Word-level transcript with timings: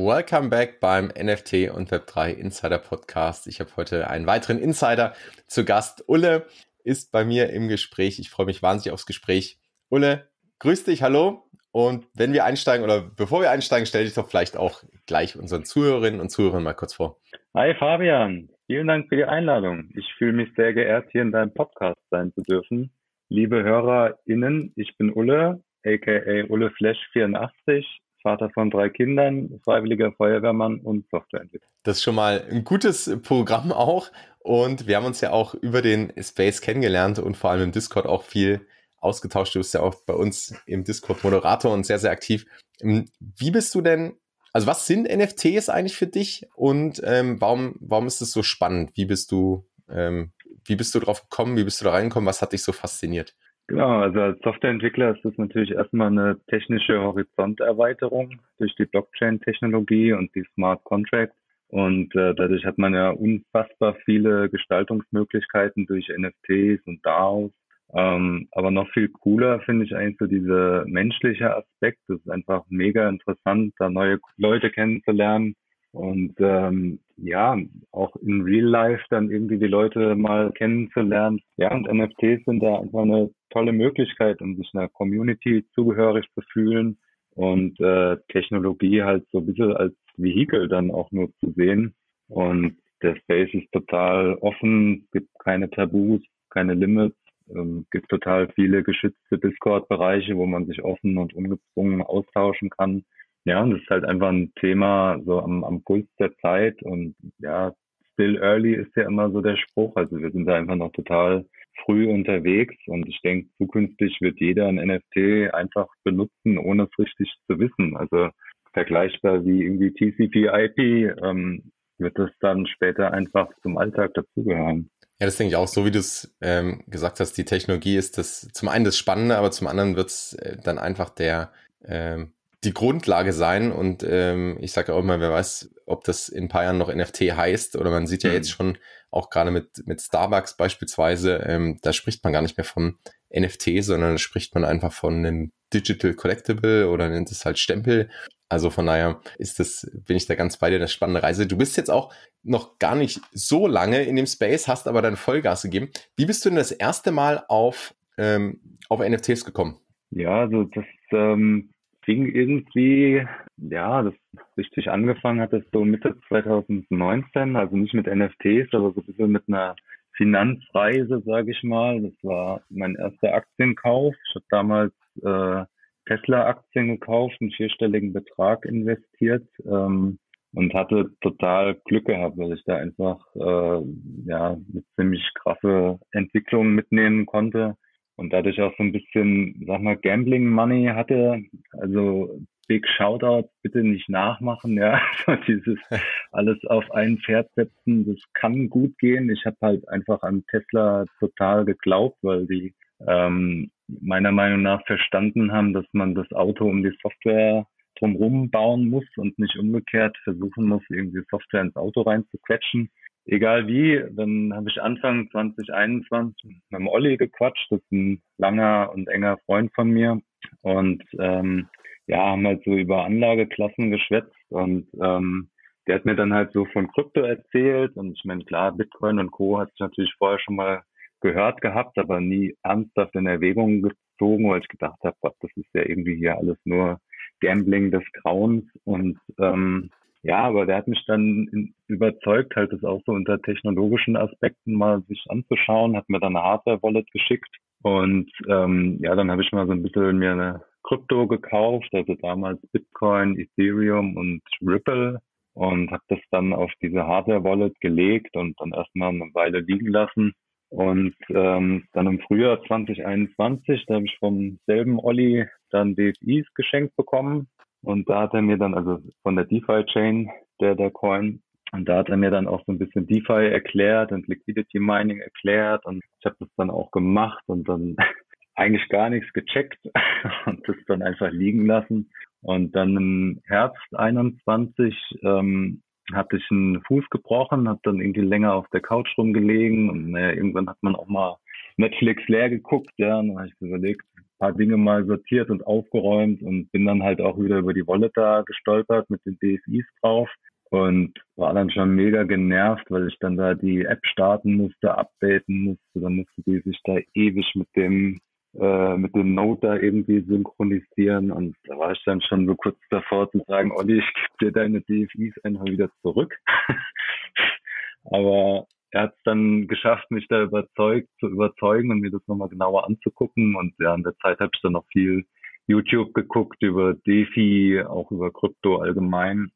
Welcome 0.00 0.48
back 0.48 0.78
beim 0.78 1.06
NFT 1.08 1.70
und 1.74 1.90
Web3 1.90 2.30
Insider 2.30 2.78
Podcast. 2.78 3.48
Ich 3.48 3.58
habe 3.58 3.70
heute 3.76 4.08
einen 4.08 4.28
weiteren 4.28 4.60
Insider 4.60 5.12
zu 5.48 5.64
Gast. 5.64 6.04
Ulle 6.06 6.46
ist 6.84 7.10
bei 7.10 7.24
mir 7.24 7.50
im 7.50 7.66
Gespräch. 7.66 8.20
Ich 8.20 8.30
freue 8.30 8.46
mich 8.46 8.62
wahnsinnig 8.62 8.94
aufs 8.94 9.06
Gespräch. 9.06 9.58
Ulle, 9.88 10.28
grüß 10.60 10.84
dich, 10.84 11.02
hallo. 11.02 11.50
Und 11.72 12.06
wenn 12.14 12.32
wir 12.32 12.44
einsteigen 12.44 12.84
oder 12.84 13.00
bevor 13.00 13.40
wir 13.40 13.50
einsteigen, 13.50 13.86
stell 13.86 14.04
dich 14.04 14.14
doch 14.14 14.28
vielleicht 14.28 14.56
auch 14.56 14.84
gleich 15.06 15.36
unseren 15.36 15.64
Zuhörerinnen 15.64 16.20
und 16.20 16.28
Zuhörern 16.28 16.62
mal 16.62 16.74
kurz 16.74 16.94
vor. 16.94 17.18
Hi 17.56 17.74
Fabian, 17.74 18.50
vielen 18.68 18.86
Dank 18.86 19.08
für 19.08 19.16
die 19.16 19.24
Einladung. 19.24 19.90
Ich 19.96 20.14
fühle 20.16 20.32
mich 20.32 20.50
sehr 20.54 20.74
geehrt, 20.74 21.08
hier 21.10 21.22
in 21.22 21.32
deinem 21.32 21.52
Podcast 21.52 21.98
sein 22.10 22.32
zu 22.34 22.42
dürfen. 22.42 22.92
Liebe 23.30 23.64
HörerInnen, 23.64 24.72
ich 24.76 24.96
bin 24.96 25.12
Ulle, 25.12 25.60
aka 25.84 26.44
Ulle 26.48 26.70
Flash 26.70 27.00
84, 27.14 28.00
Vater 28.22 28.50
von 28.50 28.70
drei 28.70 28.88
Kindern, 28.88 29.60
freiwilliger 29.64 30.12
Feuerwehrmann 30.12 30.80
und 30.80 31.08
Softwareentwickler. 31.10 31.68
Das 31.82 31.98
ist 31.98 32.02
schon 32.02 32.14
mal 32.14 32.44
ein 32.50 32.64
gutes 32.64 33.10
Programm 33.22 33.72
auch. 33.72 34.10
Und 34.40 34.86
wir 34.86 34.96
haben 34.96 35.04
uns 35.04 35.20
ja 35.20 35.30
auch 35.30 35.54
über 35.54 35.82
den 35.82 36.12
Space 36.20 36.60
kennengelernt 36.60 37.18
und 37.18 37.36
vor 37.36 37.50
allem 37.50 37.64
im 37.64 37.72
Discord 37.72 38.06
auch 38.06 38.22
viel 38.22 38.66
ausgetauscht. 38.98 39.54
Du 39.54 39.60
bist 39.60 39.74
ja 39.74 39.80
auch 39.80 39.94
bei 40.06 40.14
uns 40.14 40.54
im 40.66 40.84
Discord 40.84 41.22
Moderator 41.22 41.72
und 41.72 41.84
sehr, 41.84 41.98
sehr 41.98 42.10
aktiv. 42.10 42.46
Wie 42.80 43.50
bist 43.50 43.74
du 43.74 43.80
denn, 43.80 44.16
also 44.52 44.66
was 44.66 44.86
sind 44.86 45.08
NFTs 45.08 45.68
eigentlich 45.68 45.96
für 45.96 46.06
dich 46.06 46.46
und 46.54 47.00
ähm, 47.04 47.40
warum, 47.40 47.76
warum 47.80 48.06
ist 48.06 48.20
es 48.20 48.32
so 48.32 48.42
spannend? 48.42 48.92
Wie 48.94 49.04
bist 49.04 49.32
du, 49.32 49.66
ähm, 49.90 50.32
wie 50.64 50.76
bist 50.76 50.94
du 50.94 51.00
drauf 51.00 51.22
gekommen? 51.22 51.56
Wie 51.56 51.64
bist 51.64 51.80
du 51.80 51.84
da 51.84 51.92
reingekommen? 51.92 52.26
Was 52.26 52.42
hat 52.42 52.52
dich 52.52 52.62
so 52.62 52.72
fasziniert? 52.72 53.34
Genau, 53.68 54.00
also 54.00 54.18
als 54.20 54.40
Softwareentwickler 54.40 55.14
ist 55.14 55.24
das 55.26 55.36
natürlich 55.36 55.72
erstmal 55.72 56.06
eine 56.08 56.40
technische 56.46 57.02
Horizonterweiterung 57.02 58.40
durch 58.56 58.74
die 58.76 58.86
Blockchain-Technologie 58.86 60.14
und 60.14 60.34
die 60.34 60.44
Smart 60.54 60.82
Contracts. 60.84 61.36
Und 61.68 62.14
äh, 62.16 62.34
dadurch 62.34 62.64
hat 62.64 62.78
man 62.78 62.94
ja 62.94 63.10
unfassbar 63.10 63.94
viele 64.06 64.48
Gestaltungsmöglichkeiten 64.48 65.84
durch 65.86 66.08
NFTs 66.08 66.86
und 66.86 67.04
DAOs. 67.04 67.52
Ähm, 67.92 68.48
aber 68.52 68.70
noch 68.70 68.88
viel 68.92 69.08
cooler 69.08 69.60
finde 69.60 69.84
ich 69.84 69.94
eigentlich 69.94 70.16
so 70.18 70.26
dieser 70.26 70.86
menschliche 70.86 71.54
Aspekt. 71.54 71.98
Das 72.08 72.18
ist 72.20 72.30
einfach 72.30 72.64
mega 72.70 73.06
interessant, 73.06 73.74
da 73.78 73.90
neue 73.90 74.18
Leute 74.38 74.70
kennenzulernen, 74.70 75.54
und 75.92 76.34
ähm, 76.38 77.00
ja, 77.16 77.56
auch 77.92 78.14
in 78.16 78.42
Real 78.42 78.66
Life 78.66 79.04
dann 79.10 79.30
irgendwie 79.30 79.58
die 79.58 79.66
Leute 79.66 80.14
mal 80.14 80.52
kennenzulernen. 80.52 81.40
Ja, 81.56 81.74
und 81.74 81.90
NFTs 81.90 82.44
sind 82.44 82.62
da 82.62 82.80
einfach 82.80 83.02
eine 83.02 83.30
tolle 83.50 83.72
Möglichkeit, 83.72 84.40
um 84.40 84.56
sich 84.56 84.70
einer 84.74 84.88
Community 84.88 85.64
zugehörig 85.74 86.26
zu 86.34 86.40
fühlen 86.52 86.98
und 87.34 87.78
äh, 87.80 88.16
Technologie 88.28 89.02
halt 89.02 89.26
so 89.32 89.38
ein 89.38 89.46
bisschen 89.46 89.72
als 89.76 89.94
Vehikel 90.16 90.68
dann 90.68 90.90
auch 90.90 91.10
nur 91.12 91.32
zu 91.38 91.52
sehen. 91.52 91.94
Und 92.28 92.76
der 93.02 93.16
Space 93.16 93.54
ist 93.54 93.70
total 93.72 94.34
offen, 94.40 95.06
gibt 95.12 95.28
keine 95.38 95.70
Tabus, 95.70 96.20
keine 96.50 96.74
Limits, 96.74 97.16
ähm, 97.54 97.86
gibt 97.90 98.08
total 98.08 98.48
viele 98.54 98.82
geschützte 98.82 99.38
Discord-Bereiche, 99.38 100.36
wo 100.36 100.46
man 100.46 100.66
sich 100.66 100.82
offen 100.82 101.16
und 101.16 101.34
ungezwungen 101.34 102.02
austauschen 102.02 102.70
kann. 102.70 103.04
Ja, 103.44 103.62
und 103.62 103.70
das 103.70 103.80
ist 103.80 103.90
halt 103.90 104.04
einfach 104.04 104.28
ein 104.28 104.52
Thema 104.56 105.20
so 105.24 105.40
am, 105.40 105.64
am 105.64 105.82
Puls 105.82 106.06
der 106.18 106.36
Zeit 106.38 106.82
und 106.82 107.14
ja, 107.38 107.72
still 108.12 108.36
early 108.38 108.74
ist 108.74 108.94
ja 108.96 109.04
immer 109.06 109.30
so 109.30 109.40
der 109.40 109.56
Spruch. 109.56 109.94
Also 109.94 110.20
wir 110.20 110.30
sind 110.32 110.44
da 110.46 110.56
einfach 110.56 110.74
noch 110.74 110.92
total 110.92 111.46
früh 111.84 112.08
unterwegs 112.08 112.76
und 112.86 113.08
ich 113.08 113.20
denke, 113.22 113.48
zukünftig 113.58 114.18
wird 114.20 114.40
jeder 114.40 114.66
ein 114.66 114.76
NFT 114.76 115.52
einfach 115.54 115.88
benutzen, 116.04 116.58
ohne 116.58 116.84
es 116.84 116.98
richtig 116.98 117.32
zu 117.46 117.58
wissen. 117.58 117.96
Also 117.96 118.30
vergleichbar 118.72 119.44
wie 119.44 119.62
irgendwie 119.62 119.92
TCP/IP 119.92 121.18
ähm, 121.24 121.72
wird 121.98 122.18
das 122.18 122.30
dann 122.40 122.66
später 122.66 123.12
einfach 123.12 123.48
zum 123.62 123.78
Alltag 123.78 124.14
dazugehören. 124.14 124.90
Ja, 125.20 125.26
das 125.26 125.36
denke 125.36 125.50
ich 125.50 125.56
auch, 125.56 125.66
so 125.66 125.84
wie 125.84 125.90
du 125.90 125.98
es 125.98 126.36
ähm, 126.40 126.84
gesagt 126.86 127.18
hast, 127.18 127.32
die 127.32 127.44
Technologie 127.44 127.96
ist 127.96 128.18
das 128.18 128.48
zum 128.52 128.68
einen 128.68 128.84
das 128.84 128.96
Spannende, 128.96 129.36
aber 129.36 129.50
zum 129.50 129.66
anderen 129.66 129.96
wird 129.96 130.08
es 130.08 130.34
äh, 130.34 130.56
dann 130.62 130.78
einfach 130.78 131.10
der 131.10 131.52
ähm, 131.84 132.32
die 132.64 132.74
Grundlage 132.74 133.32
sein. 133.32 133.72
Und 133.72 134.04
ähm, 134.08 134.58
ich 134.60 134.72
sage 134.72 134.94
auch 134.94 135.00
immer, 135.00 135.20
wer 135.20 135.30
weiß, 135.30 135.74
ob 135.86 136.04
das 136.04 136.28
in 136.28 136.44
ein 136.44 136.48
paar 136.48 136.64
Jahren 136.64 136.78
noch 136.78 136.92
NFT 136.92 137.20
heißt. 137.20 137.76
Oder 137.76 137.90
man 137.90 138.06
sieht 138.06 138.22
ja 138.22 138.30
mhm. 138.30 138.36
jetzt 138.36 138.50
schon 138.50 138.78
auch 139.10 139.30
gerade 139.30 139.50
mit, 139.50 139.86
mit 139.86 140.00
Starbucks 140.00 140.56
beispielsweise, 140.56 141.36
ähm, 141.46 141.78
da 141.82 141.92
spricht 141.92 142.22
man 142.24 142.32
gar 142.32 142.42
nicht 142.42 142.56
mehr 142.56 142.64
vom 142.64 142.98
NFT, 143.34 143.82
sondern 143.82 144.12
da 144.12 144.18
spricht 144.18 144.54
man 144.54 144.64
einfach 144.64 144.92
von 144.92 145.14
einem 145.24 145.52
Digital 145.72 146.14
Collectible 146.14 146.88
oder 146.88 147.08
nennt 147.08 147.30
es 147.30 147.44
halt 147.44 147.58
Stempel. 147.58 148.10
Also 148.50 148.70
von 148.70 148.86
daher 148.86 149.20
ist 149.38 149.60
das, 149.60 149.90
bin 150.06 150.16
ich 150.16 150.26
da 150.26 150.34
ganz 150.34 150.56
bei 150.56 150.70
dir, 150.70 150.76
eine 150.76 150.88
spannende 150.88 151.22
Reise. 151.22 151.46
Du 151.46 151.56
bist 151.56 151.76
jetzt 151.76 151.90
auch 151.90 152.12
noch 152.42 152.78
gar 152.78 152.96
nicht 152.96 153.20
so 153.32 153.66
lange 153.66 154.02
in 154.04 154.16
dem 154.16 154.26
Space, 154.26 154.68
hast 154.68 154.88
aber 154.88 155.02
dann 155.02 155.16
Vollgas 155.16 155.62
gegeben. 155.62 155.90
Wie 156.16 156.26
bist 156.26 156.44
du 156.44 156.48
denn 156.48 156.56
das 156.56 156.72
erste 156.72 157.12
Mal 157.12 157.44
auf, 157.48 157.94
ähm, 158.16 158.78
auf 158.88 159.00
NFTs 159.00 159.44
gekommen? 159.44 159.78
Ja, 160.10 160.40
also 160.40 160.64
das 160.64 160.86
ähm, 161.12 161.70
ging 162.08 162.26
irgendwie, 162.26 163.22
ja, 163.58 164.02
das 164.02 164.14
richtig 164.56 164.90
angefangen 164.90 165.42
hat 165.42 165.52
es 165.52 165.62
so 165.74 165.84
Mitte 165.84 166.18
2019, 166.28 167.54
also 167.54 167.76
nicht 167.76 167.92
mit 167.92 168.06
NFTs, 168.06 168.72
aber 168.72 168.92
so 168.92 169.00
ein 169.02 169.06
bisschen 169.06 169.30
mit 169.30 169.44
einer 169.46 169.76
Finanzreise, 170.16 171.20
sage 171.26 171.50
ich 171.50 171.62
mal. 171.62 172.00
Das 172.00 172.14
war 172.22 172.62
mein 172.70 172.94
erster 172.94 173.34
Aktienkauf. 173.34 174.14
Ich 174.26 174.34
habe 174.36 174.46
damals 174.48 174.94
äh, 175.22 175.66
Tesla-Aktien 176.06 176.88
gekauft, 176.88 177.36
einen 177.42 177.50
vierstelligen 177.50 178.14
Betrag 178.14 178.64
investiert 178.64 179.46
ähm, 179.66 180.18
und 180.54 180.72
hatte 180.72 181.10
total 181.20 181.74
Glück 181.84 182.06
gehabt, 182.06 182.38
weil 182.38 182.54
ich 182.54 182.64
da 182.64 182.76
einfach 182.76 183.20
äh, 183.34 183.82
ja 184.24 184.52
eine 184.52 184.82
ziemlich 184.96 185.30
krasse 185.34 185.98
Entwicklung 186.12 186.68
mitnehmen 186.74 187.26
konnte 187.26 187.76
und 188.18 188.32
dadurch 188.32 188.60
auch 188.60 188.74
so 188.76 188.82
ein 188.82 188.90
bisschen, 188.90 189.64
sag 189.64 189.80
mal, 189.80 189.96
Gambling 189.96 190.48
Money 190.48 190.86
hatte. 190.86 191.40
Also 191.72 192.40
Big 192.66 192.86
Shoutout, 192.88 193.48
bitte 193.62 193.84
nicht 193.84 194.08
nachmachen, 194.08 194.76
ja. 194.76 195.00
dieses 195.46 195.78
alles 196.32 196.58
auf 196.66 196.90
ein 196.90 197.18
Pferd 197.18 197.48
setzen, 197.54 198.06
das 198.06 198.20
kann 198.34 198.68
gut 198.68 198.98
gehen. 198.98 199.30
Ich 199.30 199.46
habe 199.46 199.56
halt 199.62 199.88
einfach 199.88 200.22
an 200.22 200.44
Tesla 200.50 201.04
total 201.20 201.64
geglaubt, 201.64 202.18
weil 202.22 202.46
die 202.46 202.74
ähm, 203.06 203.70
meiner 203.86 204.32
Meinung 204.32 204.62
nach 204.62 204.84
verstanden 204.84 205.52
haben, 205.52 205.72
dass 205.72 205.86
man 205.92 206.16
das 206.16 206.30
Auto 206.32 206.68
um 206.68 206.82
die 206.82 206.96
Software 207.00 207.66
drumherum 208.00 208.50
bauen 208.50 208.88
muss 208.88 209.06
und 209.16 209.38
nicht 209.38 209.56
umgekehrt 209.56 210.16
versuchen 210.24 210.66
muss, 210.66 210.82
irgendwie 210.88 211.22
Software 211.30 211.62
ins 211.62 211.76
Auto 211.76 212.02
reinzuquetschen 212.02 212.90
egal 213.28 213.66
wie, 213.68 214.02
dann 214.10 214.52
habe 214.54 214.68
ich 214.70 214.80
Anfang 214.80 215.30
2021 215.30 216.44
mit 216.70 216.80
dem 216.80 216.88
Olli 216.88 217.16
gequatscht, 217.16 217.70
das 217.70 217.80
ist 217.80 217.92
ein 217.92 218.22
langer 218.38 218.90
und 218.94 219.08
enger 219.08 219.38
Freund 219.46 219.72
von 219.74 219.90
mir. 219.90 220.20
Und 220.62 221.02
ähm, 221.18 221.68
ja, 222.06 222.30
haben 222.30 222.46
halt 222.46 222.64
so 222.64 222.74
über 222.74 223.04
Anlageklassen 223.04 223.90
geschwätzt. 223.90 224.34
Und 224.48 224.88
ähm, 225.00 225.50
der 225.86 225.96
hat 225.96 226.04
mir 226.06 226.16
dann 226.16 226.32
halt 226.32 226.52
so 226.52 226.64
von 226.66 226.90
Krypto 226.92 227.20
erzählt. 227.20 227.96
Und 227.96 228.16
ich 228.16 228.24
meine, 228.24 228.44
klar, 228.44 228.72
Bitcoin 228.72 229.18
und 229.18 229.30
Co. 229.30 229.58
hat 229.58 229.70
sich 229.70 229.80
natürlich 229.80 230.14
vorher 230.18 230.38
schon 230.38 230.56
mal 230.56 230.82
gehört 231.20 231.60
gehabt, 231.60 231.98
aber 231.98 232.20
nie 232.20 232.56
ernsthaft 232.62 233.14
in 233.14 233.26
Erwägung 233.26 233.82
gezogen, 233.82 234.48
weil 234.48 234.60
ich 234.60 234.68
gedacht 234.68 234.98
habe, 235.02 235.16
das 235.20 235.50
ist 235.56 235.74
ja 235.74 235.82
irgendwie 235.82 236.16
hier 236.16 236.38
alles 236.38 236.58
nur 236.64 237.00
Gambling 237.40 237.90
des 237.90 238.04
Grauens. 238.12 238.64
Und 238.84 239.18
ähm, 239.38 239.90
ja, 240.22 240.42
aber 240.42 240.66
der 240.66 240.76
hat 240.78 240.88
mich 240.88 241.04
dann 241.06 241.74
überzeugt, 241.86 242.56
halt 242.56 242.72
das 242.72 242.84
auch 242.84 243.00
so 243.06 243.12
unter 243.12 243.40
technologischen 243.40 244.16
Aspekten 244.16 244.74
mal 244.74 245.02
sich 245.02 245.24
anzuschauen, 245.28 245.96
hat 245.96 246.08
mir 246.08 246.20
dann 246.20 246.36
eine 246.36 246.44
Hardware-Wallet 246.44 247.10
geschickt 247.12 247.54
und 247.82 248.30
ähm, 248.48 248.98
ja, 249.00 249.14
dann 249.14 249.30
habe 249.30 249.42
ich 249.42 249.52
mal 249.52 249.66
so 249.66 249.72
ein 249.72 249.82
bisschen 249.82 250.18
mir 250.18 250.32
eine 250.32 250.62
Krypto 250.82 251.26
gekauft, 251.26 251.88
also 251.92 252.14
damals 252.14 252.60
Bitcoin, 252.72 253.38
Ethereum 253.38 254.16
und 254.16 254.42
Ripple 254.60 255.20
und 255.54 255.90
habe 255.90 256.02
das 256.08 256.20
dann 256.30 256.52
auf 256.52 256.72
diese 256.82 257.06
Hardware-Wallet 257.06 257.80
gelegt 257.80 258.36
und 258.36 258.58
dann 258.60 258.72
erstmal 258.72 259.10
eine 259.10 259.30
Weile 259.34 259.60
liegen 259.60 259.88
lassen. 259.88 260.32
Und 260.70 261.14
ähm, 261.30 261.84
dann 261.92 262.06
im 262.06 262.20
Frühjahr 262.20 262.62
2021, 262.64 263.86
da 263.86 263.94
habe 263.94 264.04
ich 264.04 264.16
vom 264.18 264.58
selben 264.66 264.98
Olli 264.98 265.46
dann 265.70 265.94
DFIs 265.94 266.46
geschenkt 266.54 266.94
bekommen 266.96 267.48
und 267.88 268.06
da 268.08 268.22
hat 268.22 268.34
er 268.34 268.42
mir 268.42 268.58
dann, 268.58 268.74
also 268.74 268.98
von 269.22 269.34
der 269.34 269.46
DeFi-Chain, 269.46 270.28
der, 270.60 270.74
der 270.74 270.90
Coin, 270.90 271.40
und 271.72 271.88
da 271.88 271.96
hat 271.98 272.10
er 272.10 272.18
mir 272.18 272.30
dann 272.30 272.46
auch 272.46 272.62
so 272.66 272.72
ein 272.72 272.78
bisschen 272.78 273.06
DeFi 273.06 273.48
erklärt 273.48 274.12
und 274.12 274.28
Liquidity 274.28 274.78
Mining 274.78 275.20
erklärt 275.20 275.86
und 275.86 276.04
ich 276.18 276.26
habe 276.26 276.36
das 276.38 276.48
dann 276.56 276.70
auch 276.70 276.90
gemacht 276.90 277.42
und 277.46 277.66
dann 277.66 277.96
eigentlich 278.56 278.86
gar 278.90 279.08
nichts 279.08 279.32
gecheckt 279.32 279.78
und 280.46 280.68
das 280.68 280.76
dann 280.86 281.02
einfach 281.02 281.30
liegen 281.30 281.64
lassen. 281.64 282.10
Und 282.42 282.76
dann 282.76 282.94
im 282.96 283.40
Herbst 283.46 283.94
21 283.94 284.94
ähm, 285.22 285.82
hatte 286.12 286.36
ich 286.36 286.44
einen 286.50 286.82
Fuß 286.82 287.08
gebrochen, 287.08 287.68
habe 287.68 287.80
dann 287.84 288.00
irgendwie 288.00 288.20
länger 288.20 288.52
auf 288.52 288.68
der 288.68 288.80
Couch 288.80 289.16
rumgelegen 289.16 289.88
und 289.88 290.10
naja, 290.10 290.32
irgendwann 290.32 290.68
hat 290.68 290.78
man 290.82 290.94
auch 290.94 291.08
mal 291.08 291.36
Netflix 291.78 292.22
leer 292.28 292.50
geguckt, 292.50 292.92
ja, 292.98 293.18
und 293.18 293.28
dann 293.28 293.38
habe 293.38 293.48
ich 293.48 293.54
überlegt, 293.60 294.02
paar 294.38 294.52
Dinge 294.52 294.76
mal 294.76 295.04
sortiert 295.06 295.50
und 295.50 295.66
aufgeräumt 295.66 296.42
und 296.42 296.70
bin 296.72 296.86
dann 296.86 297.02
halt 297.02 297.20
auch 297.20 297.38
wieder 297.38 297.58
über 297.58 297.74
die 297.74 297.86
Wallet 297.86 298.12
da 298.14 298.42
gestolpert 298.42 299.08
mit 299.10 299.24
den 299.26 299.38
DFIs 299.38 299.86
drauf 300.00 300.28
und 300.70 301.18
war 301.36 301.54
dann 301.54 301.70
schon 301.70 301.94
mega 301.94 302.24
genervt, 302.24 302.90
weil 302.90 303.08
ich 303.08 303.18
dann 303.20 303.36
da 303.36 303.54
die 303.54 303.84
App 303.84 304.04
starten 304.04 304.54
musste, 304.54 304.96
updaten 304.96 305.64
musste, 305.64 306.00
dann 306.00 306.16
musste 306.16 306.42
die 306.46 306.60
sich 306.60 306.78
da 306.84 306.98
ewig 307.14 307.50
mit 307.54 307.68
dem 307.76 308.18
äh, 308.58 308.96
mit 308.96 309.14
dem 309.14 309.34
Note 309.34 309.66
da 309.66 309.76
irgendwie 309.76 310.20
synchronisieren 310.22 311.30
und 311.30 311.54
da 311.64 311.78
war 311.78 311.92
ich 311.92 312.02
dann 312.04 312.20
schon 312.22 312.46
so 312.46 312.54
kurz 312.54 312.78
davor 312.90 313.30
zu 313.30 313.42
sagen, 313.46 313.72
Olli, 313.72 313.98
ich 313.98 314.14
gebe 314.14 314.52
dir 314.52 314.52
deine 314.52 314.80
DFIs 314.80 315.34
einfach 315.44 315.64
wieder 315.66 315.90
zurück. 316.02 316.34
Aber 318.10 318.66
er 318.90 319.02
hat 319.02 319.14
es 319.14 319.22
dann 319.24 319.66
geschafft, 319.68 320.10
mich 320.10 320.26
da 320.28 320.42
überzeugt, 320.42 321.08
zu 321.20 321.28
überzeugen 321.28 321.90
und 321.90 322.00
mir 322.00 322.10
das 322.10 322.26
nochmal 322.26 322.48
genauer 322.48 322.86
anzugucken. 322.86 323.54
Und 323.56 323.74
ja, 323.78 323.94
in 323.94 324.02
der 324.02 324.16
Zeit 324.18 324.40
habe 324.40 324.50
ich 324.54 324.60
dann 324.62 324.72
noch 324.72 324.86
viel 324.92 325.24
YouTube 325.66 326.14
geguckt 326.14 326.62
über 326.62 326.94
DeFi, 326.94 327.82
auch 327.86 328.10
über 328.10 328.32
Krypto 328.32 328.78
allgemein. 328.78 329.50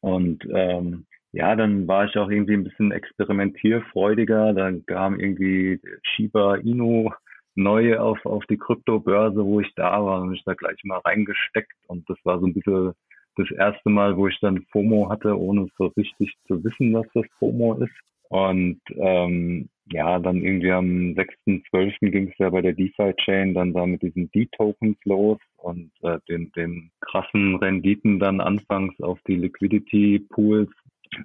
Und 0.00 0.44
ähm, 0.52 1.06
ja, 1.32 1.54
dann 1.56 1.86
war 1.86 2.04
ich 2.06 2.16
auch 2.18 2.28
irgendwie 2.28 2.54
ein 2.54 2.64
bisschen 2.64 2.92
experimentierfreudiger. 2.92 4.52
Dann 4.52 4.84
kam 4.86 5.18
irgendwie 5.18 5.80
Shiba 6.02 6.56
Inu 6.56 7.10
neu 7.54 7.98
auf, 7.98 8.24
auf 8.26 8.44
die 8.46 8.58
Kryptobörse, 8.58 9.44
wo 9.44 9.60
ich 9.60 9.72
da 9.74 10.04
war, 10.04 10.22
und 10.22 10.34
ich 10.34 10.42
da 10.44 10.54
gleich 10.54 10.82
mal 10.84 10.98
reingesteckt. 10.98 11.72
Und 11.86 12.08
das 12.08 12.18
war 12.24 12.40
so 12.40 12.46
ein 12.46 12.54
bisschen 12.54 12.92
das 13.36 13.50
erste 13.50 13.88
Mal, 13.90 14.16
wo 14.16 14.28
ich 14.28 14.38
dann 14.40 14.66
FOMO 14.72 15.08
hatte, 15.08 15.38
ohne 15.38 15.68
so 15.78 15.86
richtig 15.96 16.34
zu 16.46 16.62
wissen, 16.64 16.92
was 16.92 17.06
das 17.14 17.24
FOMO 17.38 17.74
ist. 17.82 17.94
Und 18.32 18.80
ähm, 18.96 19.68
ja, 19.90 20.18
dann 20.18 20.40
irgendwie 20.40 20.72
am 20.72 21.14
6.12. 21.14 22.10
ging 22.10 22.28
es 22.28 22.38
ja 22.38 22.48
bei 22.48 22.62
der 22.62 22.72
DeFi-Chain 22.72 23.52
dann 23.52 23.74
da 23.74 23.84
mit 23.84 24.00
diesen 24.00 24.30
D-Tokens 24.30 24.96
los 25.04 25.38
und 25.58 25.90
äh, 26.00 26.18
den, 26.30 26.50
den 26.52 26.90
krassen 27.02 27.56
Renditen 27.56 28.18
dann 28.18 28.40
anfangs 28.40 28.98
auf 29.02 29.18
die 29.28 29.36
Liquidity-Pools. 29.36 30.70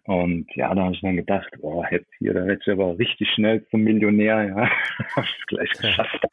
Und 0.04 0.48
ja, 0.56 0.75
da 0.75 0.83
habe 0.83 0.95
ich 0.95 1.01
dann 1.01 1.15
gedacht, 1.15 1.48
boah, 1.62 1.88
jetzt 1.89 2.12
hier, 2.19 2.33
da 2.33 2.45
werde 2.45 2.59
ich 2.62 2.69
aber 2.69 3.00
richtig 3.00 3.30
schnell 3.30 3.65
zum 3.68 3.83
Millionär, 3.83 4.44
ja. 4.44 4.69
ich 5.24 5.45
gleich 5.48 5.69
geschafft. 5.69 6.25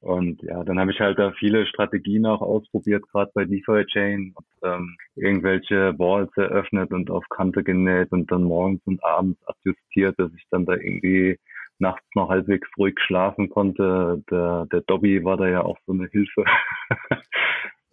Und 0.00 0.42
ja, 0.42 0.64
dann 0.64 0.78
habe 0.78 0.92
ich 0.92 1.00
halt 1.00 1.18
da 1.18 1.32
viele 1.32 1.66
Strategien 1.66 2.24
auch 2.24 2.40
ausprobiert, 2.40 3.06
gerade 3.12 3.30
bei 3.34 3.44
DeFi 3.44 3.84
Chain, 3.86 4.32
und, 4.34 4.46
ähm, 4.62 4.96
irgendwelche 5.14 5.92
Balls 5.92 6.30
eröffnet 6.36 6.90
und 6.90 7.10
auf 7.10 7.28
Kante 7.28 7.62
genäht 7.62 8.10
und 8.10 8.30
dann 8.32 8.44
morgens 8.44 8.80
und 8.86 9.04
abends 9.04 9.38
adjustiert, 9.46 10.18
dass 10.18 10.32
ich 10.34 10.44
dann 10.50 10.64
da 10.64 10.72
irgendwie 10.72 11.38
nachts 11.78 12.06
noch 12.14 12.30
halbwegs 12.30 12.68
ruhig 12.78 12.98
schlafen 13.00 13.50
konnte. 13.50 14.22
Der, 14.30 14.66
der 14.72 14.80
Dobby 14.82 15.22
war 15.24 15.36
da 15.36 15.48
ja 15.48 15.62
auch 15.62 15.78
so 15.86 15.92
eine 15.92 16.06
Hilfe. 16.06 16.44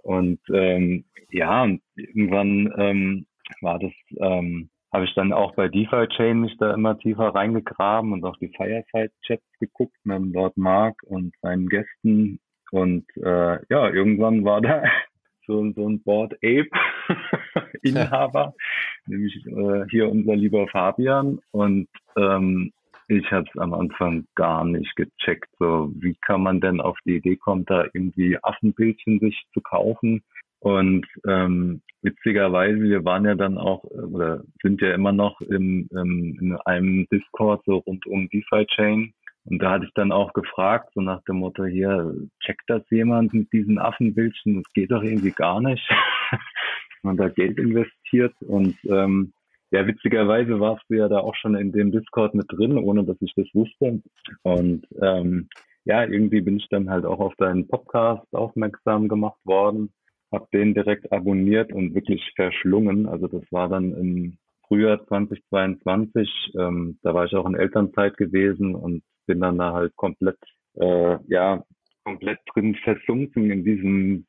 und 0.03 0.39
ähm, 0.53 1.03
ja, 1.29 1.63
und 1.63 1.81
irgendwann 1.95 2.73
ähm, 2.77 3.25
war 3.61 3.79
das 3.79 3.91
ähm, 4.17 4.69
habe 4.93 5.05
ich 5.05 5.13
dann 5.15 5.33
auch 5.33 5.53
bei 5.55 5.67
DeFi 5.67 6.07
Chain 6.15 6.41
mich 6.41 6.57
da 6.57 6.73
immer 6.73 6.97
tiefer 6.97 7.35
reingegraben 7.35 8.13
und 8.13 8.23
auch 8.23 8.37
die 8.37 8.51
Fireside 8.55 9.11
Chats 9.25 9.43
geguckt 9.59 9.95
mit 10.03 10.17
dem 10.17 10.33
Lord 10.33 10.55
Mark 10.57 10.95
und 11.03 11.33
seinen 11.41 11.67
Gästen. 11.67 12.39
Und 12.71 13.05
äh, 13.17 13.59
ja, 13.69 13.89
irgendwann 13.89 14.45
war 14.45 14.61
da 14.61 14.83
so, 15.47 15.71
so 15.73 15.89
ein 15.89 16.01
Board 16.03 16.33
Ape 16.35 16.69
Inhaber, 17.81 18.53
nämlich 19.07 19.35
äh, 19.45 19.85
hier 19.89 20.09
unser 20.09 20.35
lieber 20.35 20.67
Fabian. 20.67 21.39
Und 21.51 21.89
ähm, 22.17 22.71
ich 23.09 23.31
habe 23.31 23.45
es 23.53 23.59
am 23.59 23.73
Anfang 23.73 24.25
gar 24.35 24.65
nicht 24.65 24.95
gecheckt. 24.95 25.49
So, 25.59 25.91
wie 25.95 26.15
kann 26.21 26.43
man 26.43 26.59
denn 26.59 26.81
auf 26.81 26.97
die 27.05 27.15
Idee 27.17 27.37
kommen, 27.37 27.65
da 27.65 27.85
irgendwie 27.93 28.37
Affenbildchen 28.41 29.19
sich 29.19 29.45
zu 29.53 29.61
kaufen? 29.61 30.23
Und 30.59 31.05
ähm, 31.27 31.81
witzigerweise, 32.01 32.81
wir 32.81 33.05
waren 33.05 33.25
ja 33.25 33.35
dann 33.35 33.57
auch 33.57 33.83
oder 33.83 34.43
sind 34.61 34.81
ja 34.81 34.93
immer 34.93 35.11
noch 35.11 35.39
im, 35.41 35.87
im, 35.91 36.37
in 36.39 36.57
einem 36.65 37.07
Discord 37.11 37.63
so 37.65 37.77
rund 37.77 38.05
um 38.07 38.29
DeFi 38.29 38.65
Chain. 38.65 39.13
Und 39.45 39.59
da 39.59 39.71
hatte 39.71 39.85
ich 39.85 39.93
dann 39.93 40.11
auch 40.11 40.33
gefragt, 40.33 40.89
so 40.93 41.01
nach 41.01 41.23
dem 41.23 41.37
Motto 41.37 41.63
hier, 41.65 42.13
checkt 42.43 42.63
das 42.67 42.83
jemand 42.89 43.33
mit 43.33 43.51
diesen 43.53 43.79
Affenbildchen? 43.79 44.55
Das 44.55 44.73
geht 44.73 44.91
doch 44.91 45.03
irgendwie 45.03 45.31
gar 45.31 45.61
nicht. 45.61 45.87
Man 47.03 47.15
da 47.15 47.29
Geld 47.29 47.57
investiert 47.57 48.33
und 48.41 48.75
ähm, 48.85 49.31
ja, 49.69 49.85
witzigerweise 49.85 50.59
warst 50.59 50.83
du 50.89 50.95
ja 50.95 51.07
da 51.07 51.19
auch 51.19 51.35
schon 51.35 51.55
in 51.55 51.71
dem 51.71 51.91
Discord 51.91 52.33
mit 52.33 52.51
drin, 52.51 52.77
ohne 52.77 53.03
dass 53.03 53.17
ich 53.21 53.33
das 53.35 53.47
wusste. 53.53 54.01
Und 54.43 54.87
ähm, 55.01 55.49
ja, 55.85 56.03
irgendwie 56.03 56.41
bin 56.41 56.57
ich 56.57 56.67
dann 56.69 56.89
halt 56.89 57.05
auch 57.05 57.19
auf 57.19 57.35
deinen 57.35 57.67
Podcast 57.67 58.25
aufmerksam 58.33 59.07
gemacht 59.07 59.39
worden 59.45 59.91
habe 60.31 60.47
den 60.53 60.73
direkt 60.73 61.11
abonniert 61.11 61.71
und 61.71 61.95
wirklich 61.95 62.21
verschlungen. 62.35 63.07
Also 63.07 63.27
das 63.27 63.43
war 63.51 63.69
dann 63.69 63.93
im 63.93 64.37
Frühjahr 64.67 65.05
2022. 65.07 66.53
Ähm, 66.59 66.99
da 67.03 67.13
war 67.13 67.25
ich 67.25 67.33
auch 67.33 67.45
in 67.45 67.55
Elternzeit 67.55 68.17
gewesen 68.17 68.75
und 68.75 69.03
bin 69.25 69.39
dann 69.39 69.57
da 69.57 69.73
halt 69.73 69.95
komplett, 69.95 70.37
äh, 70.75 71.17
ja, 71.27 71.63
komplett 72.03 72.39
drin 72.53 72.75
versunken 72.83 73.51
in 73.51 73.63
diesem 73.63 74.25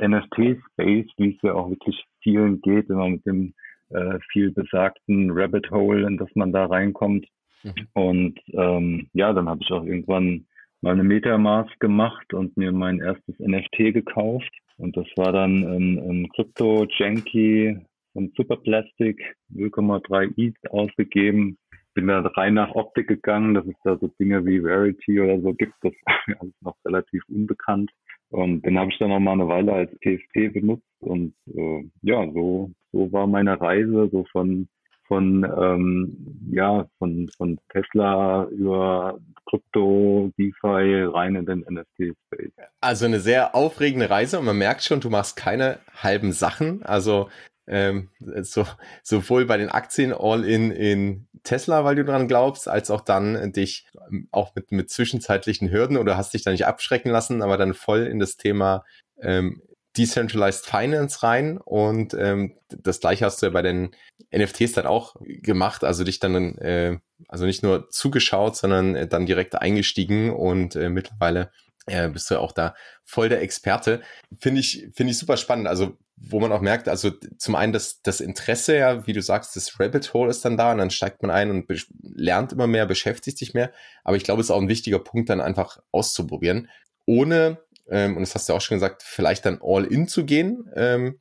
NFT-Space, 0.00 1.06
wie 1.16 1.34
es 1.34 1.42
ja 1.42 1.54
auch 1.54 1.70
wirklich 1.70 2.04
vielen 2.22 2.60
geht, 2.60 2.88
wenn 2.88 2.96
man 2.96 3.12
mit 3.12 3.26
dem 3.26 3.54
äh, 3.90 4.18
viel 4.30 4.52
besagten 4.52 5.30
Rabbit 5.32 5.70
Hole, 5.70 6.06
in 6.06 6.16
das 6.16 6.28
man 6.34 6.52
da 6.52 6.66
reinkommt. 6.66 7.26
Mhm. 7.62 7.72
Und 7.94 8.40
ähm, 8.52 9.08
ja, 9.12 9.32
dann 9.32 9.48
habe 9.48 9.60
ich 9.62 9.70
auch 9.70 9.84
irgendwann 9.84 10.46
mal 10.82 10.92
eine 10.92 11.04
Metamask 11.04 11.78
gemacht 11.80 12.32
und 12.32 12.56
mir 12.56 12.72
mein 12.72 13.00
erstes 13.00 13.38
NFT 13.38 13.94
gekauft. 13.94 14.50
Und 14.76 14.96
das 14.96 15.06
war 15.16 15.32
dann 15.32 15.62
ein, 15.64 15.98
ein 15.98 16.28
Crypto 16.34 16.86
Janky 16.98 17.78
von 18.12 18.32
Superplastic, 18.36 19.20
0,3 19.54 20.32
ETH 20.36 20.70
ausgegeben. 20.70 21.58
Bin 21.94 22.06
da 22.06 22.20
rein 22.20 22.54
nach 22.54 22.74
Optik 22.74 23.08
gegangen, 23.08 23.54
dass 23.54 23.66
es 23.66 23.74
da 23.84 23.98
so 23.98 24.08
Dinge 24.18 24.44
wie 24.46 24.58
Rarity 24.58 25.20
oder 25.20 25.40
so 25.40 25.52
gibt. 25.52 25.74
Das 25.82 25.92
war 26.06 26.36
alles 26.40 26.54
noch 26.60 26.76
relativ 26.84 27.22
unbekannt. 27.28 27.90
Und 28.30 28.64
den 28.64 28.78
habe 28.78 28.90
ich 28.90 28.98
dann 28.98 29.10
noch 29.10 29.18
mal 29.18 29.32
eine 29.32 29.48
Weile 29.48 29.72
als 29.72 29.90
TFT 30.00 30.52
benutzt. 30.52 30.86
Und 31.00 31.34
äh, 31.52 31.84
ja, 32.02 32.30
so, 32.32 32.70
so 32.92 33.12
war 33.12 33.26
meine 33.26 33.60
Reise 33.60 34.08
so 34.10 34.24
von 34.30 34.68
von 35.10 35.44
ähm, 35.44 36.48
ja 36.52 36.86
von 36.98 37.28
von 37.36 37.58
Tesla 37.68 38.44
über 38.44 39.18
Krypto, 39.44 40.30
DeFi 40.38 41.02
rein 41.12 41.34
in 41.34 41.46
den 41.46 41.64
NFT-Space. 41.68 42.52
Also 42.80 43.06
eine 43.06 43.18
sehr 43.18 43.56
aufregende 43.56 44.08
Reise 44.08 44.38
und 44.38 44.44
man 44.44 44.56
merkt 44.56 44.84
schon, 44.84 45.00
du 45.00 45.10
machst 45.10 45.34
keine 45.34 45.80
halben 45.96 46.30
Sachen. 46.30 46.84
Also 46.84 47.28
ähm, 47.66 48.10
so, 48.42 48.64
sowohl 49.02 49.46
bei 49.46 49.56
den 49.56 49.68
Aktien 49.68 50.12
all 50.12 50.44
in 50.44 50.70
in 50.70 51.26
Tesla, 51.42 51.84
weil 51.84 51.96
du 51.96 52.04
dran 52.04 52.28
glaubst, 52.28 52.68
als 52.68 52.92
auch 52.92 53.00
dann 53.00 53.52
dich 53.52 53.86
ähm, 54.12 54.28
auch 54.30 54.54
mit, 54.54 54.70
mit 54.70 54.90
zwischenzeitlichen 54.90 55.72
Hürden 55.72 55.96
oder 55.96 56.16
hast 56.16 56.34
dich 56.34 56.44
da 56.44 56.52
nicht 56.52 56.66
abschrecken 56.66 57.10
lassen, 57.10 57.42
aber 57.42 57.56
dann 57.56 57.74
voll 57.74 58.06
in 58.06 58.20
das 58.20 58.36
Thema 58.36 58.84
ähm, 59.20 59.60
Decentralized 59.96 60.66
Finance 60.66 61.22
rein 61.22 61.58
und 61.58 62.14
ähm, 62.14 62.56
das 62.68 63.00
gleiche 63.00 63.24
hast 63.24 63.42
du 63.42 63.46
ja 63.46 63.50
bei 63.50 63.62
den 63.62 63.90
NFTs 64.34 64.72
dann 64.72 64.86
auch 64.86 65.16
gemacht, 65.20 65.82
also 65.82 66.04
dich 66.04 66.20
dann 66.20 66.56
äh, 66.58 66.98
also 67.28 67.44
nicht 67.44 67.62
nur 67.62 67.88
zugeschaut, 67.90 68.56
sondern 68.56 68.94
äh, 68.94 69.08
dann 69.08 69.26
direkt 69.26 69.56
eingestiegen 69.56 70.30
und 70.30 70.76
äh, 70.76 70.88
mittlerweile 70.88 71.50
äh, 71.86 72.08
bist 72.08 72.30
du 72.30 72.34
ja 72.34 72.40
auch 72.40 72.52
da 72.52 72.74
voll 73.04 73.28
der 73.28 73.42
Experte. 73.42 74.00
Finde 74.38 74.60
ich 74.60 74.88
finde 74.94 75.10
ich 75.10 75.18
super 75.18 75.36
spannend, 75.36 75.66
also 75.66 75.96
wo 76.20 76.38
man 76.38 76.52
auch 76.52 76.60
merkt, 76.60 76.88
also 76.88 77.10
zum 77.38 77.54
einen 77.54 77.72
das, 77.72 78.02
das 78.02 78.20
Interesse, 78.20 78.76
ja, 78.76 79.06
wie 79.06 79.14
du 79.14 79.22
sagst, 79.22 79.56
das 79.56 79.80
Rabbit 79.80 80.12
Hole 80.12 80.30
ist 80.30 80.44
dann 80.44 80.58
da 80.58 80.70
und 80.72 80.78
dann 80.78 80.90
steigt 80.90 81.22
man 81.22 81.30
ein 81.30 81.50
und 81.50 81.66
lernt 82.02 82.52
immer 82.52 82.66
mehr, 82.66 82.84
beschäftigt 82.84 83.38
sich 83.38 83.54
mehr. 83.54 83.72
Aber 84.04 84.16
ich 84.16 84.24
glaube, 84.24 84.42
es 84.42 84.48
ist 84.48 84.50
auch 84.50 84.60
ein 84.60 84.68
wichtiger 84.68 84.98
Punkt, 84.98 85.30
dann 85.30 85.40
einfach 85.40 85.78
auszuprobieren, 85.92 86.68
ohne 87.06 87.58
ähm, 87.90 88.16
und 88.16 88.22
das 88.22 88.34
hast 88.34 88.48
du 88.48 88.54
auch 88.54 88.60
schon 88.60 88.76
gesagt, 88.76 89.02
vielleicht 89.02 89.44
dann 89.46 89.60
all 89.62 89.84
in 89.84 90.08
zu 90.08 90.24
gehen. 90.24 90.70
Ähm, 90.74 91.20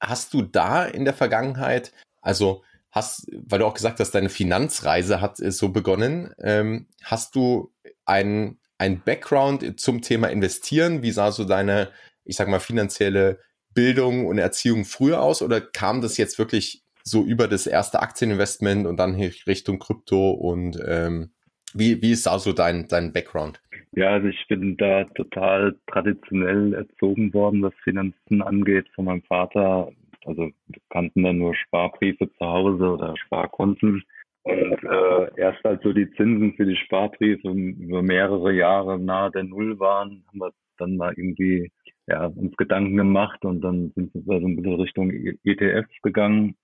hast 0.00 0.34
du 0.34 0.42
da 0.42 0.84
in 0.84 1.04
der 1.04 1.14
Vergangenheit, 1.14 1.92
also 2.22 2.62
hast, 2.90 3.26
weil 3.32 3.58
du 3.58 3.66
auch 3.66 3.74
gesagt 3.74 4.00
hast, 4.00 4.12
deine 4.12 4.28
Finanzreise 4.28 5.20
hat 5.20 5.36
so 5.38 5.70
begonnen, 5.70 6.32
ähm, 6.38 6.86
hast 7.02 7.34
du 7.34 7.72
ein, 8.04 8.58
ein 8.78 9.02
Background 9.02 9.80
zum 9.80 10.02
Thema 10.02 10.28
Investieren? 10.28 11.02
Wie 11.02 11.10
sah 11.10 11.32
so 11.32 11.44
deine, 11.44 11.90
ich 12.24 12.36
sag 12.36 12.48
mal, 12.48 12.60
finanzielle 12.60 13.40
Bildung 13.74 14.26
und 14.26 14.38
Erziehung 14.38 14.84
früher 14.84 15.20
aus 15.20 15.42
oder 15.42 15.60
kam 15.60 16.00
das 16.00 16.16
jetzt 16.16 16.38
wirklich 16.38 16.84
so 17.02 17.22
über 17.24 17.48
das 17.48 17.66
erste 17.66 18.00
Aktieninvestment 18.00 18.86
und 18.86 18.96
dann 18.96 19.14
Richtung 19.14 19.78
Krypto 19.78 20.30
und 20.30 20.78
ähm, 20.86 21.32
wie, 21.74 22.00
wie 22.00 22.12
ist 22.12 22.26
da 22.26 22.38
so 22.38 22.52
dein, 22.52 22.86
dein 22.88 23.12
Background? 23.12 23.60
Ja, 23.96 24.10
also 24.10 24.28
ich 24.28 24.46
bin 24.48 24.76
da 24.76 25.04
total 25.04 25.76
traditionell 25.86 26.74
erzogen 26.74 27.32
worden, 27.32 27.62
was 27.62 27.74
Finanzen 27.84 28.42
angeht, 28.42 28.86
von 28.94 29.04
meinem 29.04 29.22
Vater. 29.22 29.92
Also 30.24 30.50
wir 30.66 30.82
kannten 30.90 31.22
dann 31.22 31.38
nur 31.38 31.54
Sparbriefe 31.54 32.28
zu 32.32 32.46
Hause 32.46 32.92
oder 32.92 33.14
Sparkonten. 33.16 34.02
Und 34.42 34.84
äh, 34.84 35.40
erst 35.40 35.64
als 35.64 35.82
so 35.82 35.92
die 35.92 36.10
Zinsen 36.12 36.54
für 36.54 36.66
die 36.66 36.76
Sparbriefe 36.76 37.48
über 37.48 38.02
mehrere 38.02 38.52
Jahre 38.52 38.98
nahe 38.98 39.30
der 39.30 39.44
Null 39.44 39.78
waren, 39.78 40.24
haben 40.28 40.38
wir 40.38 40.52
dann 40.78 40.96
mal 40.96 41.14
irgendwie 41.16 41.70
ja, 42.06 42.26
uns 42.26 42.56
Gedanken 42.56 42.96
gemacht 42.96 43.44
und 43.44 43.62
dann 43.62 43.92
sind 43.94 44.14
wir 44.14 44.40
so 44.40 44.46
ein 44.46 44.56
bisschen 44.56 44.80
Richtung 44.80 45.10
ETFs 45.44 46.02
gegangen. 46.02 46.56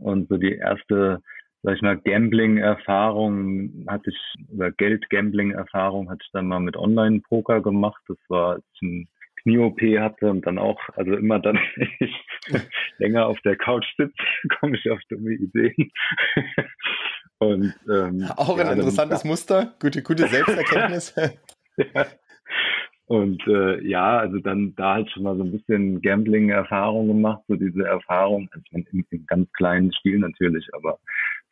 Und 0.00 0.28
so 0.28 0.36
die 0.36 0.54
erste, 0.54 1.22
sag 1.68 1.76
ich 1.76 1.82
mal, 1.82 1.98
Gambling-Erfahrung 1.98 3.84
hatte 3.88 4.08
ich, 4.08 4.34
oder 4.54 4.70
Geld-Gambling-Erfahrung 4.72 6.08
hatte 6.08 6.20
ich 6.24 6.30
dann 6.32 6.46
mal 6.46 6.60
mit 6.60 6.78
Online-Poker 6.78 7.60
gemacht. 7.60 8.02
Das 8.08 8.16
war, 8.28 8.52
als 8.52 8.64
ich 8.72 8.82
ein 8.82 9.08
Knie-OP 9.42 9.78
hatte 10.00 10.30
und 10.30 10.46
dann 10.46 10.58
auch, 10.58 10.80
also 10.96 11.12
immer 11.12 11.38
dann, 11.40 11.56
wenn 11.76 11.90
ich 12.00 12.62
länger 12.96 13.26
auf 13.26 13.38
der 13.42 13.56
Couch 13.56 13.84
sitze, 13.98 14.14
komme 14.60 14.78
ich 14.78 14.90
auf 14.90 14.98
dumme 15.10 15.32
Ideen. 15.32 15.92
und, 17.38 17.74
ähm, 17.92 18.26
auch 18.36 18.58
ein 18.58 18.66
ja, 18.66 18.72
interessantes 18.72 19.20
dann, 19.20 19.28
Muster, 19.28 19.74
gute, 19.78 20.02
gute 20.02 20.26
Selbsterkenntnis. 20.26 21.14
ja. 21.76 22.06
Und 23.08 23.46
äh, 23.46 23.86
ja, 23.86 24.18
also 24.18 24.38
dann 24.38 24.74
da 24.74 24.94
halt 24.94 25.10
schon 25.10 25.24
mal 25.24 25.36
so 25.36 25.42
ein 25.42 25.52
bisschen 25.52 26.00
Gambling-Erfahrung 26.00 27.08
gemacht, 27.08 27.42
so 27.46 27.56
diese 27.56 27.84
Erfahrung, 27.84 28.48
also 28.52 28.62
ich 28.64 28.72
meine, 28.72 28.86
im, 28.92 29.04
im 29.10 29.26
ganz 29.26 29.52
kleinen 29.52 29.92
Stil 29.92 30.18
natürlich, 30.18 30.66
aber 30.72 30.98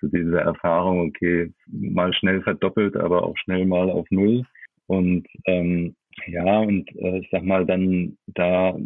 so 0.00 0.08
diese 0.08 0.40
Erfahrung, 0.40 1.08
okay, 1.08 1.52
mal 1.66 2.12
schnell 2.14 2.42
verdoppelt, 2.42 2.96
aber 2.96 3.24
auch 3.24 3.36
schnell 3.38 3.66
mal 3.66 3.90
auf 3.90 4.06
Null. 4.10 4.44
Und 4.86 5.26
ähm, 5.46 5.94
ja, 6.26 6.60
und 6.60 6.88
äh, 6.96 7.18
ich 7.18 7.28
sag 7.30 7.42
mal, 7.42 7.66
dann 7.66 8.16
da 8.26 8.76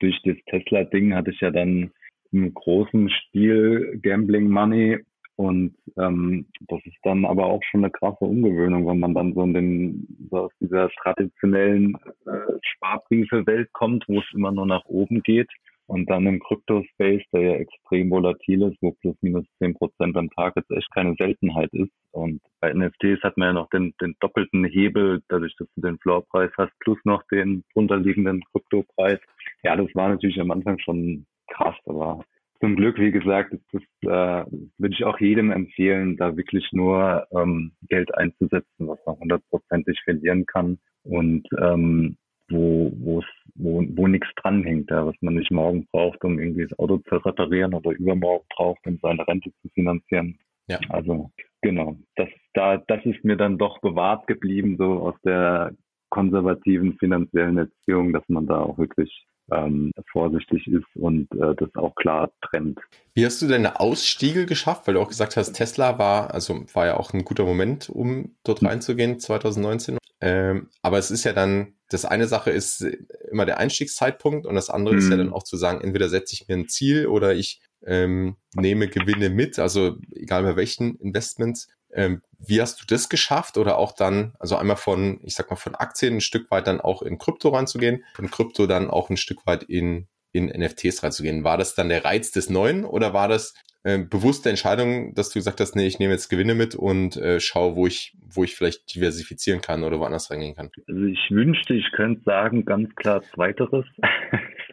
durch 0.00 0.20
das 0.24 0.36
Tesla-Ding 0.46 1.14
hatte 1.14 1.30
ich 1.30 1.40
ja 1.40 1.50
dann 1.50 1.90
im 2.32 2.52
großen 2.54 3.10
Stil 3.10 3.98
Gambling 4.02 4.50
Money 4.50 4.98
und 5.38 5.76
ähm, 5.96 6.46
das 6.66 6.80
ist 6.84 6.98
dann 7.04 7.24
aber 7.24 7.46
auch 7.46 7.62
schon 7.70 7.84
eine 7.84 7.92
krasse 7.92 8.24
Umgewöhnung, 8.24 8.88
wenn 8.88 8.98
man 8.98 9.14
dann 9.14 9.34
so 9.34 9.42
in 9.44 9.54
den 9.54 10.28
so 10.30 10.38
aus 10.38 10.52
dieser 10.60 10.90
traditionellen 11.00 11.96
äh, 12.26 12.58
Sparbriefe-Welt 12.60 13.72
kommt, 13.72 14.04
wo 14.08 14.18
es 14.18 14.24
immer 14.34 14.50
nur 14.50 14.66
nach 14.66 14.84
oben 14.86 15.22
geht. 15.22 15.48
Und 15.88 16.10
dann 16.10 16.26
im 16.26 16.38
Crypto-Space, 16.40 17.22
der 17.32 17.40
ja 17.40 17.52
extrem 17.54 18.10
volatil 18.10 18.62
ist, 18.62 18.76
wo 18.82 18.92
plus 19.00 19.16
minus 19.22 19.46
zehn 19.58 19.72
Prozent 19.74 20.14
am 20.18 20.28
Tag 20.30 20.52
jetzt 20.56 20.70
echt 20.70 20.92
keine 20.92 21.14
Seltenheit 21.18 21.70
ist. 21.72 21.90
Und 22.12 22.42
bei 22.60 22.72
NFTs 22.74 23.22
hat 23.22 23.38
man 23.38 23.48
ja 23.48 23.52
noch 23.54 23.70
den, 23.70 23.94
den 24.00 24.14
doppelten 24.20 24.66
Hebel, 24.66 25.22
dadurch, 25.28 25.54
dass 25.58 25.68
du 25.74 25.80
den 25.80 25.98
Floorpreis 25.98 26.50
hast, 26.58 26.72
plus 26.80 26.98
noch 27.04 27.22
den 27.32 27.64
drunterliegenden 27.72 28.42
Kryptopreis. 28.52 29.18
Ja, 29.62 29.76
das 29.76 29.88
war 29.94 30.10
natürlich 30.10 30.38
am 30.38 30.50
Anfang 30.50 30.78
schon 30.78 31.24
krass, 31.48 31.76
aber 31.86 32.22
zum 32.60 32.76
Glück, 32.76 32.98
wie 32.98 33.12
gesagt, 33.12 33.54
ist 33.54 33.64
das, 33.72 33.82
äh, 34.02 34.50
würde 34.76 34.94
ich 34.94 35.04
auch 35.04 35.18
jedem 35.20 35.50
empfehlen, 35.52 36.18
da 36.18 36.36
wirklich 36.36 36.68
nur 36.72 37.26
ähm, 37.30 37.72
Geld 37.88 38.14
einzusetzen, 38.14 38.88
was 38.88 38.98
man 39.06 39.18
hundertprozentig 39.20 40.00
verlieren 40.04 40.44
kann 40.44 40.78
und 41.04 41.46
ähm, 41.58 42.18
wo, 42.50 42.92
wo, 42.96 43.22
wo, 43.54 43.84
wo 43.88 44.06
nichts 44.06 44.28
dranhängt, 44.36 44.90
ja, 44.90 45.06
was 45.06 45.14
man 45.20 45.34
nicht 45.34 45.50
morgen 45.50 45.86
braucht, 45.92 46.24
um 46.24 46.38
irgendwie 46.38 46.66
das 46.66 46.78
Auto 46.78 46.98
zu 46.98 47.16
reparieren 47.16 47.74
oder 47.74 47.90
übermorgen 47.90 48.46
braucht, 48.54 48.86
um 48.86 48.98
seine 49.02 49.26
Rente 49.26 49.50
zu 49.62 49.68
finanzieren. 49.74 50.38
Ja. 50.68 50.78
Also 50.88 51.30
genau, 51.62 51.96
das, 52.16 52.28
da, 52.54 52.78
das 52.78 53.04
ist 53.04 53.24
mir 53.24 53.36
dann 53.36 53.58
doch 53.58 53.80
bewahrt 53.80 54.26
geblieben, 54.26 54.76
so 54.78 55.00
aus 55.00 55.14
der 55.24 55.72
konservativen 56.10 56.96
finanziellen 56.98 57.58
Erziehung, 57.58 58.12
dass 58.12 58.24
man 58.28 58.46
da 58.46 58.60
auch 58.60 58.78
wirklich 58.78 59.26
ähm, 59.50 59.92
vorsichtig 60.10 60.66
ist 60.66 60.86
und 60.94 61.30
äh, 61.32 61.54
das 61.54 61.74
auch 61.74 61.94
klar 61.94 62.30
trennt. 62.42 62.78
Wie 63.14 63.24
hast 63.24 63.40
du 63.40 63.46
deine 63.46 63.80
Ausstiege 63.80 64.46
geschafft? 64.46 64.86
Weil 64.86 64.94
du 64.94 65.00
auch 65.00 65.08
gesagt 65.08 65.36
hast, 65.36 65.52
Tesla 65.52 65.98
war, 65.98 66.34
also 66.34 66.64
war 66.74 66.86
ja 66.86 66.96
auch 66.96 67.12
ein 67.12 67.24
guter 67.24 67.44
Moment, 67.44 67.88
um 67.88 68.34
dort 68.44 68.60
hm. 68.60 68.68
reinzugehen, 68.68 69.18
2019. 69.18 69.98
Ähm, 70.20 70.68
aber 70.82 70.98
es 70.98 71.10
ist 71.10 71.24
ja 71.24 71.32
dann, 71.32 71.74
das 71.88 72.04
eine 72.04 72.26
Sache 72.26 72.50
ist 72.50 72.84
immer 73.30 73.46
der 73.46 73.58
Einstiegszeitpunkt 73.58 74.46
und 74.46 74.54
das 74.54 74.70
andere 74.70 74.94
mhm. 74.94 74.98
ist 74.98 75.04
ja 75.06 75.12
hm. 75.12 75.18
dann 75.18 75.32
auch 75.32 75.44
zu 75.44 75.56
sagen, 75.56 75.80
entweder 75.80 76.08
setze 76.08 76.34
ich 76.34 76.48
mir 76.48 76.56
ein 76.56 76.68
Ziel 76.68 77.06
oder 77.06 77.34
ich 77.34 77.60
ähm, 77.86 78.36
nehme 78.54 78.88
Gewinne 78.88 79.30
mit, 79.30 79.58
also 79.58 79.96
egal 80.12 80.42
bei 80.42 80.56
welchen 80.56 80.96
Investments. 80.96 81.68
Ähm, 81.92 82.22
wie 82.38 82.60
hast 82.60 82.80
du 82.80 82.86
das 82.86 83.08
geschafft 83.08 83.56
oder 83.56 83.78
auch 83.78 83.92
dann, 83.92 84.34
also 84.38 84.56
einmal 84.56 84.76
von, 84.76 85.20
ich 85.22 85.34
sag 85.34 85.48
mal, 85.50 85.56
von 85.56 85.74
Aktien 85.74 86.16
ein 86.16 86.20
Stück 86.20 86.50
weit 86.50 86.66
dann 86.66 86.80
auch 86.80 87.02
in 87.02 87.18
Krypto 87.18 87.48
reinzugehen, 87.48 88.04
von 88.14 88.30
Krypto 88.30 88.66
dann 88.66 88.90
auch 88.90 89.08
ein 89.08 89.16
Stück 89.16 89.46
weit 89.46 89.62
in, 89.62 90.06
in 90.38 90.46
NFTs 90.46 91.02
reinzugehen? 91.02 91.44
War 91.44 91.58
das 91.58 91.74
dann 91.74 91.88
der 91.88 92.04
Reiz 92.04 92.30
des 92.30 92.48
Neuen 92.48 92.84
oder 92.84 93.12
war 93.12 93.28
das 93.28 93.54
äh, 93.84 93.98
bewusste 93.98 94.50
Entscheidung, 94.50 95.14
dass 95.14 95.30
du 95.30 95.38
gesagt 95.38 95.60
hast, 95.60 95.76
nee, 95.76 95.86
ich 95.86 95.98
nehme 95.98 96.12
jetzt 96.12 96.28
Gewinne 96.28 96.54
mit 96.54 96.74
und 96.74 97.16
äh, 97.16 97.40
schaue, 97.40 97.76
wo 97.76 97.86
ich, 97.86 98.16
wo 98.34 98.44
ich 98.44 98.56
vielleicht 98.56 98.94
diversifizieren 98.94 99.60
kann 99.60 99.84
oder 99.84 100.00
woanders 100.00 100.30
reingehen 100.30 100.56
kann? 100.56 100.70
Also 100.88 101.04
ich 101.04 101.30
wünschte, 101.30 101.74
ich 101.74 101.90
könnte 101.92 102.22
sagen, 102.24 102.64
ganz 102.64 102.94
klar 102.96 103.22
zweiteres. 103.34 103.86
das 104.00 104.10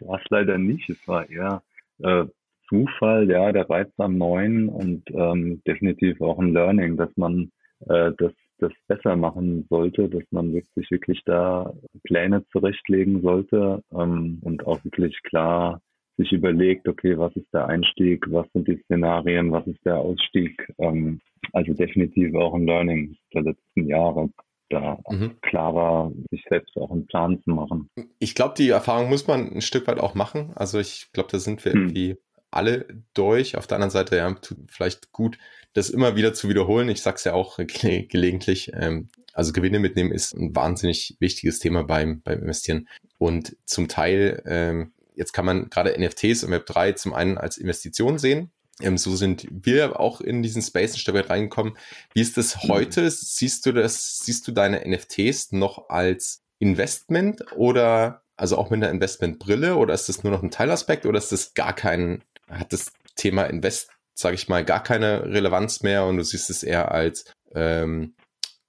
war 0.08 0.18
es 0.18 0.24
leider 0.30 0.58
nicht. 0.58 0.88
Es 0.90 1.06
war 1.06 1.28
eher 1.30 1.62
äh, 2.02 2.24
Zufall, 2.68 3.30
ja, 3.30 3.52
der 3.52 3.70
Reiz 3.70 3.92
am 3.98 4.18
Neuen 4.18 4.68
und 4.68 5.08
ähm, 5.10 5.62
definitiv 5.66 6.20
auch 6.20 6.38
ein 6.38 6.52
Learning, 6.52 6.96
dass 6.96 7.10
man 7.16 7.52
äh, 7.88 8.10
das, 8.18 8.32
das 8.58 8.72
besser 8.88 9.16
machen 9.16 9.66
sollte, 9.68 10.08
dass 10.08 10.24
man 10.30 10.52
wirklich, 10.52 10.90
wirklich 10.90 11.22
da 11.24 11.72
Pläne 12.04 12.44
zurechtlegen 12.52 13.22
sollte 13.22 13.82
ähm, 13.92 14.38
und 14.42 14.66
auch 14.66 14.84
wirklich 14.84 15.20
klar 15.22 15.80
sich 16.16 16.32
überlegt, 16.32 16.88
okay, 16.88 17.18
was 17.18 17.34
ist 17.36 17.52
der 17.52 17.66
Einstieg, 17.66 18.24
was 18.30 18.46
sind 18.52 18.66
die 18.68 18.80
Szenarien, 18.84 19.52
was 19.52 19.66
ist 19.66 19.84
der 19.84 19.98
Ausstieg. 19.98 20.66
Ähm, 20.78 21.20
also 21.52 21.74
definitiv 21.74 22.34
auch 22.34 22.54
ein 22.54 22.66
Learning 22.66 23.16
der 23.34 23.42
letzten 23.42 23.86
Jahre 23.86 24.30
da 24.68 24.98
mhm. 25.08 25.40
klarer 25.42 26.12
sich 26.30 26.44
selbst 26.48 26.76
auch 26.76 26.90
einen 26.90 27.06
Plan 27.06 27.40
zu 27.44 27.50
machen. 27.50 27.88
Ich 28.18 28.34
glaube, 28.34 28.54
die 28.56 28.70
Erfahrung 28.70 29.08
muss 29.08 29.26
man 29.26 29.52
ein 29.52 29.60
Stück 29.60 29.86
weit 29.86 30.00
auch 30.00 30.14
machen. 30.14 30.52
Also 30.56 30.78
ich 30.78 31.08
glaube, 31.12 31.28
da 31.30 31.38
sind 31.38 31.64
wir 31.64 31.72
hm. 31.72 31.82
irgendwie 31.82 32.16
alle 32.56 32.86
durch. 33.14 33.56
Auf 33.56 33.66
der 33.66 33.76
anderen 33.76 33.90
Seite, 33.90 34.16
ja, 34.16 34.32
tut 34.34 34.58
vielleicht 34.68 35.12
gut, 35.12 35.38
das 35.72 35.90
immer 35.90 36.16
wieder 36.16 36.34
zu 36.34 36.48
wiederholen. 36.48 36.88
Ich 36.88 37.02
sag's 37.02 37.24
ja 37.24 37.34
auch 37.34 37.58
ge 37.66 38.06
gelegentlich. 38.06 38.72
Ähm, 38.74 39.08
also 39.32 39.52
Gewinne 39.52 39.78
mitnehmen 39.78 40.12
ist 40.12 40.34
ein 40.34 40.56
wahnsinnig 40.56 41.16
wichtiges 41.20 41.58
Thema 41.58 41.84
beim, 41.84 42.22
beim 42.22 42.40
Investieren. 42.40 42.88
Und 43.18 43.56
zum 43.66 43.86
Teil, 43.86 44.42
ähm, 44.46 44.92
jetzt 45.14 45.32
kann 45.32 45.44
man 45.44 45.68
gerade 45.68 45.94
NFTs 45.98 46.44
und 46.44 46.52
Web3 46.52 46.94
zum 46.94 47.12
einen 47.12 47.36
als 47.36 47.58
Investition 47.58 48.18
sehen. 48.18 48.50
Ähm, 48.80 48.98
so 48.98 49.14
sind 49.14 49.46
wir 49.50 50.00
auch 50.00 50.20
in 50.20 50.42
diesen 50.42 50.62
Space 50.62 50.94
ein 50.94 50.98
Stück 50.98 51.14
weit 51.14 51.30
reingekommen. 51.30 51.76
Wie 52.14 52.20
ist 52.20 52.36
das 52.36 52.62
heute? 52.62 53.10
Siehst 53.10 53.66
du 53.66 53.72
das, 53.72 54.18
siehst 54.18 54.46
du 54.48 54.52
deine 54.52 54.82
NFTs 54.86 55.52
noch 55.52 55.88
als 55.88 56.42
Investment 56.58 57.44
oder 57.54 58.22
also 58.36 58.58
auch 58.58 58.70
mit 58.70 58.82
einer 58.82 58.92
Investmentbrille 58.92 59.76
oder 59.76 59.94
ist 59.94 60.08
das 60.08 60.22
nur 60.22 60.32
noch 60.32 60.42
ein 60.42 60.50
Teilaspekt 60.50 61.06
oder 61.06 61.18
ist 61.18 61.32
das 61.32 61.54
gar 61.54 61.74
kein 61.74 62.22
hat 62.50 62.72
das 62.72 62.92
Thema 63.16 63.44
Invest, 63.44 63.90
sage 64.14 64.34
ich 64.34 64.48
mal, 64.48 64.64
gar 64.64 64.82
keine 64.82 65.24
Relevanz 65.24 65.82
mehr 65.82 66.04
und 66.06 66.16
du 66.16 66.24
siehst 66.24 66.50
es 66.50 66.62
eher 66.62 66.92
als 66.92 67.32
ähm, 67.54 68.14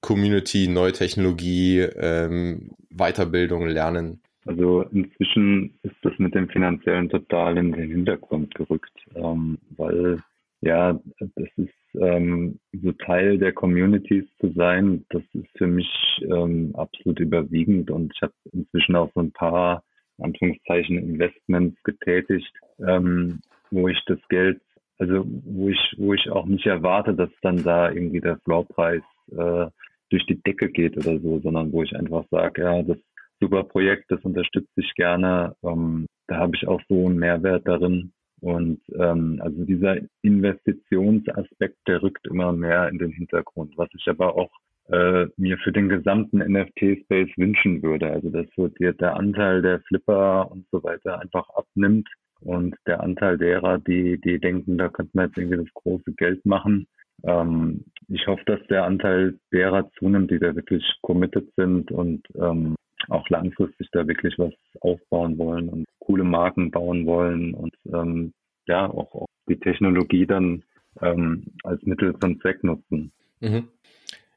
Community, 0.02 0.68
neue 0.68 0.94
Technologie, 0.94 1.80
ähm, 1.80 2.72
Weiterbildung, 2.90 3.68
Lernen. 3.68 4.22
Also 4.46 4.84
inzwischen 4.94 5.78
ist 5.84 5.96
das 6.04 6.14
mit 6.20 6.34
dem 6.34 6.48
Finanziellen 6.48 7.10
total 7.10 7.58
in 7.58 7.74
den 7.74 7.92
Hintergrund 7.92 8.56
gerückt, 8.56 8.94
ähm, 9.16 9.58
weil 9.76 10.22
ja, 10.62 11.00
das 11.20 11.50
ist 11.58 11.70
ähm, 12.00 12.60
so 12.72 12.92
Teil 12.94 13.38
der 13.38 13.54
Communities 13.54 14.26
zu 14.40 14.52
sein, 14.54 15.06
das 15.10 15.22
ist 15.34 15.50
für 15.58 15.68
mich 15.68 15.90
ähm, 16.24 16.74
absolut 16.76 17.20
überwiegend 17.20 17.92
und 17.92 18.12
ich 18.16 18.22
habe 18.22 18.34
inzwischen 18.54 18.96
auch 18.96 19.12
so 19.14 19.20
ein 19.20 19.32
paar 19.32 19.84
Anführungszeichen 20.20 20.98
Investments 20.98 21.78
getätigt, 21.84 22.52
ähm, 22.88 23.40
wo 23.72 23.88
ich 23.88 24.00
das 24.06 24.20
Geld, 24.30 24.62
also 24.98 25.24
wo 25.26 25.70
ich, 25.70 25.96
wo 25.98 26.14
ich 26.14 26.30
auch 26.30 26.46
nicht 26.46 26.66
erwarte, 26.66 27.14
dass 27.14 27.30
dann 27.42 27.64
da 27.64 27.92
irgendwie 27.92 28.22
der 28.22 28.38
Floorpreis 28.40 29.04
äh, 29.32 29.68
durch 30.10 30.26
die 30.28 30.42
Decke 30.42 30.70
geht 30.70 30.98
oder 30.98 31.20
so, 31.20 31.40
sondern 31.40 31.72
wo 31.72 31.84
ich 31.84 31.96
einfach 31.96 32.24
sage, 32.32 32.62
ja, 32.62 32.82
das 32.82 32.98
super 33.40 33.64
Projekt, 33.64 34.06
das 34.10 34.22
unterstütze 34.24 34.72
ich 34.76 34.94
gerne. 34.96 35.56
Ähm, 35.64 36.08
da 36.28 36.38
habe 36.38 36.56
ich 36.56 36.68
auch 36.68 36.82
so 36.90 37.06
einen 37.06 37.18
Mehrwert 37.18 37.68
darin. 37.68 38.12
Und 38.40 38.82
ähm, 38.96 39.40
also 39.44 39.66
dieser 39.66 39.98
Investitionsaspekt, 40.22 41.78
der 41.88 42.04
rückt 42.04 42.28
immer 42.28 42.52
mehr 42.52 42.88
in 42.90 43.00
den 43.00 43.12
Hintergrund, 43.12 43.74
was 43.78 43.90
ich 43.98 44.08
aber 44.08 44.36
auch 44.36 44.52
äh, 44.90 45.26
mir 45.38 45.58
für 45.58 45.72
den 45.72 45.90
gesamten 45.90 46.38
NFT-Space 46.38 47.32
wünschen 47.36 47.82
würde. 47.82 48.12
Also 48.12 48.30
dass 48.30 48.46
so 48.56 48.68
der, 48.68 48.94
der 48.94 49.16
Anteil 49.16 49.62
der 49.62 49.82
Flipper 49.82 50.52
und 50.52 50.66
so 50.72 50.84
weiter 50.84 51.20
einfach 51.20 51.50
abnimmt 51.50 52.08
und 52.42 52.76
der 52.86 53.02
Anteil 53.02 53.38
derer, 53.38 53.80
die, 53.80 54.20
die 54.22 54.40
denken, 54.40 54.78
da 54.78 54.90
könnte 54.90 55.12
man 55.14 55.28
jetzt 55.28 55.38
irgendwie 55.38 55.58
das 55.58 55.74
große 55.74 56.14
Geld 56.14 56.46
machen. 56.46 56.88
Ähm, 57.24 57.86
ich 58.08 58.26
hoffe, 58.28 58.44
dass 58.46 58.60
der 58.68 58.86
Anteil 58.86 59.40
derer 59.52 59.90
zunimmt, 59.98 60.32
die 60.32 60.40
da 60.40 60.56
wirklich 60.56 60.84
committed 61.02 61.52
sind 61.56 61.92
und 61.92 62.28
ähm, 62.36 62.76
auch 63.10 63.28
langfristig 63.30 63.88
da 63.92 64.08
wirklich 64.08 64.38
was 64.38 64.54
aufbauen 64.82 65.38
wollen 65.38 65.70
und 65.70 65.86
coole 66.00 66.24
Marken 66.24 66.72
bauen 66.72 67.06
wollen 67.06 67.54
und 67.54 67.74
ähm, 67.92 68.34
ja, 68.68 68.90
auch, 68.90 69.14
auch 69.14 69.28
die 69.48 69.60
Technologie 69.60 70.26
dann 70.26 70.64
ähm, 71.02 71.46
als 71.64 71.82
Mittel 71.84 72.18
zum 72.20 72.40
Zweck 72.42 72.64
nutzen. 72.64 73.12
Mhm. 73.40 73.68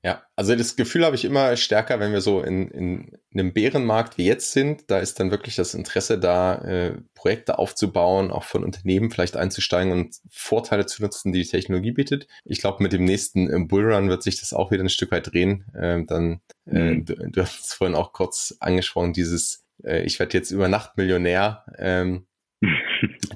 Ja, 0.03 0.23
also 0.35 0.57
das 0.57 0.77
Gefühl 0.77 1.05
habe 1.05 1.15
ich 1.15 1.27
immer 1.27 1.55
stärker, 1.57 2.01
wenn 2.01 2.13
wir 2.13 2.23
so 2.23 2.41
in, 2.41 2.71
in 2.71 3.19
einem 3.35 3.53
Bärenmarkt 3.53 4.17
wie 4.17 4.25
jetzt 4.25 4.53
sind. 4.53 4.91
Da 4.91 4.99
ist 4.99 5.21
dann 5.21 5.31
wirklich 5.31 5.57
das 5.57 5.75
Interesse 5.75 6.19
da, 6.19 6.55
äh, 6.55 6.97
Projekte 7.15 7.59
aufzubauen, 7.59 8.31
auch 8.31 8.45
von 8.45 8.65
Unternehmen 8.65 9.11
vielleicht 9.11 9.37
einzusteigen 9.37 9.93
und 9.93 10.17
Vorteile 10.31 10.87
zu 10.87 11.03
nutzen, 11.03 11.33
die 11.33 11.43
die 11.43 11.49
Technologie 11.49 11.93
bietet. 11.93 12.29
Ich 12.47 12.61
glaube, 12.61 12.83
mit 12.83 12.95
dem 12.95 13.05
nächsten 13.05 13.51
äh, 13.51 13.59
Bullrun 13.59 14.09
wird 14.09 14.23
sich 14.23 14.41
das 14.41 14.55
auch 14.55 14.71
wieder 14.71 14.83
ein 14.83 14.89
Stück 14.89 15.13
weit 15.13 15.31
drehen. 15.33 15.67
Ähm, 15.79 16.07
dann, 16.07 16.41
äh, 16.67 16.95
mhm. 16.95 17.05
du, 17.05 17.15
du, 17.17 17.43
hast 17.43 17.67
es 17.67 17.75
vorhin 17.75 17.95
auch 17.95 18.15
kurz 18.15 18.57
angesprochen, 18.59 19.13
dieses, 19.13 19.67
äh, 19.85 20.03
ich 20.05 20.19
werde 20.19 20.39
jetzt 20.39 20.51
über 20.51 20.69
Nacht 20.69 20.97
Millionär. 20.97 21.67
Ähm, 21.77 22.27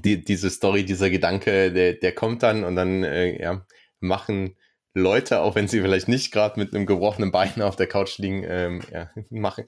die, 0.02 0.25
diese 0.25 0.49
Story, 0.49 0.87
dieser 0.87 1.11
Gedanke, 1.11 1.71
der, 1.73 1.92
der 1.92 2.12
kommt 2.12 2.42
dann 2.42 2.64
und 2.64 2.75
dann 2.75 3.04
äh, 3.04 3.38
ja, 3.38 3.66
machen 4.00 4.56
Leute, 4.95 5.41
auch 5.41 5.57
wenn 5.57 5.67
sie 5.67 5.81
vielleicht 5.81 6.09
nicht 6.09 6.33
gerade 6.33 6.59
mit 6.59 6.75
einem 6.75 6.87
gebrochenen 6.87 7.33
Bein 7.33 7.61
auf 7.63 7.77
der 7.77 7.89
Couch 7.89 8.19
liegen, 8.19 8.45
ähm, 8.47 8.81
ja, 8.93 9.11
machen 9.31 9.65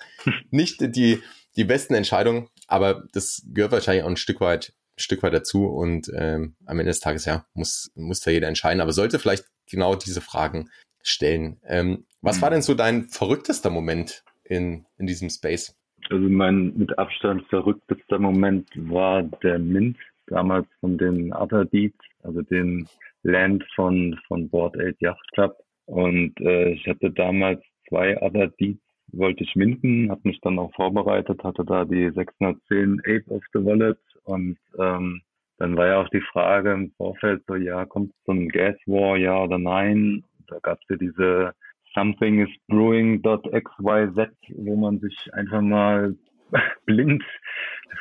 nicht 0.51 0.81
die, 0.95 1.21
die 1.57 1.65
besten 1.65 1.95
Entscheidungen, 1.95 2.49
aber 2.69 3.05
das 3.13 3.43
gehört 3.53 3.73
wahrscheinlich 3.73 4.05
auch 4.05 4.11
ein 4.11 4.17
Stück 4.17 4.41
weit, 4.41 4.73
ein 4.97 5.01
Stück 5.01 5.23
weit 5.23 5.35
dazu 5.35 5.67
und 5.67 6.11
ähm, 6.17 6.55
am 6.65 6.79
Ende 6.79 6.91
des 6.91 7.01
Tages, 7.01 7.25
ja, 7.25 7.45
muss, 7.55 7.91
muss 7.97 8.21
da 8.21 8.31
jeder 8.31 8.49
entscheiden, 8.49 8.81
aber 8.81 8.93
sollte 8.93 9.19
vielleicht 9.19 9.47
genau 9.69 9.97
diese 9.97 10.21
Fragen 10.21 10.71
stellen. 11.03 11.59
Ähm, 11.65 12.07
was 12.21 12.43
war 12.43 12.51
denn 12.51 12.63
so 12.63 12.75
dein 12.75 13.05
verrücktester 13.05 13.71
Moment 13.71 14.25
in, 14.45 14.87
in 14.99 15.07
diesem 15.07 15.31
Space? 15.31 15.77
Also 16.11 16.29
mein 16.29 16.73
mit 16.77 16.97
Abstand 16.99 17.47
verrücktester 17.49 18.19
Moment 18.19 18.69
war 18.77 19.23
der 19.23 19.59
Mint 19.59 19.97
damals 20.29 20.67
von 20.81 20.99
den 20.99 21.33
Other 21.33 21.65
Deeds, 21.65 21.99
also 22.23 22.43
den 22.43 22.89
Land 23.23 23.65
von, 23.75 24.19
von 24.29 24.49
Board 24.49 24.77
8 24.79 25.01
Yacht 25.01 25.33
Club. 25.33 25.57
Und 25.87 26.39
äh, 26.41 26.71
ich 26.71 26.87
hatte 26.87 27.11
damals 27.11 27.63
zwei 27.89 28.21
Other 28.21 28.49
Deeds, 28.49 28.83
wollte 29.13 29.45
ich 29.45 29.55
minden, 29.55 30.11
habe 30.11 30.21
mich 30.25 30.41
dann 30.41 30.59
auch 30.59 30.73
vorbereitet, 30.75 31.43
hatte 31.45 31.65
da 31.65 31.85
die 31.85 32.11
610 32.11 33.01
Ape 33.07 33.25
of 33.29 33.43
the 33.53 33.65
Wallet 33.65 33.99
und 34.25 34.59
ähm, 34.79 35.23
dann 35.59 35.77
war 35.77 35.87
ja 35.87 36.03
auch 36.03 36.09
die 36.09 36.25
Frage 36.33 36.73
im 36.73 36.91
Vorfeld 36.97 37.43
so, 37.47 37.55
ja, 37.55 37.87
kommt 37.87 38.13
so 38.27 38.33
ein 38.33 38.49
Gas 38.49 38.77
War, 38.87 39.17
ja 39.17 39.43
oder 39.43 39.59
nein? 39.59 40.23
Da 40.49 40.59
gab 40.59 40.79
es 40.83 40.89
ja 40.91 40.97
diese 40.97 41.53
Something 41.95 42.41
is 42.41 42.51
Brewing.xyz, 42.69 44.29
wo 44.57 44.77
man 44.77 45.01
sich 45.01 45.17
einfach 45.33 45.63
mal 45.63 46.15
blind 46.87 47.25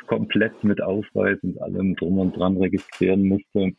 komplett 0.06 0.62
mit 0.62 0.82
Ausweis 0.82 1.38
und 1.42 1.60
allem 1.62 1.96
drum 1.96 2.18
und 2.18 2.36
dran 2.36 2.56
registrieren 2.58 3.26
musste 3.26 3.72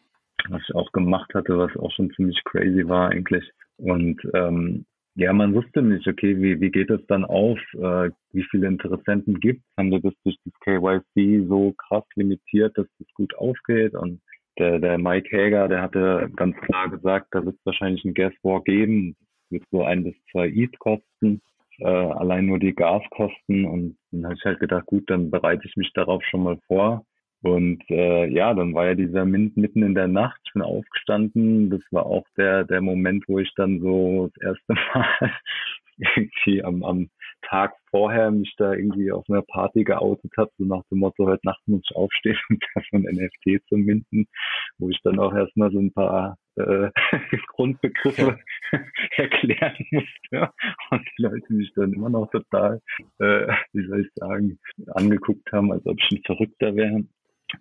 was 0.50 0.62
ich 0.68 0.76
auch 0.76 0.92
gemacht 0.92 1.34
hatte, 1.34 1.58
was 1.58 1.76
auch 1.78 1.92
schon 1.92 2.12
ziemlich 2.12 2.44
crazy 2.46 2.88
war 2.88 3.10
eigentlich. 3.10 3.50
Und 3.78 4.22
ähm, 4.34 4.86
ja, 5.16 5.34
man 5.34 5.56
wusste 5.56 5.82
nicht, 5.82 6.08
okay, 6.08 6.40
wie, 6.40 6.62
wie 6.62 6.70
geht 6.70 6.92
es 6.92 7.06
dann 7.08 7.26
auf? 7.26 7.60
Äh, 7.74 8.12
wie 8.34 8.44
viele 8.52 8.68
Interessenten 8.68 9.40
gibt 9.40 9.62
es? 9.62 9.78
Haben 9.78 9.92
wir 9.92 10.00
das 10.00 10.14
durch 10.24 10.38
das 10.46 10.54
KYC 10.62 11.48
so 11.48 11.74
krass 11.74 12.04
limitiert, 12.16 12.78
dass 12.78 12.86
das 13.00 13.08
gut 13.16 13.36
aufgeht? 13.36 13.96
Und 13.96 14.22
der, 14.60 14.80
der 14.80 14.98
Mike 14.98 15.36
Hager, 15.36 15.68
der 15.68 15.82
hatte 15.82 16.30
ganz 16.36 16.56
klar 16.58 16.90
gesagt, 16.90 17.30
da 17.32 17.44
wird 17.44 17.56
es 17.56 17.66
wahrscheinlich 17.66 18.06
ein 18.06 18.14
Gas 18.14 18.34
War 18.44 18.62
geben. 18.64 19.16
Es 19.46 19.54
wird 19.54 19.64
so 19.72 19.84
ein 19.84 20.04
bis 20.04 20.16
zwei 20.32 20.50
ETH 20.50 20.78
kosten, 20.80 21.42
äh, 21.80 21.86
allein 21.86 22.46
nur 22.46 22.60
die 22.60 22.76
Gaskosten. 22.76 23.66
Und 23.66 23.98
dann 24.12 24.26
habe 24.26 24.36
ich 24.36 24.46
halt 24.46 24.60
gedacht, 24.60 24.86
gut, 24.86 25.10
dann 25.10 25.32
bereite 25.32 25.68
ich 25.68 25.76
mich 25.78 25.92
darauf 25.94 26.24
schon 26.26 26.44
mal 26.44 26.60
vor. 26.68 27.06
Und 27.44 27.84
äh, 27.90 28.28
ja, 28.28 28.54
dann 28.54 28.74
war 28.74 28.88
ja 28.88 28.96
dieser 28.96 29.26
Mint 29.26 29.58
mitten 29.58 29.84
in 29.84 29.96
der 29.96 30.08
Nacht, 30.08 30.40
ich 30.46 30.54
bin 30.54 30.62
aufgestanden. 30.62 31.70
Das 31.70 31.82
war 31.92 32.06
auch 32.06 32.26
der, 32.36 32.64
der 32.64 32.82
Moment, 32.82 33.26
wo 33.28 33.40
ich 33.40 33.52
dann 33.56 33.80
so 33.80 34.30
das 34.34 34.56
erste 34.56 34.74
Mal 34.94 35.32
irgendwie 35.98 36.64
am, 36.64 36.84
am 36.84 37.10
Tag 37.44 37.74
vorher 37.90 38.32
mich 38.32 38.54
da 38.58 38.74
irgendwie 38.74 39.12
auf 39.12 39.26
einer 39.30 39.42
Party 39.42 39.84
geoutet 39.84 40.32
habe, 40.38 40.52
so 40.58 40.66
nach 40.66 40.84
dem 40.92 41.00
Motto, 41.00 41.26
heute 41.26 41.46
Nacht 41.46 41.62
muss 41.68 41.82
ich 41.90 41.96
aufstehen 41.96 42.38
und 42.50 42.64
davon 42.76 43.04
NFT 43.04 43.64
zu 43.68 43.78
minden, 43.78 44.28
wo 44.78 44.90
ich 44.90 45.00
dann 45.04 45.20
auch 45.20 45.34
erstmal 45.34 45.72
so 45.72 45.80
ein 45.80 45.94
paar 45.94 46.38
äh, 46.56 46.90
Grundbegriffe 47.48 48.40
erklären 49.18 49.86
musste 49.92 50.52
und 50.92 51.08
die 51.18 51.22
Leute 51.22 51.54
mich 51.54 51.72
dann 51.76 51.94
immer 51.94 52.10
noch 52.10 52.30
total, 52.32 52.82
äh, 53.20 53.48
wie 53.74 53.88
soll 53.88 54.02
ich 54.02 54.12
sagen, 54.16 54.60
angeguckt 54.94 55.52
haben, 55.52 55.72
als 55.72 55.86
ob 55.86 55.98
ich 56.00 56.18
ein 56.18 56.24
Verrückter 56.26 56.76
wäre. 56.76 57.04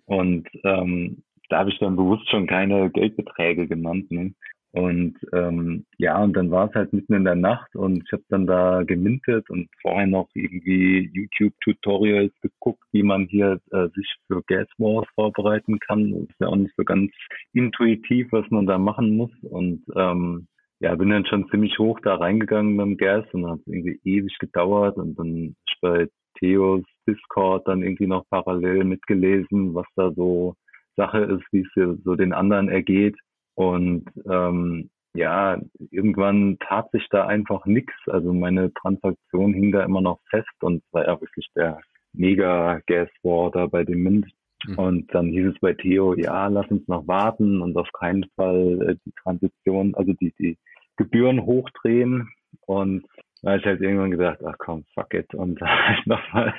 Und 0.05 0.47
ähm, 0.63 1.23
da 1.49 1.59
habe 1.59 1.69
ich 1.69 1.79
dann 1.79 1.95
bewusst 1.95 2.29
schon 2.29 2.47
keine 2.47 2.89
Geldbeträge 2.89 3.67
genannt. 3.67 4.11
Ne? 4.11 4.33
Und 4.71 5.15
ähm, 5.33 5.85
ja, 5.97 6.21
und 6.21 6.33
dann 6.33 6.51
war 6.51 6.69
es 6.69 6.75
halt 6.75 6.93
mitten 6.93 7.13
in 7.13 7.23
der 7.23 7.35
Nacht 7.35 7.75
und 7.75 8.03
ich 8.05 8.11
habe 8.11 8.23
dann 8.29 8.45
da 8.45 8.83
gemintet 8.83 9.49
und 9.49 9.69
vorher 9.81 10.07
noch 10.07 10.29
irgendwie 10.33 11.09
YouTube-Tutorials 11.13 12.33
geguckt, 12.41 12.83
wie 12.91 13.01
man 13.01 13.25
hier 13.25 13.59
äh, 13.71 13.87
sich 13.95 14.13
für 14.27 14.43
Gas 14.45 14.67
Wars 14.77 15.07
vorbereiten 15.15 15.79
kann. 15.79 16.11
Das 16.11 16.21
ist 16.23 16.39
ja 16.39 16.47
auch 16.47 16.55
nicht 16.57 16.75
so 16.75 16.83
ganz 16.83 17.11
intuitiv, 17.53 18.27
was 18.31 18.45
man 18.51 18.67
da 18.67 18.77
machen 18.77 19.15
muss. 19.15 19.31
Und 19.41 19.83
ähm, 19.95 20.47
ja, 20.79 20.93
bin 20.95 21.09
dann 21.09 21.25
schon 21.25 21.49
ziemlich 21.49 21.79
hoch 21.79 21.99
da 22.01 22.15
reingegangen 22.15 22.77
beim 22.77 22.97
Gas 22.97 23.25
und 23.31 23.49
hat 23.49 23.59
irgendwie 23.65 23.99
ewig 24.03 24.37
gedauert 24.37 24.97
und 24.97 25.17
dann 25.17 25.55
ist 25.65 25.81
bei 25.81 26.07
Theos 26.39 26.83
Discord 27.07 27.67
dann 27.67 27.81
irgendwie 27.81 28.07
noch 28.07 28.25
parallel 28.29 28.83
mitgelesen, 28.83 29.73
was 29.73 29.85
da 29.95 30.11
so 30.11 30.55
Sache 30.95 31.19
ist, 31.19 31.43
wie 31.51 31.61
es 31.61 32.03
so 32.03 32.15
den 32.15 32.33
anderen 32.33 32.69
ergeht. 32.69 33.15
Und 33.55 34.05
ähm, 34.29 34.89
ja, 35.13 35.59
irgendwann 35.91 36.57
tat 36.59 36.91
sich 36.91 37.07
da 37.09 37.25
einfach 37.25 37.65
nichts. 37.65 37.93
Also 38.07 38.33
meine 38.33 38.73
Transaktion 38.73 39.53
hing 39.53 39.71
da 39.71 39.83
immer 39.83 40.01
noch 40.01 40.19
fest 40.29 40.47
und 40.61 40.83
war 40.91 41.05
ja 41.05 41.19
wirklich 41.19 41.47
der 41.55 41.79
mega 42.13 42.79
Gas 42.87 43.09
War 43.23 43.51
da 43.51 43.67
bei 43.67 43.83
dem 43.83 44.03
Mint. 44.03 44.27
Mhm. 44.65 44.77
Und 44.77 45.13
dann 45.13 45.27
hieß 45.27 45.53
es 45.53 45.59
bei 45.59 45.73
Theo, 45.73 46.15
ja, 46.15 46.47
lass 46.47 46.67
uns 46.69 46.87
noch 46.87 47.07
warten 47.07 47.61
und 47.61 47.75
auf 47.77 47.91
keinen 47.93 48.25
Fall 48.35 48.81
äh, 48.89 48.95
die 49.05 49.13
Transition, 49.23 49.95
also 49.95 50.13
die, 50.13 50.33
die 50.39 50.57
Gebühren 50.97 51.45
hochdrehen. 51.45 52.29
Und 52.65 53.05
da 53.41 53.51
habe 53.51 53.59
ich 53.59 53.65
halt 53.65 53.81
irgendwann 53.81 54.11
gesagt, 54.11 54.43
ach 54.45 54.57
komm, 54.57 54.85
fuck 54.93 55.13
it. 55.13 55.33
Und 55.33 55.55
da 55.61 55.67
habe 55.67 55.99
ich 55.99 56.05
nochmal 56.05 56.53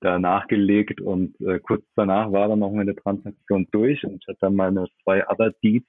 da 0.00 0.18
nachgelegt 0.18 1.00
und 1.00 1.40
äh, 1.40 1.58
kurz 1.60 1.84
danach 1.96 2.32
war 2.32 2.48
dann 2.48 2.60
noch 2.60 2.72
meine 2.72 2.94
Transaktion 2.94 3.66
durch 3.70 4.04
und 4.04 4.22
ich 4.22 4.28
hatte 4.28 4.38
dann 4.40 4.56
meine 4.56 4.86
zwei 5.02 5.26
Other 5.28 5.52
Deeds 5.62 5.88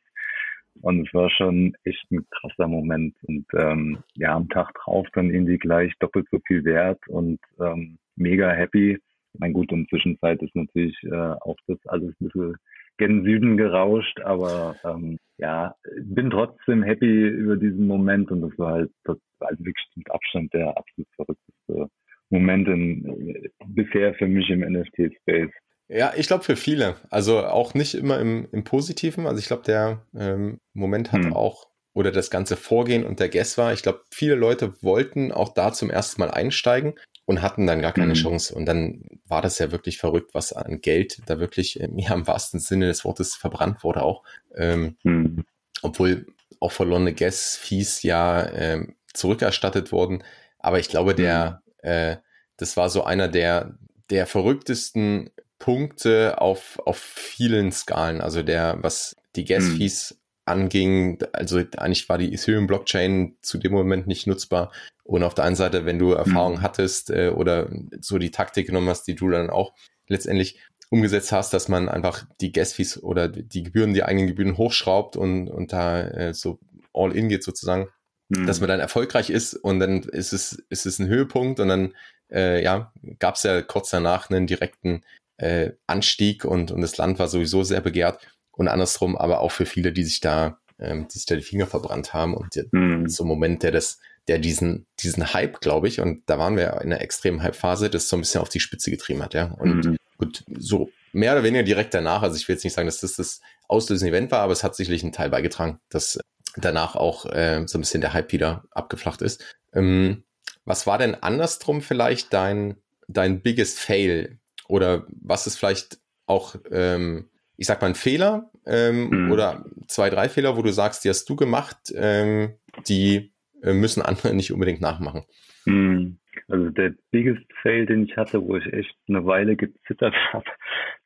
und 0.81 1.07
es 1.07 1.13
war 1.13 1.29
schon 1.29 1.75
echt 1.83 2.11
ein 2.11 2.25
krasser 2.29 2.67
Moment 2.67 3.15
und 3.23 3.45
ähm, 3.55 4.03
ja, 4.15 4.35
am 4.35 4.49
Tag 4.49 4.73
drauf 4.73 5.07
dann 5.13 5.29
irgendwie 5.29 5.57
gleich 5.57 5.93
doppelt 5.99 6.27
so 6.31 6.39
viel 6.47 6.63
wert 6.65 6.99
und 7.07 7.39
ähm, 7.59 7.97
mega 8.15 8.51
happy. 8.51 8.97
Mein 9.37 9.53
gut, 9.53 9.71
in 9.71 9.87
Zwischenzeit 9.87 10.41
ist 10.41 10.55
natürlich 10.55 10.95
äh, 11.03 11.11
auch 11.15 11.57
das 11.67 11.77
alles 11.87 12.13
ein 12.21 12.27
bisschen 12.27 12.55
gen 12.97 13.23
Süden 13.23 13.57
gerauscht, 13.57 14.19
aber 14.21 14.75
ähm, 14.83 15.17
ja, 15.37 15.75
bin 16.01 16.29
trotzdem 16.29 16.83
happy 16.83 17.27
über 17.27 17.57
diesen 17.57 17.87
Moment 17.87 18.31
und 18.31 18.41
das 18.41 18.57
war 18.57 18.73
halt, 18.73 18.91
das 19.03 19.17
war 19.39 19.49
halt 19.49 19.59
wirklich 19.59 19.87
mit 19.95 20.09
Abstand 20.11 20.53
der 20.53 20.77
absolut 20.77 21.07
verrückteste 21.15 21.89
Moment 22.29 22.67
in, 22.67 23.51
bisher 23.67 24.13
für 24.15 24.27
mich 24.27 24.49
im 24.49 24.61
NFT-Space. 24.61 25.51
Ja, 25.87 26.13
ich 26.15 26.27
glaube 26.27 26.43
für 26.43 26.55
viele. 26.55 26.95
Also 27.09 27.39
auch 27.39 27.73
nicht 27.73 27.93
immer 27.93 28.19
im, 28.19 28.47
im 28.51 28.63
Positiven. 28.63 29.27
Also 29.27 29.39
ich 29.39 29.47
glaube, 29.47 29.63
der 29.63 30.05
ähm, 30.15 30.59
Moment 30.73 31.11
hat 31.11 31.25
hm. 31.25 31.33
auch, 31.33 31.67
oder 31.93 32.11
das 32.11 32.31
ganze 32.31 32.57
Vorgehen 32.57 33.03
und 33.05 33.19
der 33.19 33.29
Guess 33.29 33.57
war, 33.57 33.73
ich 33.73 33.83
glaube, 33.83 34.01
viele 34.11 34.35
Leute 34.35 34.81
wollten 34.81 35.31
auch 35.31 35.53
da 35.53 35.71
zum 35.71 35.91
ersten 35.91 36.21
Mal 36.21 36.31
einsteigen 36.31 36.95
und 37.25 37.41
hatten 37.41 37.65
dann 37.67 37.81
gar 37.81 37.93
keine 37.93 38.13
mhm. 38.13 38.17
Chance. 38.17 38.53
Und 38.53 38.65
dann 38.65 39.03
war 39.27 39.41
das 39.41 39.59
ja 39.59 39.71
wirklich 39.71 39.97
verrückt, 39.97 40.33
was 40.33 40.53
an 40.53 40.81
Geld 40.81 41.21
da 41.25 41.39
wirklich 41.39 41.75
ja, 41.75 42.13
im 42.13 42.27
wahrsten 42.27 42.59
Sinne 42.59 42.87
des 42.87 43.05
Wortes 43.05 43.35
verbrannt 43.35 43.83
wurde 43.83 44.03
auch. 44.03 44.23
Ähm, 44.55 44.97
mhm. 45.03 45.45
Obwohl 45.81 46.25
auch 46.59 46.71
verlorene 46.71 47.13
Gas-Fees 47.13 48.03
ja 48.03 48.49
ähm, 48.51 48.95
zurückerstattet 49.13 49.91
wurden. 49.91 50.23
Aber 50.59 50.79
ich 50.79 50.89
glaube, 50.89 51.15
der, 51.15 51.61
mhm. 51.81 51.89
äh, 51.89 52.17
das 52.57 52.77
war 52.77 52.89
so 52.89 53.03
einer 53.03 53.27
der, 53.27 53.77
der 54.09 54.27
verrücktesten 54.27 55.29
Punkte 55.59 56.41
auf, 56.41 56.79
auf 56.85 56.97
vielen 56.97 57.71
Skalen. 57.71 58.21
Also 58.21 58.43
der, 58.43 58.77
was 58.81 59.15
die 59.35 59.45
Gas-Fees 59.45 60.11
mhm. 60.11 60.17
anging, 60.45 61.19
also 61.31 61.57
eigentlich 61.57 62.09
war 62.09 62.17
die 62.17 62.33
Ethereum-Blockchain 62.33 63.37
zu 63.41 63.57
dem 63.57 63.71
Moment 63.71 64.07
nicht 64.07 64.27
nutzbar. 64.27 64.71
Und 65.13 65.21
auf 65.21 65.35
der 65.35 65.45
einen 65.45 65.55
Seite, 65.55 65.85
wenn 65.85 65.99
du 65.99 66.13
Erfahrung 66.13 66.55
mhm. 66.55 66.61
hattest 66.63 67.11
äh, 67.11 67.29
oder 67.29 67.69
so 68.01 68.17
die 68.17 68.31
Taktik 68.31 68.65
genommen 68.65 68.89
hast, 68.89 69.03
die 69.03 69.13
du 69.13 69.29
dann 69.29 69.51
auch 69.51 69.75
letztendlich 70.07 70.59
umgesetzt 70.89 71.31
hast, 71.31 71.53
dass 71.53 71.67
man 71.67 71.87
einfach 71.87 72.25
die 72.41 72.51
Gas-Fees 72.51 73.03
oder 73.03 73.27
die 73.27 73.61
Gebühren, 73.61 73.93
die 73.93 74.01
eigenen 74.01 74.25
Gebühren 74.25 74.57
hochschraubt 74.57 75.15
und, 75.15 75.49
und 75.49 75.71
da 75.71 76.01
äh, 76.01 76.33
so 76.33 76.57
all 76.95 77.15
in 77.15 77.29
geht 77.29 77.43
sozusagen, 77.43 77.89
mhm. 78.29 78.47
dass 78.47 78.59
man 78.59 78.69
dann 78.69 78.79
erfolgreich 78.79 79.29
ist 79.29 79.53
und 79.53 79.79
dann 79.79 80.01
ist 80.01 80.33
es, 80.33 80.53
ist 80.69 80.87
es 80.87 80.97
ein 80.97 81.07
Höhepunkt 81.07 81.59
und 81.59 81.67
dann 81.67 81.93
äh, 82.31 82.63
ja, 82.63 82.91
gab 83.19 83.35
es 83.35 83.43
ja 83.43 83.61
kurz 83.61 83.91
danach 83.91 84.31
einen 84.31 84.47
direkten 84.47 85.03
äh, 85.37 85.73
Anstieg 85.85 86.43
und, 86.43 86.71
und 86.71 86.81
das 86.81 86.97
Land 86.97 87.19
war 87.19 87.27
sowieso 87.27 87.61
sehr 87.61 87.81
begehrt 87.81 88.27
und 88.51 88.67
andersrum, 88.67 89.15
aber 89.15 89.41
auch 89.41 89.51
für 89.51 89.67
viele, 89.67 89.93
die 89.93 90.05
sich 90.05 90.21
da 90.21 90.57
ähm, 90.79 91.07
die 91.07 91.17
sich 91.17 91.25
da 91.25 91.35
die 91.35 91.41
Finger 91.41 91.67
verbrannt 91.67 92.13
haben 92.13 92.33
und 92.35 92.55
mhm. 92.71 93.07
so 93.09 93.23
ein 93.23 93.27
Moment, 93.27 93.63
der 93.63 93.71
das, 93.71 93.99
der 94.27 94.39
diesen, 94.39 94.85
diesen 94.99 95.33
Hype, 95.33 95.61
glaube 95.61 95.87
ich, 95.87 95.99
und 95.99 96.23
da 96.27 96.39
waren 96.39 96.57
wir 96.57 96.73
in 96.81 96.91
einer 96.91 97.01
extremen 97.01 97.41
Hype-Phase, 97.41 97.89
das 97.89 98.09
so 98.09 98.17
ein 98.17 98.21
bisschen 98.21 98.41
auf 98.41 98.49
die 98.49 98.59
Spitze 98.59 98.91
getrieben 98.91 99.21
hat, 99.21 99.33
ja. 99.33 99.51
Und 99.59 99.85
mhm. 99.85 99.97
gut, 100.17 100.43
so 100.57 100.89
mehr 101.11 101.33
oder 101.33 101.43
weniger 101.43 101.63
direkt 101.63 101.93
danach, 101.93 102.21
also 102.21 102.35
ich 102.35 102.47
will 102.47 102.55
jetzt 102.55 102.63
nicht 102.63 102.73
sagen, 102.73 102.87
dass 102.87 102.99
das 102.99 103.15
das 103.15 103.41
auslösende 103.67 104.15
Event 104.15 104.31
war, 104.31 104.39
aber 104.39 104.53
es 104.53 104.63
hat 104.63 104.75
sicherlich 104.75 105.03
einen 105.03 105.11
Teil 105.11 105.29
beigetragen, 105.29 105.79
dass 105.89 106.19
danach 106.55 106.95
auch 106.95 107.25
äh, 107.25 107.63
so 107.67 107.77
ein 107.77 107.81
bisschen 107.81 108.01
der 108.01 108.13
Hype 108.13 108.31
wieder 108.31 108.63
abgeflacht 108.71 109.21
ist. 109.21 109.43
Ähm, 109.73 110.23
was 110.65 110.87
war 110.87 110.97
denn 110.97 111.15
andersrum 111.15 111.81
vielleicht 111.81 112.33
dein, 112.33 112.77
dein 113.07 113.41
biggest 113.41 113.79
fail? 113.79 114.39
Oder 114.67 115.05
was 115.09 115.47
ist 115.47 115.57
vielleicht 115.57 115.99
auch, 116.25 116.55
ähm, 116.71 117.29
ich 117.57 117.67
sag 117.67 117.81
mal, 117.81 117.87
ein 117.87 117.95
Fehler 117.95 118.51
ähm, 118.65 119.09
mhm. 119.09 119.31
oder 119.31 119.65
zwei, 119.87 120.09
drei 120.09 120.29
Fehler, 120.29 120.57
wo 120.57 120.61
du 120.61 120.71
sagst, 120.71 121.03
die 121.03 121.09
hast 121.09 121.29
du 121.29 121.35
gemacht, 121.35 121.77
ähm, 121.95 122.53
die 122.87 123.31
äh, 123.61 123.73
müssen 123.73 124.01
andere 124.01 124.33
nicht 124.33 124.51
unbedingt 124.51 124.81
nachmachen? 124.81 125.23
Mhm. 125.65 126.17
Also 126.47 126.69
der 126.71 126.93
biggest 127.11 127.45
fail, 127.61 127.85
den 127.85 128.05
ich 128.05 128.17
hatte, 128.17 128.41
wo 128.41 128.57
ich 128.57 128.73
echt 128.73 128.95
eine 129.07 129.25
Weile 129.25 129.55
gezittert 129.55 130.15
habe, 130.33 130.45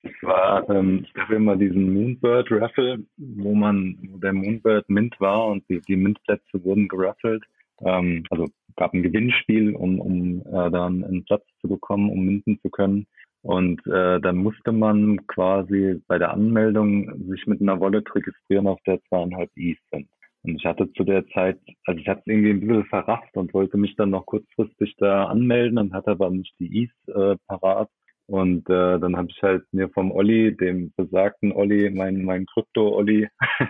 das 0.04 0.14
war, 0.22 0.70
ähm, 0.70 1.04
ich 1.04 1.14
gab 1.14 1.30
immer 1.30 1.56
diesen 1.56 1.94
Moonbird 1.94 2.52
Raffle, 2.52 3.04
wo 3.18 3.54
man, 3.54 3.98
wo 4.10 4.18
der 4.18 4.34
Moonbird 4.34 4.90
Mint 4.90 5.20
war 5.20 5.48
und 5.48 5.68
die, 5.70 5.82
die 5.82 5.96
Mintplätze 5.96 6.64
wurden 6.64 6.88
geraffelt. 6.88 7.44
Ähm, 7.82 8.24
also 8.30 8.48
gab 8.76 8.94
ein 8.94 9.04
Gewinnspiel, 9.04 9.76
um, 9.76 10.00
um 10.00 10.42
äh, 10.42 10.72
dann 10.72 11.04
einen 11.04 11.26
Platz 11.26 11.44
zu 11.62 11.68
bekommen, 11.68 12.10
um 12.10 12.26
minten 12.26 12.60
zu 12.62 12.70
können. 12.70 13.08
Und 13.42 13.86
äh, 13.88 14.20
dann 14.20 14.38
musste 14.38 14.72
man 14.72 15.26
quasi 15.28 16.02
bei 16.08 16.18
der 16.18 16.32
Anmeldung 16.32 17.30
sich 17.30 17.46
mit 17.46 17.62
einer 17.62 17.80
Wallet 17.80 18.14
registrieren, 18.14 18.68
auf 18.68 18.80
der 18.86 19.02
zweieinhalb 19.04 19.50
Is 19.56 19.78
sind. 19.92 20.10
Und 20.44 20.56
ich 20.56 20.66
hatte 20.66 20.92
zu 20.94 21.04
der 21.04 21.26
Zeit, 21.28 21.60
also 21.86 22.00
ich 22.00 22.08
hatte 22.08 22.24
irgendwie 22.26 22.52
ein 22.52 22.60
bisschen 22.62 22.86
verrafft 22.86 23.36
und 23.36 23.54
wollte 23.54 23.78
mich 23.78 23.96
dann 23.96 24.12
noch 24.12 24.26
kurzfristig 24.26 24.96
da 24.98 25.26
anmelden 25.26 25.78
und 25.78 25.94
hatte 25.94 26.12
aber 26.12 26.30
nicht 26.30 26.54
die 26.60 26.84
Is 26.84 27.14
äh, 27.14 27.36
parat. 27.48 27.90
Und 28.28 28.70
äh, 28.70 29.00
dann 29.00 29.16
habe 29.16 29.30
ich 29.30 29.42
halt 29.42 29.64
mir 29.72 29.90
vom 29.90 30.12
Olli, 30.12 30.56
dem 30.56 30.92
besagten 30.98 31.54
Olli, 31.54 31.90
mein, 31.90 32.24
mein 32.24 32.46
Krypto-Olli, 32.46 33.30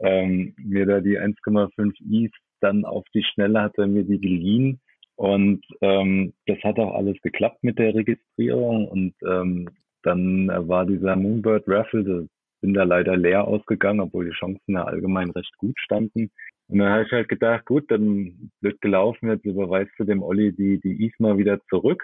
ähm, 0.00 0.54
mir 0.56 0.86
da 0.86 1.00
die 1.00 1.18
1,5 1.18 2.24
Is 2.24 2.32
dann 2.60 2.84
auf 2.84 3.04
die 3.14 3.24
Schnelle 3.24 3.62
hat 3.62 3.78
er 3.78 3.86
mir 3.86 4.04
die 4.04 4.20
geliehen. 4.20 4.80
Und 5.20 5.60
ähm, 5.82 6.32
das 6.46 6.56
hat 6.64 6.78
auch 6.78 6.94
alles 6.94 7.20
geklappt 7.20 7.62
mit 7.62 7.78
der 7.78 7.94
Registrierung. 7.94 8.88
Und 8.88 9.12
ähm, 9.22 9.68
dann 10.02 10.48
war 10.48 10.86
dieser 10.86 11.14
Moonbird 11.14 11.64
Raffle, 11.66 12.26
bin 12.62 12.72
da 12.72 12.84
leider 12.84 13.18
leer 13.18 13.46
ausgegangen, 13.46 14.00
obwohl 14.00 14.30
die 14.30 14.38
Chancen 14.38 14.72
ja 14.72 14.84
allgemein 14.84 15.28
recht 15.28 15.54
gut 15.58 15.78
standen. 15.78 16.30
Und 16.68 16.78
dann 16.78 16.88
habe 16.88 17.02
ich 17.02 17.12
halt 17.12 17.28
gedacht, 17.28 17.66
gut, 17.66 17.90
dann 17.90 18.50
wird 18.62 18.80
gelaufen, 18.80 19.28
jetzt 19.28 19.44
überweist 19.44 19.90
du 19.98 20.04
dem 20.04 20.22
Olli 20.22 20.54
die, 20.54 20.80
die 20.80 21.04
ISMA 21.04 21.36
wieder 21.36 21.60
zurück 21.68 22.02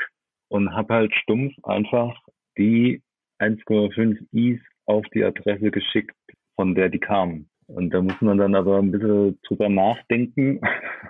und 0.49 0.75
habe 0.75 0.93
halt 0.93 1.15
stumpf 1.15 1.55
einfach 1.63 2.21
die 2.59 3.01
1,5 3.41 4.27
Is 4.33 4.61
auf 4.85 5.07
die 5.15 5.25
Adresse 5.25 5.71
geschickt, 5.71 6.15
von 6.55 6.75
der 6.75 6.91
die 6.91 7.01
kamen. 7.01 7.49
Und 7.69 7.93
da 7.93 8.01
muss 8.01 8.21
man 8.21 8.39
dann 8.39 8.55
aber 8.55 8.79
ein 8.79 8.93
bisschen 8.93 9.39
drüber 9.43 9.69
nachdenken. 9.69 10.61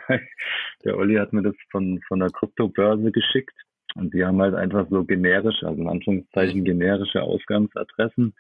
der 0.85 0.97
Olli 0.97 1.17
hat 1.17 1.33
mir 1.33 1.43
das 1.43 1.55
von, 1.71 2.01
von 2.09 2.21
der 2.21 2.31
Kryptobörse 2.31 3.13
geschickt. 3.13 3.55
Und 3.95 4.13
die 4.15 4.25
haben 4.25 4.41
halt 4.41 4.55
einfach 4.55 4.87
so 4.91 5.05
generische, 5.05 5.67
also 5.67 5.81
in 5.81 5.89
Anführungszeichen 5.89 6.65
generische 6.65 7.23
Ausgangsadressen. 7.23 8.35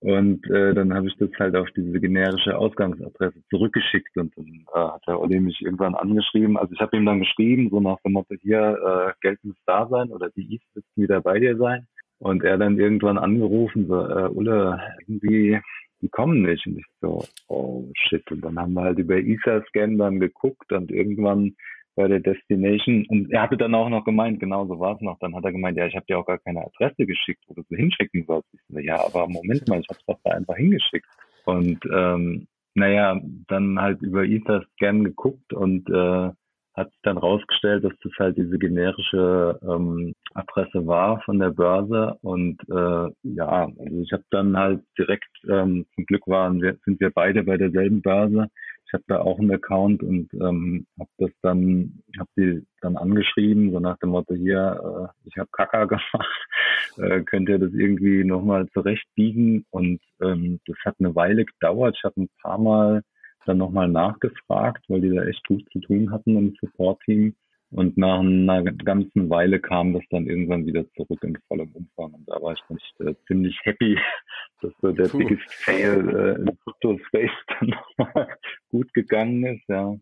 Und 0.00 0.48
äh, 0.50 0.72
dann 0.72 0.94
habe 0.94 1.08
ich 1.08 1.16
das 1.18 1.28
halt 1.38 1.54
auf 1.54 1.68
diese 1.76 2.00
generische 2.00 2.56
Ausgangsadresse 2.56 3.38
zurückgeschickt 3.50 4.16
und 4.16 4.34
dann 4.34 4.64
äh, 4.74 4.78
hat 4.78 5.06
der 5.06 5.20
Olli 5.20 5.40
mich 5.40 5.60
irgendwann 5.60 5.94
angeschrieben. 5.94 6.56
Also 6.56 6.72
ich 6.72 6.80
habe 6.80 6.96
ihm 6.96 7.04
dann 7.04 7.20
geschrieben, 7.20 7.68
so 7.70 7.80
nach 7.80 8.00
dem 8.00 8.12
Motto, 8.12 8.34
hier, 8.40 8.78
äh, 8.82 9.12
Geld 9.20 9.38
muss 9.44 9.56
da 9.66 9.86
sein 9.88 10.10
oder 10.10 10.30
die 10.30 10.54
Is 10.54 10.62
müssten 10.74 11.02
wieder 11.02 11.20
bei 11.20 11.38
dir 11.38 11.56
sein. 11.58 11.86
Und 12.18 12.44
er 12.44 12.56
dann 12.56 12.78
irgendwann 12.78 13.18
angerufen, 13.18 13.88
so, 13.88 14.06
äh, 14.06 14.28
Ulle, 14.28 14.80
irgendwie, 15.06 15.60
die 16.02 16.08
kommen 16.08 16.42
nicht. 16.42 16.66
Und 16.66 16.78
ich 16.78 16.86
so, 17.00 17.24
oh 17.48 17.84
shit. 17.94 18.30
Und 18.30 18.42
dann 18.42 18.58
haben 18.58 18.74
wir 18.74 18.82
halt 18.82 18.98
über 18.98 19.16
Ether-Scan 19.16 19.98
dann 19.98 20.20
geguckt 20.20 20.72
und 20.72 20.90
irgendwann 20.90 21.56
bei 21.96 22.08
der 22.08 22.20
Destination. 22.20 23.06
Und 23.08 23.30
er 23.30 23.42
hatte 23.42 23.56
dann 23.56 23.74
auch 23.74 23.88
noch 23.88 24.04
gemeint, 24.04 24.40
genau 24.40 24.66
so 24.66 24.78
war 24.78 24.96
es 24.96 25.00
noch. 25.02 25.18
Dann 25.18 25.34
hat 25.34 25.44
er 25.44 25.52
gemeint, 25.52 25.76
ja, 25.76 25.86
ich 25.86 25.94
habe 25.94 26.06
dir 26.06 26.18
auch 26.18 26.26
gar 26.26 26.38
keine 26.38 26.64
Adresse 26.64 27.06
geschickt, 27.06 27.42
wo 27.46 27.54
du 27.54 27.62
sie 27.68 27.76
hinschicken 27.76 28.24
sollst. 28.26 28.48
Ich 28.52 28.60
so, 28.68 28.78
ja, 28.78 29.04
aber 29.04 29.28
Moment 29.28 29.68
mal, 29.68 29.80
ich 29.80 29.88
habe 29.88 29.98
es 29.98 30.06
doch 30.06 30.18
da 30.24 30.30
einfach 30.32 30.56
hingeschickt. 30.56 31.06
Und 31.44 31.80
ähm, 31.92 32.46
naja, 32.74 33.20
dann 33.48 33.80
halt 33.80 34.00
über 34.02 34.24
Ether-Scan 34.24 35.04
geguckt 35.04 35.52
und 35.52 35.88
äh, 35.90 36.30
hat 36.74 36.92
dann 37.02 37.18
rausgestellt, 37.18 37.84
dass 37.84 37.92
das 38.02 38.12
halt 38.18 38.36
diese 38.36 38.58
generische 38.58 39.58
ähm, 39.62 40.14
Adresse 40.34 40.86
war 40.86 41.20
von 41.22 41.38
der 41.38 41.50
Börse 41.50 42.16
und 42.22 42.60
äh, 42.68 43.10
ja, 43.22 43.68
also 43.78 44.00
ich 44.00 44.12
habe 44.12 44.24
dann 44.30 44.56
halt 44.56 44.82
direkt, 44.98 45.28
ähm, 45.48 45.86
zum 45.94 46.06
Glück 46.06 46.26
waren 46.26 46.62
wir, 46.62 46.78
sind 46.84 47.00
wir 47.00 47.10
beide 47.10 47.42
bei 47.42 47.56
derselben 47.56 48.00
Börse, 48.02 48.48
ich 48.90 48.94
habe 48.94 49.04
da 49.06 49.20
auch 49.20 49.38
einen 49.38 49.52
Account 49.52 50.02
und 50.02 50.34
ähm, 50.34 50.84
habe 50.98 51.10
das 51.18 51.30
dann, 51.42 52.02
habe 52.18 52.30
die 52.36 52.66
dann 52.80 52.96
angeschrieben, 52.96 53.70
so 53.70 53.78
nach 53.78 53.96
dem 53.98 54.10
Motto, 54.10 54.34
hier, 54.34 55.12
äh, 55.24 55.28
ich 55.28 55.36
habe 55.38 55.48
Kaka 55.52 55.84
gemacht, 55.86 56.48
äh, 56.96 57.20
könnt 57.22 57.48
ihr 57.48 57.60
das 57.60 57.72
irgendwie 57.72 58.24
nochmal 58.24 58.68
zurechtbiegen? 58.70 59.64
Und 59.70 60.00
ähm, 60.20 60.58
das 60.66 60.76
hat 60.84 60.96
eine 60.98 61.14
Weile 61.14 61.44
gedauert. 61.44 61.94
Ich 61.96 62.02
habe 62.02 62.22
ein 62.22 62.30
paar 62.42 62.58
Mal 62.58 63.02
dann 63.46 63.58
nochmal 63.58 63.86
nachgefragt, 63.86 64.84
weil 64.88 65.02
die 65.02 65.10
da 65.10 65.22
echt 65.22 65.46
gut 65.46 65.64
zu 65.72 65.78
tun 65.78 66.10
hatten 66.10 66.36
im 66.36 66.56
Support-Team. 66.60 67.36
Und 67.72 67.96
nach 67.96 68.18
einer 68.18 68.64
ganzen 68.64 69.30
Weile 69.30 69.60
kam 69.60 69.92
das 69.92 70.02
dann 70.10 70.26
irgendwann 70.26 70.66
wieder 70.66 70.84
zurück 70.94 71.22
in 71.22 71.38
vollem 71.46 71.70
Umfang. 71.72 72.14
Und 72.14 72.28
da 72.28 72.42
war 72.42 72.54
ich 72.54 72.60
nicht 72.68 73.00
äh, 73.00 73.14
ziemlich 73.26 73.58
happy, 73.62 73.96
dass 74.60 74.72
so 74.80 74.92
der 74.92 75.08
Puh. 75.08 75.18
biggest 75.18 75.54
fail 75.54 76.08
äh, 76.08 76.40
im 76.40 76.58
Crypto-Space 76.64 77.30
dann 77.48 77.68
nochmal 77.98 78.28
gut 78.70 78.92
gegangen 78.92 79.44
ist, 79.44 79.68
ja. 79.68 79.96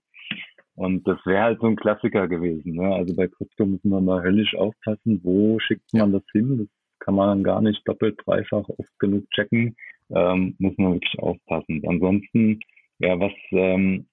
Und 0.76 1.06
das 1.08 1.18
wäre 1.26 1.42
halt 1.42 1.60
so 1.60 1.66
ein 1.66 1.76
Klassiker 1.76 2.28
gewesen. 2.28 2.76
Ne? 2.76 2.94
Also 2.94 3.14
bei 3.16 3.26
Krypto 3.26 3.66
muss 3.66 3.82
man 3.82 4.04
mal 4.04 4.22
höllisch 4.22 4.54
aufpassen, 4.54 5.20
wo 5.24 5.58
schickt 5.58 5.92
man 5.92 6.12
das 6.12 6.22
hin? 6.32 6.58
Das 6.58 6.68
kann 7.00 7.16
man 7.16 7.28
dann 7.28 7.42
gar 7.42 7.60
nicht 7.60 7.86
doppelt, 7.86 8.16
dreifach 8.24 8.68
oft 8.68 8.98
genug 9.00 9.28
checken. 9.30 9.74
Ähm, 10.10 10.54
muss 10.58 10.78
man 10.78 10.94
wirklich 10.94 11.18
aufpassen. 11.18 11.82
Ansonsten, 11.84 12.60
ja, 13.00 13.18
was 13.18 13.32
ähm, 13.50 14.06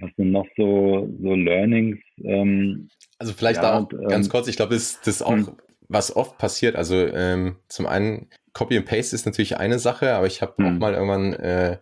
was 0.00 0.10
sind 0.16 0.32
noch 0.32 0.46
so, 0.56 1.08
so 1.20 1.34
Learnings? 1.34 1.98
Ähm, 2.22 2.88
also 3.18 3.32
vielleicht 3.32 3.62
ja, 3.62 3.62
da 3.62 3.78
auch 3.78 3.92
und, 3.92 4.08
ganz 4.08 4.26
ähm, 4.26 4.32
kurz, 4.32 4.48
ich 4.48 4.56
glaube, 4.56 4.74
das, 4.74 5.00
das 5.00 5.16
ist 5.16 5.22
auch, 5.22 5.32
hm. 5.32 5.56
was 5.88 6.14
oft 6.14 6.38
passiert. 6.38 6.76
Also 6.76 6.96
ähm, 6.96 7.56
zum 7.68 7.86
einen, 7.86 8.28
Copy 8.52 8.76
and 8.76 8.86
Paste 8.86 9.14
ist 9.14 9.26
natürlich 9.26 9.56
eine 9.56 9.78
Sache, 9.78 10.14
aber 10.14 10.26
ich 10.26 10.42
habe 10.42 10.54
hm. 10.56 10.66
auch 10.66 10.78
mal 10.78 10.94
irgendwann 10.94 11.32
äh, 11.34 11.78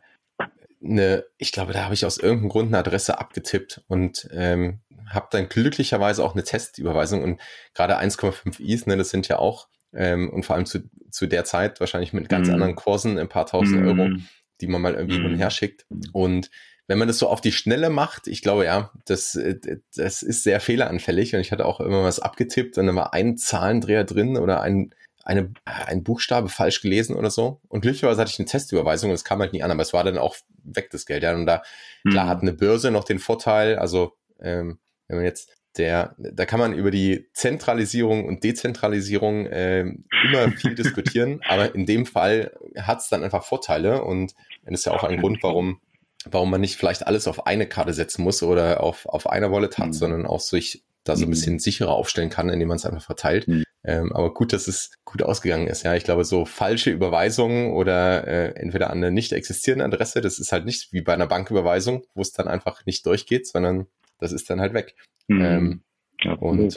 eine, 0.84 1.24
ich 1.38 1.52
glaube, 1.52 1.72
da 1.72 1.84
habe 1.84 1.94
ich 1.94 2.04
aus 2.04 2.18
irgendeinem 2.18 2.50
Grund 2.50 2.68
eine 2.68 2.78
Adresse 2.78 3.18
abgetippt 3.18 3.82
und 3.88 4.28
ähm, 4.32 4.80
habe 5.08 5.28
dann 5.30 5.48
glücklicherweise 5.48 6.24
auch 6.24 6.34
eine 6.34 6.44
Testüberweisung 6.44 7.22
und 7.22 7.40
gerade 7.74 7.98
1,5 7.98 8.60
Is, 8.60 8.86
ne, 8.86 8.96
das 8.96 9.10
sind 9.10 9.28
ja 9.28 9.38
auch 9.38 9.68
ähm, 9.94 10.30
und 10.30 10.44
vor 10.44 10.56
allem 10.56 10.66
zu, 10.66 10.80
zu 11.10 11.26
der 11.26 11.44
Zeit 11.44 11.80
wahrscheinlich 11.80 12.12
mit 12.12 12.28
ganz 12.28 12.48
hm. 12.48 12.54
anderen 12.54 12.74
Kursen 12.74 13.18
ein 13.18 13.28
paar 13.28 13.46
tausend 13.46 13.80
hm. 13.80 13.86
Euro, 13.86 14.16
die 14.60 14.66
man 14.66 14.82
mal 14.82 14.94
irgendwie 14.94 15.16
hin 15.16 15.26
und 15.26 15.36
her 15.36 15.50
schickt 15.50 15.86
und 16.12 16.50
wenn 16.86 16.98
man 16.98 17.08
das 17.08 17.18
so 17.18 17.28
auf 17.28 17.40
die 17.40 17.52
Schnelle 17.52 17.90
macht, 17.90 18.28
ich 18.28 18.42
glaube 18.42 18.64
ja, 18.64 18.90
das, 19.06 19.34
äh, 19.34 19.56
das 19.94 20.22
ist 20.22 20.42
sehr 20.42 20.60
fehleranfällig 20.60 21.34
und 21.34 21.40
ich 21.40 21.52
hatte 21.52 21.66
auch 21.66 21.80
immer 21.80 22.04
was 22.04 22.20
abgetippt 22.20 22.78
und 22.78 22.86
dann 22.86 22.96
war 22.96 23.12
ein 23.12 23.36
Zahlendreher 23.36 24.04
drin 24.04 24.36
oder 24.36 24.60
ein, 24.60 24.94
eine, 25.24 25.52
ein 25.64 26.04
Buchstabe 26.04 26.48
falsch 26.48 26.80
gelesen 26.80 27.16
oder 27.16 27.30
so. 27.30 27.60
Und 27.68 27.80
glücklicherweise 27.80 28.20
hatte 28.20 28.30
ich 28.30 28.38
eine 28.38 28.46
Testüberweisung 28.46 29.10
und 29.10 29.14
es 29.14 29.24
kam 29.24 29.40
halt 29.40 29.52
nie 29.52 29.62
an, 29.62 29.72
aber 29.72 29.82
es 29.82 29.92
war 29.92 30.04
dann 30.04 30.18
auch 30.18 30.36
weg 30.62 30.90
das 30.90 31.06
Geld. 31.06 31.24
Ja, 31.24 31.34
und 31.34 31.46
da, 31.46 31.62
mhm. 32.04 32.10
klar, 32.10 32.28
hat 32.28 32.42
eine 32.42 32.52
Börse 32.52 32.90
noch 32.92 33.04
den 33.04 33.18
Vorteil, 33.18 33.76
also 33.76 34.12
ähm, 34.40 34.78
wenn 35.08 35.16
man 35.16 35.24
jetzt 35.24 35.50
der, 35.76 36.14
da 36.16 36.46
kann 36.46 36.60
man 36.60 36.72
über 36.72 36.90
die 36.90 37.28
Zentralisierung 37.34 38.24
und 38.24 38.44
Dezentralisierung 38.44 39.46
äh, 39.46 39.80
immer 39.80 40.50
viel 40.56 40.74
diskutieren, 40.76 41.40
aber 41.46 41.74
in 41.74 41.84
dem 41.84 42.06
Fall 42.06 42.56
hat 42.78 43.00
es 43.00 43.08
dann 43.08 43.22
einfach 43.22 43.44
Vorteile 43.44 44.02
und 44.02 44.34
das 44.64 44.80
ist 44.80 44.86
ja 44.86 44.92
auch 44.92 45.04
ein 45.04 45.20
Grund, 45.20 45.42
warum 45.42 45.80
warum 46.30 46.50
man 46.50 46.60
nicht 46.60 46.76
vielleicht 46.76 47.06
alles 47.06 47.28
auf 47.28 47.46
eine 47.46 47.66
Karte 47.66 47.92
setzen 47.92 48.22
muss 48.22 48.42
oder 48.42 48.82
auf, 48.82 49.06
auf 49.06 49.28
einer 49.28 49.52
Wallet 49.52 49.78
hat, 49.78 49.88
mhm. 49.88 49.92
sondern 49.92 50.26
auch 50.26 50.40
sich 50.40 50.84
da 51.04 51.16
so 51.16 51.24
ein 51.24 51.28
mhm. 51.28 51.30
bisschen 51.30 51.58
sicherer 51.58 51.92
aufstellen 51.92 52.30
kann, 52.30 52.48
indem 52.48 52.68
man 52.68 52.76
es 52.76 52.86
einfach 52.86 53.02
verteilt. 53.02 53.48
Mhm. 53.48 53.64
Ähm, 53.84 54.12
aber 54.12 54.34
gut, 54.34 54.52
dass 54.52 54.66
es 54.66 54.90
gut 55.04 55.22
ausgegangen 55.22 55.68
ist. 55.68 55.84
Ja, 55.84 55.94
ich 55.94 56.02
glaube, 56.02 56.24
so 56.24 56.44
falsche 56.44 56.90
Überweisungen 56.90 57.72
oder 57.72 58.26
äh, 58.26 58.48
entweder 58.56 58.90
an 58.90 58.98
eine 58.98 59.12
nicht 59.12 59.32
existierende 59.32 59.84
Adresse, 59.84 60.20
das 60.20 60.38
ist 60.40 60.50
halt 60.50 60.64
nicht 60.64 60.92
wie 60.92 61.02
bei 61.02 61.14
einer 61.14 61.28
Banküberweisung, 61.28 62.04
wo 62.14 62.22
es 62.22 62.32
dann 62.32 62.48
einfach 62.48 62.84
nicht 62.84 63.06
durchgeht, 63.06 63.46
sondern 63.46 63.86
das 64.18 64.32
ist 64.32 64.50
dann 64.50 64.60
halt 64.60 64.74
weg. 64.74 64.96
Mhm. 65.28 65.44
Ähm, 65.44 65.80
ja, 66.22 66.32
und 66.32 66.76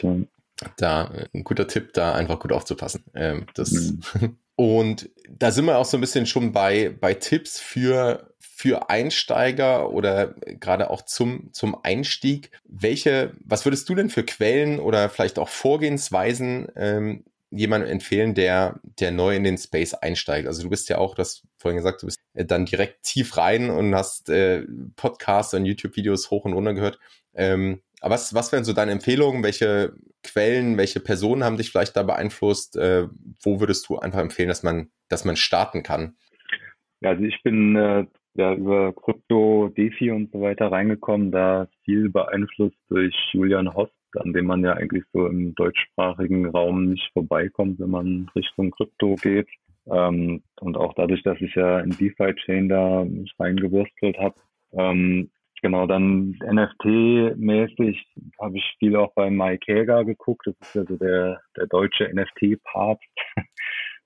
da 0.77 1.11
äh, 1.13 1.25
ein 1.33 1.43
guter 1.43 1.67
Tipp, 1.67 1.93
da 1.93 2.13
einfach 2.13 2.39
gut 2.39 2.51
aufzupassen. 2.51 3.03
Ähm, 3.15 3.47
das 3.55 3.71
mhm. 3.71 4.37
und 4.55 5.09
da 5.29 5.51
sind 5.51 5.65
wir 5.65 5.77
auch 5.77 5.85
so 5.85 5.97
ein 5.97 6.01
bisschen 6.01 6.27
schon 6.27 6.51
bei, 6.51 6.89
bei 6.89 7.15
Tipps 7.15 7.59
für 7.59 8.28
für 8.59 8.89
Einsteiger 8.89 9.89
oder 9.89 10.35
gerade 10.59 10.89
auch 10.89 11.03
zum, 11.03 11.47
zum 11.53 11.77
Einstieg. 11.81 12.51
Welche, 12.65 13.31
was 13.45 13.65
würdest 13.65 13.87
du 13.87 13.95
denn 13.95 14.09
für 14.09 14.25
Quellen 14.25 14.81
oder 14.81 15.07
vielleicht 15.07 15.39
auch 15.39 15.47
Vorgehensweisen 15.47 16.67
ähm, 16.75 17.23
jemandem 17.51 17.89
empfehlen, 17.89 18.33
der, 18.33 18.81
der 18.99 19.11
neu 19.11 19.37
in 19.37 19.45
den 19.45 19.57
Space 19.57 19.93
einsteigt? 19.93 20.45
Also 20.45 20.61
du 20.61 20.69
bist 20.69 20.89
ja 20.89 20.97
auch, 20.97 21.15
das 21.15 21.47
vorhin 21.55 21.77
gesagt, 21.77 22.01
du 22.01 22.07
bist 22.07 22.19
äh, 22.33 22.43
dann 22.43 22.65
direkt 22.65 23.03
tief 23.03 23.37
rein 23.37 23.69
und 23.69 23.95
hast 23.95 24.29
äh, 24.29 24.65
Podcasts 24.97 25.53
und 25.53 25.63
YouTube-Videos 25.63 26.29
hoch 26.29 26.43
und 26.43 26.51
runter 26.51 26.73
gehört. 26.73 26.99
Ähm, 27.35 27.79
aber 28.01 28.15
was, 28.15 28.33
was 28.33 28.51
wären 28.51 28.65
so 28.65 28.73
deine 28.73 28.91
Empfehlungen? 28.91 29.41
Welche 29.41 29.93
Quellen, 30.21 30.75
welche 30.75 30.99
Personen 30.99 31.45
haben 31.45 31.55
dich 31.55 31.71
vielleicht 31.71 31.95
da 31.95 32.03
beeinflusst? 32.03 32.75
Äh, 32.75 33.07
wo 33.41 33.61
würdest 33.61 33.87
du 33.87 33.99
einfach 33.99 34.19
empfehlen, 34.19 34.49
dass 34.49 34.63
man, 34.63 34.91
dass 35.07 35.23
man 35.23 35.37
starten 35.37 35.81
kann? 35.81 36.17
Also 37.01 37.23
ich 37.23 37.41
bin 37.43 37.77
äh, 37.77 38.05
ja 38.35 38.53
über 38.53 38.93
Krypto, 38.93 39.69
DeFi 39.75 40.11
und 40.11 40.31
so 40.31 40.41
weiter 40.41 40.71
reingekommen, 40.71 41.31
da 41.31 41.67
viel 41.83 42.09
beeinflusst 42.09 42.77
durch 42.89 43.15
Julian 43.31 43.73
Host, 43.73 43.93
an 44.17 44.33
dem 44.33 44.45
man 44.45 44.63
ja 44.63 44.73
eigentlich 44.73 45.03
so 45.13 45.27
im 45.27 45.55
deutschsprachigen 45.55 46.47
Raum 46.47 46.85
nicht 46.85 47.09
vorbeikommt, 47.13 47.79
wenn 47.79 47.91
man 47.91 48.29
Richtung 48.35 48.71
Krypto 48.71 49.15
geht. 49.15 49.47
Ähm, 49.91 50.43
und 50.61 50.77
auch 50.77 50.93
dadurch, 50.93 51.23
dass 51.23 51.39
ich 51.41 51.55
ja 51.55 51.79
in 51.79 51.91
DeFi-Chain 51.91 52.69
da 52.69 53.05
mich 53.05 53.33
reingewürstelt 53.39 54.17
habe, 54.17 54.35
ähm, 54.73 55.29
Genau, 55.61 55.87
dann 55.87 56.35
NFT-mäßig 56.35 58.05
habe 58.39 58.57
ich 58.57 58.75
viel 58.79 58.95
auch 58.95 59.13
bei 59.13 59.29
Mike 59.29 59.73
Hager 59.73 60.05
geguckt. 60.05 60.47
Das 60.47 60.55
ist 60.61 60.75
ja 60.75 60.85
so 60.85 60.95
der, 60.95 61.41
der 61.57 61.67
deutsche 61.67 62.09
NFT-Papst. 62.13 63.09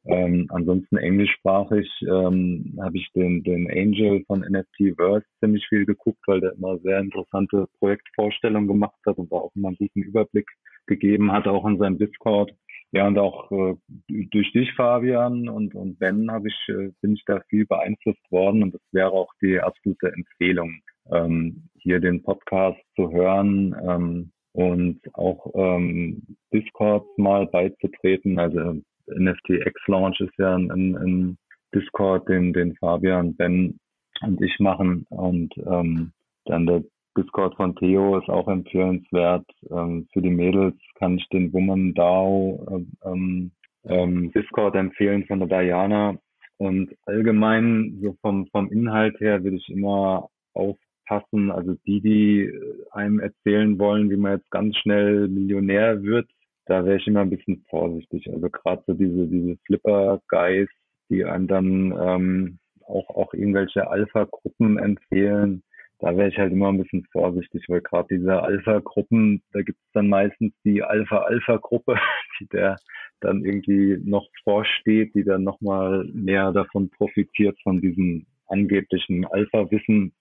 ähm, 0.06 0.48
ansonsten 0.50 0.98
englischsprachig 0.98 1.90
ähm, 2.02 2.78
habe 2.82 2.98
ich 2.98 3.10
den, 3.16 3.44
den 3.44 3.70
Angel 3.72 4.24
von 4.26 4.42
NFTverse 4.42 5.26
ziemlich 5.40 5.66
viel 5.70 5.86
geguckt, 5.86 6.20
weil 6.28 6.42
der 6.42 6.54
immer 6.54 6.78
sehr 6.80 7.00
interessante 7.00 7.68
Projektvorstellungen 7.80 8.68
gemacht 8.68 9.00
hat 9.06 9.18
und 9.18 9.32
da 9.32 9.38
auch 9.38 9.52
immer 9.56 9.70
einen 9.70 9.78
guten 9.78 10.02
Überblick 10.02 10.48
gegeben 10.88 11.32
hat, 11.32 11.48
auch 11.48 11.66
in 11.66 11.78
seinem 11.78 11.98
Discord. 11.98 12.52
Ja, 12.92 13.08
und 13.08 13.18
auch 13.18 13.50
äh, 13.52 13.76
durch 14.08 14.52
dich, 14.52 14.72
Fabian 14.76 15.48
und, 15.50 15.74
und 15.74 15.98
Ben, 15.98 16.30
habe 16.30 16.50
ich, 16.50 16.70
äh, 16.70 16.92
bin 17.02 17.14
ich 17.14 17.24
da 17.26 17.40
viel 17.50 17.66
beeinflusst 17.66 18.30
worden 18.30 18.62
und 18.62 18.74
das 18.76 18.82
wäre 18.92 19.12
auch 19.12 19.32
die 19.42 19.60
absolute 19.60 20.12
Empfehlung 20.12 20.82
ähm, 21.12 21.70
hier 21.80 22.00
den 22.00 22.22
Podcast 22.22 22.80
zu 22.96 23.12
hören 23.12 23.76
ähm, 23.88 24.32
und 24.52 25.00
auch 25.14 25.52
ähm, 25.56 26.38
Discord 26.54 27.06
mal 27.18 27.48
beizutreten. 27.48 28.38
Also 28.38 28.82
NFT 29.08 29.50
X 29.66 29.82
Launch 29.88 30.20
ist 30.20 30.38
ja 30.38 30.56
ein, 30.56 30.72
ein, 30.72 30.96
ein 30.98 31.38
Discord, 31.74 32.28
den, 32.30 32.54
den 32.54 32.76
Fabian, 32.76 33.36
Ben 33.36 33.80
und 34.22 34.42
ich 34.42 34.60
machen. 34.60 35.06
Und 35.10 35.54
ähm, 35.58 36.12
dann 36.46 36.66
der 36.66 36.84
Discord 37.18 37.56
von 37.56 37.76
Theo 37.76 38.18
ist 38.18 38.30
auch 38.30 38.48
empfehlenswert. 38.48 39.46
Ähm, 39.70 40.08
für 40.14 40.22
die 40.22 40.30
Mädels 40.30 40.76
kann 40.96 41.18
ich 41.18 41.28
den 41.30 41.52
Woman 41.54 41.94
DAO 41.94 42.86
ähm, 43.06 43.52
ähm, 43.86 44.32
Discord 44.32 44.76
empfehlen 44.76 45.26
von 45.26 45.40
der 45.40 45.48
Diana. 45.48 46.16
Und 46.58 46.96
allgemein, 47.06 48.00
so 48.02 48.16
vom, 48.22 48.48
vom 48.48 48.72
Inhalt 48.72 49.20
her, 49.20 49.44
würde 49.44 49.58
ich 49.58 49.70
immer 49.70 50.30
auf 50.54 50.78
passen. 51.06 51.52
Also 51.52 51.76
die, 51.86 52.02
die 52.02 52.42
äh, 52.46 52.86
einem 52.92 53.20
erzählen 53.20 53.78
wollen, 53.80 54.10
wie 54.10 54.18
man 54.18 54.38
jetzt 54.38 54.50
ganz 54.52 54.76
schnell 54.78 55.28
Millionär 55.28 56.02
wird, 56.04 56.30
da 56.66 56.86
wäre 56.86 56.98
ich 56.98 57.08
immer 57.08 57.22
ein 57.22 57.30
bisschen 57.30 57.64
vorsichtig. 57.70 58.30
Also 58.32 58.50
gerade 58.50 58.84
so 58.88 58.94
diese, 58.94 59.28
diese 59.28 59.58
Flipper-Guys, 59.66 60.70
die 61.10 61.26
einem 61.26 61.48
dann 61.48 61.94
ähm, 62.00 62.60
auch, 62.86 63.10
auch 63.10 63.34
irgendwelche 63.34 63.88
Alpha-Gruppen 63.90 64.78
empfehlen, 64.78 65.64
da 66.00 66.18
wäre 66.18 66.30
ich 66.30 66.38
halt 66.38 66.52
immer 66.52 66.70
ein 66.70 66.82
bisschen 66.82 67.06
vorsichtig, 67.12 67.66
weil 67.70 67.82
gerade 67.82 68.16
diese 68.18 68.42
Alpha-Gruppen, 68.42 69.42
da 69.54 69.62
gibt 69.62 69.80
es 69.80 69.92
dann 69.94 70.10
meistens 70.10 70.54
die 70.66 70.84
Alpha-Alpha-Gruppe, 70.84 71.96
die 72.40 72.48
der 72.48 72.78
dann 73.22 73.46
irgendwie 73.46 73.98
noch 74.04 74.28
vorsteht, 74.44 75.16
die 75.16 75.24
dann 75.24 75.44
nochmal 75.44 76.06
mehr 76.14 76.52
davon 76.52 76.90
profitiert, 76.90 77.58
von 77.64 77.80
diesem 77.80 78.26
angeblichen 78.48 79.26
Alpha-Wissen, 79.26 80.14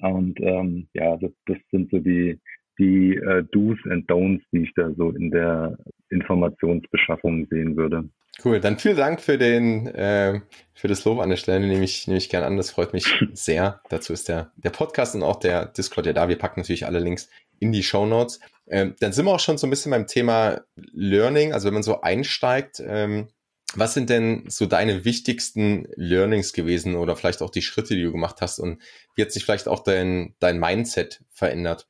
und 0.00 0.40
ähm, 0.40 0.88
ja, 0.94 1.16
das, 1.16 1.30
das 1.46 1.58
sind 1.70 1.90
so 1.90 1.98
die, 1.98 2.40
die 2.78 3.16
äh, 3.16 3.44
Do's 3.52 3.78
and 3.90 4.10
Don'ts, 4.10 4.42
die 4.52 4.62
ich 4.64 4.74
da 4.74 4.90
so 4.96 5.10
in 5.10 5.30
der 5.30 5.76
Informationsbeschaffung 6.10 7.46
sehen 7.50 7.76
würde. 7.76 8.08
Cool, 8.44 8.58
dann 8.58 8.78
vielen 8.78 8.96
Dank 8.96 9.20
für 9.20 9.38
den 9.38 9.86
äh, 9.86 10.40
für 10.74 10.88
das 10.88 11.04
Lob 11.04 11.20
an 11.20 11.30
der 11.30 11.36
Stelle, 11.36 11.66
nehme 11.66 11.84
ich, 11.84 12.08
nehme 12.08 12.18
ich 12.18 12.28
gerne 12.28 12.46
an. 12.46 12.56
Das 12.56 12.72
freut 12.72 12.92
mich 12.92 13.06
sehr. 13.32 13.80
Dazu 13.90 14.12
ist 14.12 14.28
der, 14.28 14.52
der 14.56 14.70
Podcast 14.70 15.14
und 15.14 15.22
auch 15.22 15.36
der 15.36 15.66
Discord 15.66 16.06
ja 16.06 16.12
da. 16.12 16.28
Wir 16.28 16.38
packen 16.38 16.60
natürlich 16.60 16.86
alle 16.86 16.98
Links 16.98 17.30
in 17.60 17.70
die 17.70 17.84
Show 17.84 18.06
Notes. 18.06 18.40
Ähm, 18.66 18.96
dann 18.98 19.12
sind 19.12 19.26
wir 19.26 19.32
auch 19.32 19.40
schon 19.40 19.58
so 19.58 19.66
ein 19.66 19.70
bisschen 19.70 19.90
beim 19.90 20.06
Thema 20.06 20.62
Learning. 20.74 21.52
Also 21.52 21.66
wenn 21.66 21.74
man 21.74 21.82
so 21.84 22.00
einsteigt, 22.00 22.82
ähm, 22.84 23.28
was 23.76 23.94
sind 23.94 24.10
denn 24.10 24.44
so 24.48 24.66
deine 24.66 25.04
wichtigsten 25.04 25.86
Learnings 25.96 26.52
gewesen 26.52 26.96
oder 26.96 27.16
vielleicht 27.16 27.42
auch 27.42 27.50
die 27.50 27.62
Schritte, 27.62 27.94
die 27.94 28.02
du 28.02 28.12
gemacht 28.12 28.40
hast 28.40 28.58
und 28.58 28.80
wie 29.14 29.22
hat 29.22 29.32
sich 29.32 29.44
vielleicht 29.44 29.68
auch 29.68 29.82
dein, 29.82 30.34
dein 30.38 30.58
Mindset 30.58 31.22
verändert? 31.30 31.88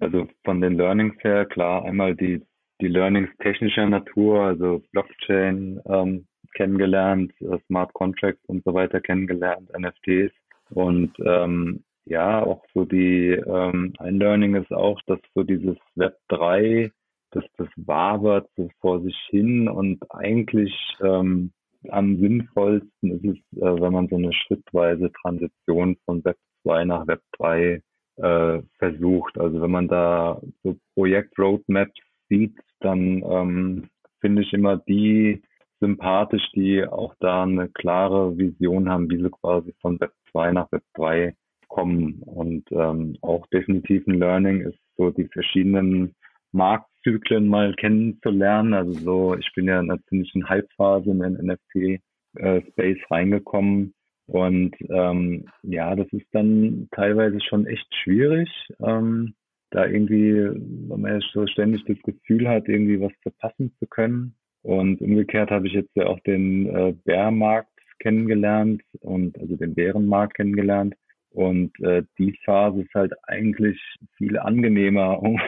Also 0.00 0.26
von 0.44 0.60
den 0.60 0.76
Learnings 0.76 1.14
her, 1.22 1.46
klar, 1.46 1.84
einmal 1.84 2.14
die, 2.14 2.42
die 2.80 2.88
Learnings 2.88 3.30
technischer 3.38 3.86
Natur, 3.86 4.42
also 4.42 4.82
Blockchain 4.92 5.80
ähm, 5.86 6.26
kennengelernt, 6.54 7.32
äh, 7.40 7.58
Smart 7.66 7.92
Contracts 7.94 8.44
und 8.46 8.64
so 8.64 8.74
weiter 8.74 9.00
kennengelernt, 9.00 9.70
NFTs 9.78 10.32
und 10.70 11.12
ähm, 11.24 11.84
ja, 12.06 12.42
auch 12.42 12.62
so 12.74 12.84
die 12.84 13.30
ähm, 13.30 13.94
ein 13.98 14.18
Learning 14.18 14.56
ist 14.56 14.72
auch, 14.72 15.00
dass 15.06 15.20
so 15.34 15.42
dieses 15.42 15.76
Web 15.94 16.18
3 16.28 16.90
dass 17.34 17.44
das 17.56 17.68
wabert 17.76 18.48
so 18.56 18.70
vor 18.80 19.02
sich 19.02 19.16
hin 19.28 19.68
und 19.68 20.00
eigentlich 20.10 20.72
ähm, 21.02 21.52
am 21.90 22.18
sinnvollsten 22.18 23.10
ist 23.10 23.24
es, 23.24 23.58
äh, 23.58 23.80
wenn 23.80 23.92
man 23.92 24.08
so 24.08 24.16
eine 24.16 24.32
schrittweise 24.32 25.10
Transition 25.20 25.96
von 26.04 26.24
Web 26.24 26.36
2 26.62 26.84
nach 26.84 27.06
Web 27.06 27.20
3 27.38 27.82
äh, 28.16 28.62
versucht. 28.78 29.38
Also 29.38 29.60
wenn 29.60 29.70
man 29.70 29.88
da 29.88 30.40
so 30.62 30.76
Projekt-Roadmaps 30.94 32.00
sieht, 32.28 32.56
dann 32.80 33.22
ähm, 33.28 33.88
finde 34.20 34.42
ich 34.42 34.52
immer 34.52 34.76
die 34.76 35.42
sympathisch, 35.80 36.50
die 36.54 36.84
auch 36.84 37.14
da 37.20 37.42
eine 37.42 37.68
klare 37.68 38.36
Vision 38.38 38.88
haben, 38.88 39.10
wie 39.10 39.22
sie 39.22 39.30
quasi 39.30 39.74
von 39.80 40.00
Web 40.00 40.12
2 40.30 40.52
nach 40.52 40.72
Web 40.72 40.82
3 40.94 41.34
kommen. 41.68 42.22
Und 42.22 42.64
ähm, 42.70 43.16
auch 43.20 43.46
definitiv 43.48 44.06
ein 44.06 44.18
Learning 44.18 44.60
ist 44.60 44.78
so 44.96 45.10
die 45.10 45.28
verschiedenen 45.28 46.14
Marktzyklen 46.52 47.48
mal 47.48 47.74
kennenzulernen. 47.74 48.74
Also 48.74 48.92
so, 48.92 49.34
ich 49.36 49.50
bin 49.54 49.66
ja 49.66 49.80
in 49.80 49.90
einer 49.90 50.02
ziemlichen 50.04 50.48
Halbphase 50.48 51.10
in 51.10 51.20
den 51.20 51.34
NFT-Space 51.34 52.98
äh, 52.98 53.06
reingekommen. 53.10 53.94
Und 54.26 54.74
ähm, 54.88 55.46
ja, 55.62 55.94
das 55.94 56.06
ist 56.12 56.26
dann 56.32 56.88
teilweise 56.92 57.40
schon 57.40 57.66
echt 57.66 57.86
schwierig, 58.02 58.48
ähm, 58.80 59.34
da 59.70 59.86
irgendwie, 59.86 60.34
wenn 60.34 61.00
man 61.00 61.20
ja 61.20 61.20
so 61.32 61.46
ständig 61.46 61.84
das 61.84 61.98
Gefühl 62.02 62.48
hat, 62.48 62.68
irgendwie 62.68 63.00
was 63.00 63.12
verpassen 63.22 63.74
zu 63.78 63.86
können. 63.86 64.34
Und 64.62 65.00
umgekehrt 65.02 65.50
habe 65.50 65.66
ich 65.66 65.74
jetzt 65.74 65.94
ja 65.94 66.06
auch 66.06 66.20
den 66.20 66.74
äh, 66.74 66.94
Bärmarkt 67.04 67.68
kennengelernt 67.98 68.82
und 69.00 69.38
also 69.38 69.56
den 69.56 69.74
Bärenmarkt 69.74 70.36
kennengelernt. 70.36 70.94
Und 71.30 71.78
äh, 71.80 72.04
die 72.18 72.38
Phase 72.44 72.82
ist 72.82 72.94
halt 72.94 73.12
eigentlich 73.24 73.78
viel 74.16 74.38
angenehmer, 74.38 75.20
um, 75.22 75.40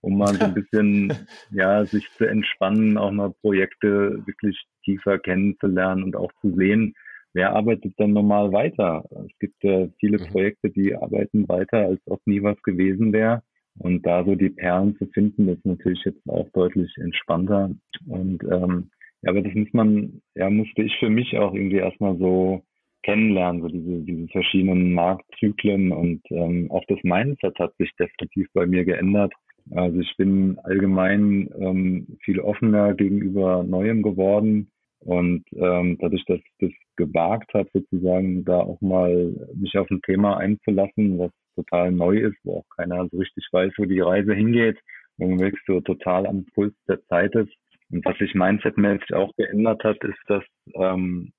um 0.00 0.18
mal 0.18 0.34
so 0.34 0.44
ein 0.44 0.54
bisschen 0.54 1.12
ja 1.50 1.84
sich 1.84 2.08
zu 2.12 2.24
entspannen, 2.24 2.96
auch 2.96 3.10
mal 3.10 3.34
Projekte 3.42 4.22
wirklich 4.24 4.56
tiefer 4.84 5.18
kennenzulernen 5.18 6.04
und 6.04 6.16
auch 6.16 6.32
zu 6.40 6.54
sehen, 6.54 6.94
wer 7.34 7.54
arbeitet 7.54 7.98
denn 7.98 8.12
normal 8.12 8.52
weiter. 8.52 9.04
Es 9.26 9.38
gibt 9.38 9.62
ja 9.62 9.88
viele 9.98 10.18
mhm. 10.18 10.28
Projekte, 10.30 10.70
die 10.70 10.94
arbeiten 10.94 11.48
weiter, 11.48 11.86
als 11.86 12.00
ob 12.06 12.20
nie 12.26 12.42
was 12.42 12.60
gewesen 12.62 13.12
wäre. 13.12 13.42
Und 13.78 14.06
da 14.06 14.24
so 14.24 14.36
die 14.36 14.50
Perlen 14.50 14.96
zu 14.96 15.06
finden, 15.06 15.48
ist 15.48 15.66
natürlich 15.66 16.02
jetzt 16.04 16.26
auch 16.28 16.48
deutlich 16.50 16.96
entspannter. 16.96 17.70
Und 18.06 18.42
ähm, 18.44 18.90
ja, 19.22 19.30
aber 19.30 19.42
das 19.42 19.54
muss 19.54 19.72
man, 19.72 20.22
ja, 20.36 20.48
musste 20.48 20.82
ich 20.82 20.96
für 20.98 21.10
mich 21.10 21.36
auch 21.36 21.54
irgendwie 21.54 21.78
erstmal 21.78 22.16
so 22.18 22.62
kennenlernen, 23.02 23.62
so 23.62 23.68
diese, 23.68 24.02
diese 24.02 24.28
verschiedenen 24.28 24.92
Marktzyklen 24.92 25.92
und 25.92 26.22
ähm, 26.30 26.70
auch 26.70 26.84
das 26.88 26.98
Mindset 27.02 27.58
hat 27.58 27.76
sich 27.76 27.90
definitiv 27.98 28.46
bei 28.54 28.66
mir 28.66 28.84
geändert. 28.84 29.32
Also 29.72 29.98
ich 29.98 30.14
bin 30.16 30.58
allgemein 30.62 31.50
ähm, 31.58 32.06
viel 32.22 32.40
offener 32.40 32.94
gegenüber 32.94 33.64
Neuem 33.64 34.02
geworden 34.02 34.70
und 35.04 35.44
ähm, 35.52 35.98
dadurch, 36.00 36.24
dass 36.24 36.38
ich 36.38 36.52
das 36.60 36.70
gewagt 36.96 37.52
habe, 37.52 37.68
sozusagen 37.72 38.44
da 38.44 38.60
auch 38.60 38.80
mal 38.80 39.34
mich 39.54 39.76
auf 39.76 39.90
ein 39.90 40.00
Thema 40.02 40.38
einzulassen, 40.38 41.18
was 41.18 41.30
total 41.54 41.92
neu 41.92 42.18
ist, 42.18 42.36
wo 42.42 42.58
auch 42.58 42.76
keiner 42.76 43.06
so 43.10 43.18
richtig 43.18 43.46
weiß, 43.52 43.72
wo 43.76 43.84
die 43.84 44.00
Reise 44.00 44.34
hingeht, 44.34 44.78
wo 45.18 45.28
man 45.28 45.40
wirklich 45.40 45.62
so 45.66 45.80
total 45.80 46.26
am 46.26 46.46
Puls 46.54 46.74
der 46.88 47.04
Zeit 47.06 47.34
ist. 47.34 47.52
Und 47.90 48.04
was 48.04 48.16
sich 48.16 48.34
mindsetmäßig 48.34 49.12
auch 49.14 49.30
geändert 49.36 49.84
hat, 49.84 50.02
ist, 50.04 50.18
dass 50.26 50.42
ähm, 50.74 51.32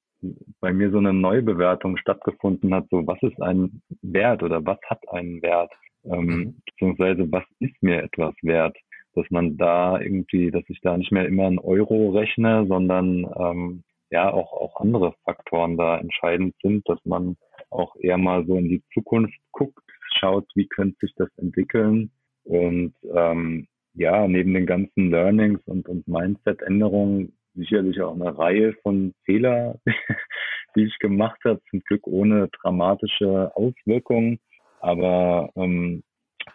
bei 0.59 0.71
mir 0.71 0.91
so 0.91 0.99
eine 0.99 1.13
Neubewertung 1.13 1.97
stattgefunden 1.97 2.73
hat, 2.73 2.85
so 2.91 3.05
was 3.07 3.21
ist 3.23 3.41
ein 3.41 3.81
Wert 4.01 4.43
oder 4.43 4.63
was 4.65 4.79
hat 4.87 5.01
einen 5.09 5.41
Wert, 5.41 5.71
ähm, 6.05 6.25
mhm. 6.25 6.61
beziehungsweise 6.65 7.31
was 7.31 7.43
ist 7.59 7.81
mir 7.81 8.03
etwas 8.03 8.33
wert, 8.43 8.77
dass 9.15 9.25
man 9.29 9.57
da 9.57 9.99
irgendwie, 9.99 10.51
dass 10.51 10.63
ich 10.67 10.81
da 10.81 10.97
nicht 10.97 11.11
mehr 11.11 11.25
immer 11.25 11.47
einen 11.47 11.59
Euro 11.59 12.11
rechne, 12.11 12.65
sondern 12.67 13.25
ähm, 13.37 13.83
ja 14.11 14.31
auch, 14.31 14.53
auch 14.53 14.79
andere 14.79 15.13
Faktoren 15.23 15.77
da 15.77 15.97
entscheidend 15.97 16.55
sind, 16.61 16.87
dass 16.87 16.99
man 17.05 17.37
auch 17.69 17.95
eher 17.99 18.17
mal 18.17 18.45
so 18.45 18.55
in 18.57 18.69
die 18.69 18.83
Zukunft 18.93 19.37
guckt, 19.51 19.83
schaut, 20.19 20.45
wie 20.55 20.67
könnte 20.67 20.97
sich 21.01 21.13
das 21.15 21.29
entwickeln 21.37 22.11
und 22.43 22.93
ähm, 23.13 23.67
ja, 23.95 24.27
neben 24.27 24.53
den 24.53 24.65
ganzen 24.65 25.09
Learnings 25.09 25.61
und, 25.65 25.87
und 25.87 26.07
Mindset-Änderungen 26.07 27.33
sicherlich 27.55 28.01
auch 28.01 28.13
eine 28.13 28.37
Reihe 28.37 28.73
von 28.83 29.13
Fehler, 29.23 29.79
die 30.75 30.83
ich 30.83 30.99
gemacht 30.99 31.39
habe, 31.45 31.61
zum 31.69 31.79
Glück 31.81 32.05
ohne 32.05 32.49
dramatische 32.61 33.51
Auswirkungen. 33.55 34.39
Aber 34.81 35.49
ähm, 35.55 36.03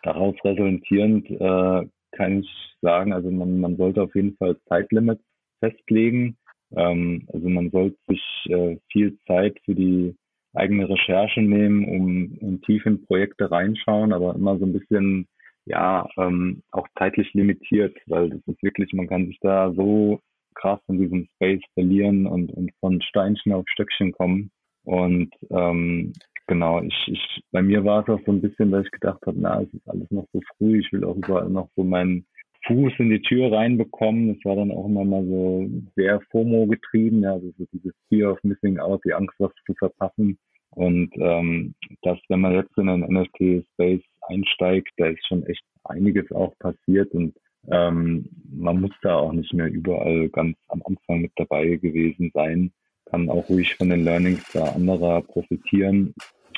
daraus 0.02 0.36
resultierend 0.44 1.30
äh, 1.30 1.88
kann 2.20 2.40
ich 2.40 2.76
sagen, 2.82 3.14
also 3.14 3.30
man, 3.30 3.60
man 3.60 3.78
sollte 3.78 4.02
auf 4.02 4.14
jeden 4.14 4.36
Fall 4.36 4.58
Zeitlimits 4.68 5.24
festlegen. 5.60 6.36
Ähm, 6.76 7.26
also 7.32 7.48
man 7.48 7.70
sollte 7.70 7.96
sich 8.08 8.22
äh, 8.50 8.76
viel 8.92 9.16
Zeit 9.26 9.58
für 9.64 9.74
die 9.74 10.14
eigene 10.52 10.86
Recherche 10.86 11.40
nehmen, 11.40 11.84
um, 11.88 12.38
um 12.40 12.60
tief 12.62 12.84
in 12.84 13.06
Projekte 13.06 13.50
reinschauen, 13.50 14.12
aber 14.12 14.34
immer 14.34 14.58
so 14.58 14.66
ein 14.66 14.74
bisschen 14.74 15.28
ja 15.64 16.06
ähm, 16.18 16.62
auch 16.72 16.86
zeitlich 16.98 17.32
limitiert, 17.32 17.96
weil 18.06 18.28
das 18.28 18.40
ist 18.46 18.62
wirklich, 18.62 18.92
man 18.92 19.08
kann 19.08 19.26
sich 19.26 19.38
da 19.40 19.72
so 19.72 20.20
krass 20.54 20.80
in 20.88 20.98
diesem 20.98 21.26
Space 21.36 21.62
verlieren 21.72 22.26
und, 22.26 22.52
und 22.52 22.70
von 22.80 23.00
Steinchen 23.00 23.52
auf 23.52 23.64
Stöckchen 23.68 24.12
kommen. 24.12 24.50
Und 24.84 25.30
ähm, 25.50 26.12
genau, 26.50 26.82
ich, 26.82 27.06
ich, 27.06 27.42
bei 27.52 27.62
mir 27.62 27.84
war 27.84 28.02
es 28.02 28.08
auch 28.08 28.20
so 28.26 28.32
ein 28.32 28.40
bisschen, 28.40 28.72
dass 28.72 28.84
ich 28.84 28.90
gedacht 28.90 29.20
habe, 29.24 29.38
na, 29.40 29.62
es 29.62 29.72
ist 29.72 29.88
alles 29.88 30.10
noch 30.10 30.26
so 30.32 30.40
früh, 30.58 30.80
ich 30.80 30.92
will 30.92 31.04
auch 31.04 31.16
überall 31.16 31.48
noch 31.48 31.70
so 31.76 31.84
meinen 31.84 32.26
Fuß 32.66 32.92
in 32.98 33.10
die 33.10 33.22
Tür 33.22 33.52
reinbekommen. 33.52 34.34
Das 34.34 34.44
war 34.44 34.56
dann 34.56 34.72
auch 34.72 34.84
immer 34.86 35.04
mal 35.04 35.24
so 35.24 35.70
sehr 35.94 36.20
FOMO 36.32 36.66
getrieben, 36.66 37.22
ja, 37.22 37.34
also 37.34 37.52
so 37.56 37.64
dieses 37.72 37.92
Fear 38.08 38.32
of 38.32 38.42
Missing 38.42 38.80
Out, 38.80 39.00
die 39.04 39.14
Angst, 39.14 39.36
was 39.38 39.52
zu 39.64 39.74
verpassen. 39.74 40.38
Und 40.70 41.10
ähm, 41.18 41.74
dass, 42.02 42.18
wenn 42.28 42.40
man 42.40 42.54
jetzt 42.54 42.76
in 42.76 42.88
einen 42.88 43.14
NFT-Space 43.14 44.02
einsteigt, 44.22 44.90
da 44.96 45.06
ist 45.06 45.24
schon 45.28 45.46
echt 45.46 45.62
einiges 45.84 46.30
auch 46.32 46.52
passiert 46.58 47.12
und 47.12 47.32
ähm, 47.70 48.28
man 48.52 48.80
muss 48.80 48.92
da 49.02 49.16
auch 49.16 49.32
nicht 49.32 49.52
mehr 49.54 49.70
überall 49.70 50.28
ganz 50.30 50.56
am 50.68 50.82
Anfang 50.84 51.22
mit 51.22 51.32
dabei 51.36 51.76
gewesen 51.76 52.32
sein, 52.34 52.72
kann 53.10 53.28
auch 53.28 53.48
ruhig 53.48 53.74
von 53.76 53.90
den 53.90 54.04
Learnings 54.04 54.42
der 54.52 54.74
anderer 54.74 55.22
profitieren. 55.22 56.14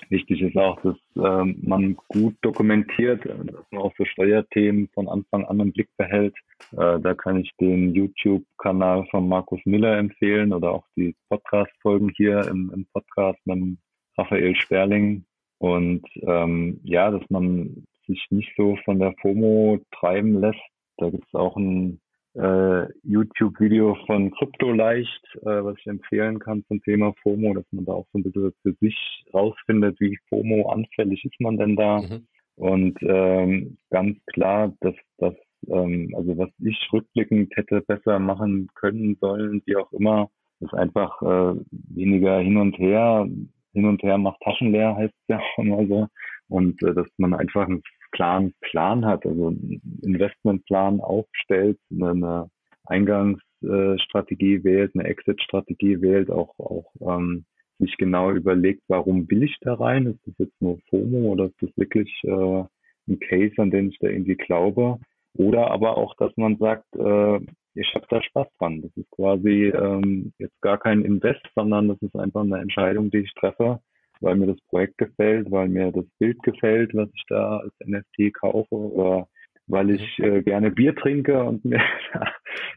Wichtig 0.08 0.42
ist 0.42 0.56
auch, 0.56 0.80
dass 0.82 0.96
ähm, 1.16 1.58
man 1.62 1.96
gut 2.08 2.34
dokumentiert, 2.42 3.24
dass 3.24 3.64
man 3.70 3.82
auch 3.82 3.94
für 3.94 4.04
Steuerthemen 4.04 4.88
von 4.92 5.08
Anfang 5.08 5.44
an 5.46 5.60
im 5.60 5.72
Blick 5.72 5.88
behält. 5.96 6.34
Äh, 6.72 7.00
da 7.00 7.14
kann 7.14 7.40
ich 7.40 7.50
den 7.58 7.94
YouTube-Kanal 7.94 9.06
von 9.10 9.28
Markus 9.28 9.60
Miller 9.64 9.96
empfehlen 9.96 10.52
oder 10.52 10.72
auch 10.72 10.84
die 10.96 11.14
Podcast-Folgen 11.30 12.10
hier 12.16 12.46
im, 12.48 12.70
im 12.74 12.86
Podcast 12.92 13.38
mit 13.46 13.78
Raphael 14.18 14.54
Sperling. 14.56 15.24
Und 15.58 16.04
ähm, 16.22 16.80
ja, 16.82 17.10
dass 17.10 17.22
man 17.30 17.84
sich 18.06 18.26
nicht 18.30 18.52
so 18.56 18.76
von 18.84 18.98
der 18.98 19.14
FOMO 19.22 19.80
treiben 19.92 20.40
lässt, 20.40 20.60
da 20.98 21.08
gibt 21.08 21.26
es 21.26 21.34
auch 21.34 21.56
ein 21.56 22.00
äh, 22.34 22.86
YouTube-Video 23.02 23.96
von 24.06 24.30
Krypto 24.30 24.72
leicht, 24.72 25.22
äh, 25.42 25.64
was 25.64 25.76
ich 25.78 25.86
empfehlen 25.86 26.38
kann 26.38 26.64
zum 26.66 26.82
Thema 26.82 27.12
FOMO, 27.22 27.54
dass 27.54 27.66
man 27.72 27.84
da 27.84 27.92
auch 27.92 28.06
so 28.12 28.18
ein 28.18 28.22
bisschen 28.22 28.52
für 28.62 28.72
sich 28.80 29.24
rausfindet, 29.34 30.00
wie 30.00 30.18
FOMO 30.28 30.70
anfällig 30.70 31.24
ist 31.24 31.40
man 31.40 31.58
denn 31.58 31.76
da. 31.76 32.00
Mhm. 32.00 32.26
Und 32.56 32.98
ähm, 33.02 33.78
ganz 33.90 34.18
klar, 34.32 34.72
dass 34.80 34.94
das, 35.18 35.34
ähm, 35.68 36.12
also 36.16 36.36
was 36.38 36.50
ich 36.58 36.88
rückblickend 36.92 37.54
hätte 37.56 37.80
besser 37.82 38.18
machen 38.18 38.68
können 38.74 39.16
sollen, 39.20 39.62
wie 39.66 39.76
auch 39.76 39.92
immer, 39.92 40.30
ist 40.60 40.74
einfach 40.74 41.20
äh, 41.22 41.60
weniger 41.70 42.38
hin 42.40 42.56
und 42.56 42.78
her. 42.78 43.26
Hin 43.74 43.86
und 43.86 44.02
her 44.02 44.18
macht 44.18 44.40
Taschen 44.42 44.72
leer, 44.72 44.94
heißt 44.96 45.14
es 45.14 45.28
ja 45.28 45.38
auch 45.38 45.58
immer 45.58 45.86
so. 45.86 46.06
Und 46.48 46.82
äh, 46.82 46.94
dass 46.94 47.06
man 47.16 47.34
einfach 47.34 47.66
ein 47.68 47.82
klaren 48.12 48.54
Plan 48.60 49.04
hat, 49.04 49.26
also 49.26 49.48
einen 49.48 50.00
Investmentplan 50.02 51.00
aufstellt, 51.00 51.78
eine 51.90 52.48
Eingangsstrategie 52.84 54.64
wählt, 54.64 54.92
eine 54.94 55.04
Exit-Strategie 55.04 56.00
wählt, 56.00 56.30
auch, 56.30 56.58
auch 56.58 56.92
ähm, 57.00 57.44
sich 57.78 57.96
genau 57.96 58.30
überlegt, 58.30 58.82
warum 58.88 59.28
will 59.30 59.42
ich 59.42 59.56
da 59.60 59.74
rein? 59.74 60.06
Ist 60.06 60.26
das 60.26 60.34
jetzt 60.38 60.62
nur 60.62 60.78
FOMO 60.88 61.32
oder 61.32 61.46
ist 61.46 61.60
das 61.60 61.70
wirklich 61.76 62.10
äh, 62.24 62.64
ein 63.08 63.18
Case, 63.20 63.54
an 63.58 63.70
den 63.70 63.90
ich 63.90 63.98
da 63.98 64.08
irgendwie 64.08 64.36
glaube? 64.36 64.98
Oder 65.34 65.70
aber 65.70 65.96
auch, 65.96 66.14
dass 66.16 66.36
man 66.36 66.56
sagt, 66.58 66.84
äh, 66.96 67.40
ich 67.74 67.94
habe 67.94 68.06
da 68.08 68.22
Spaß 68.22 68.48
dran. 68.58 68.82
Das 68.82 68.90
ist 68.96 69.10
quasi 69.10 69.72
ähm, 69.74 70.32
jetzt 70.38 70.60
gar 70.60 70.78
kein 70.78 71.02
Invest, 71.02 71.42
sondern 71.54 71.88
das 71.88 72.00
ist 72.02 72.14
einfach 72.14 72.42
eine 72.42 72.58
Entscheidung, 72.58 73.10
die 73.10 73.18
ich 73.18 73.34
treffe, 73.34 73.80
weil 74.22 74.36
mir 74.36 74.46
das 74.46 74.60
Projekt 74.68 74.98
gefällt, 74.98 75.50
weil 75.50 75.68
mir 75.68 75.92
das 75.92 76.06
Bild 76.18 76.42
gefällt, 76.42 76.94
was 76.94 77.08
ich 77.14 77.24
da 77.28 77.58
als 77.58 77.72
NFT 77.84 78.34
kaufe 78.34 78.74
oder 78.74 79.28
weil 79.66 79.90
ich 79.90 80.18
äh, 80.18 80.42
gerne 80.42 80.70
Bier 80.70 80.94
trinke 80.94 81.42
und 81.42 81.64
mir 81.64 81.80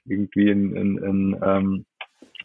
irgendwie 0.05 0.49
ein, 0.49 0.75
ein, 0.75 1.03
ein, 1.03 1.39
ähm, 1.43 1.85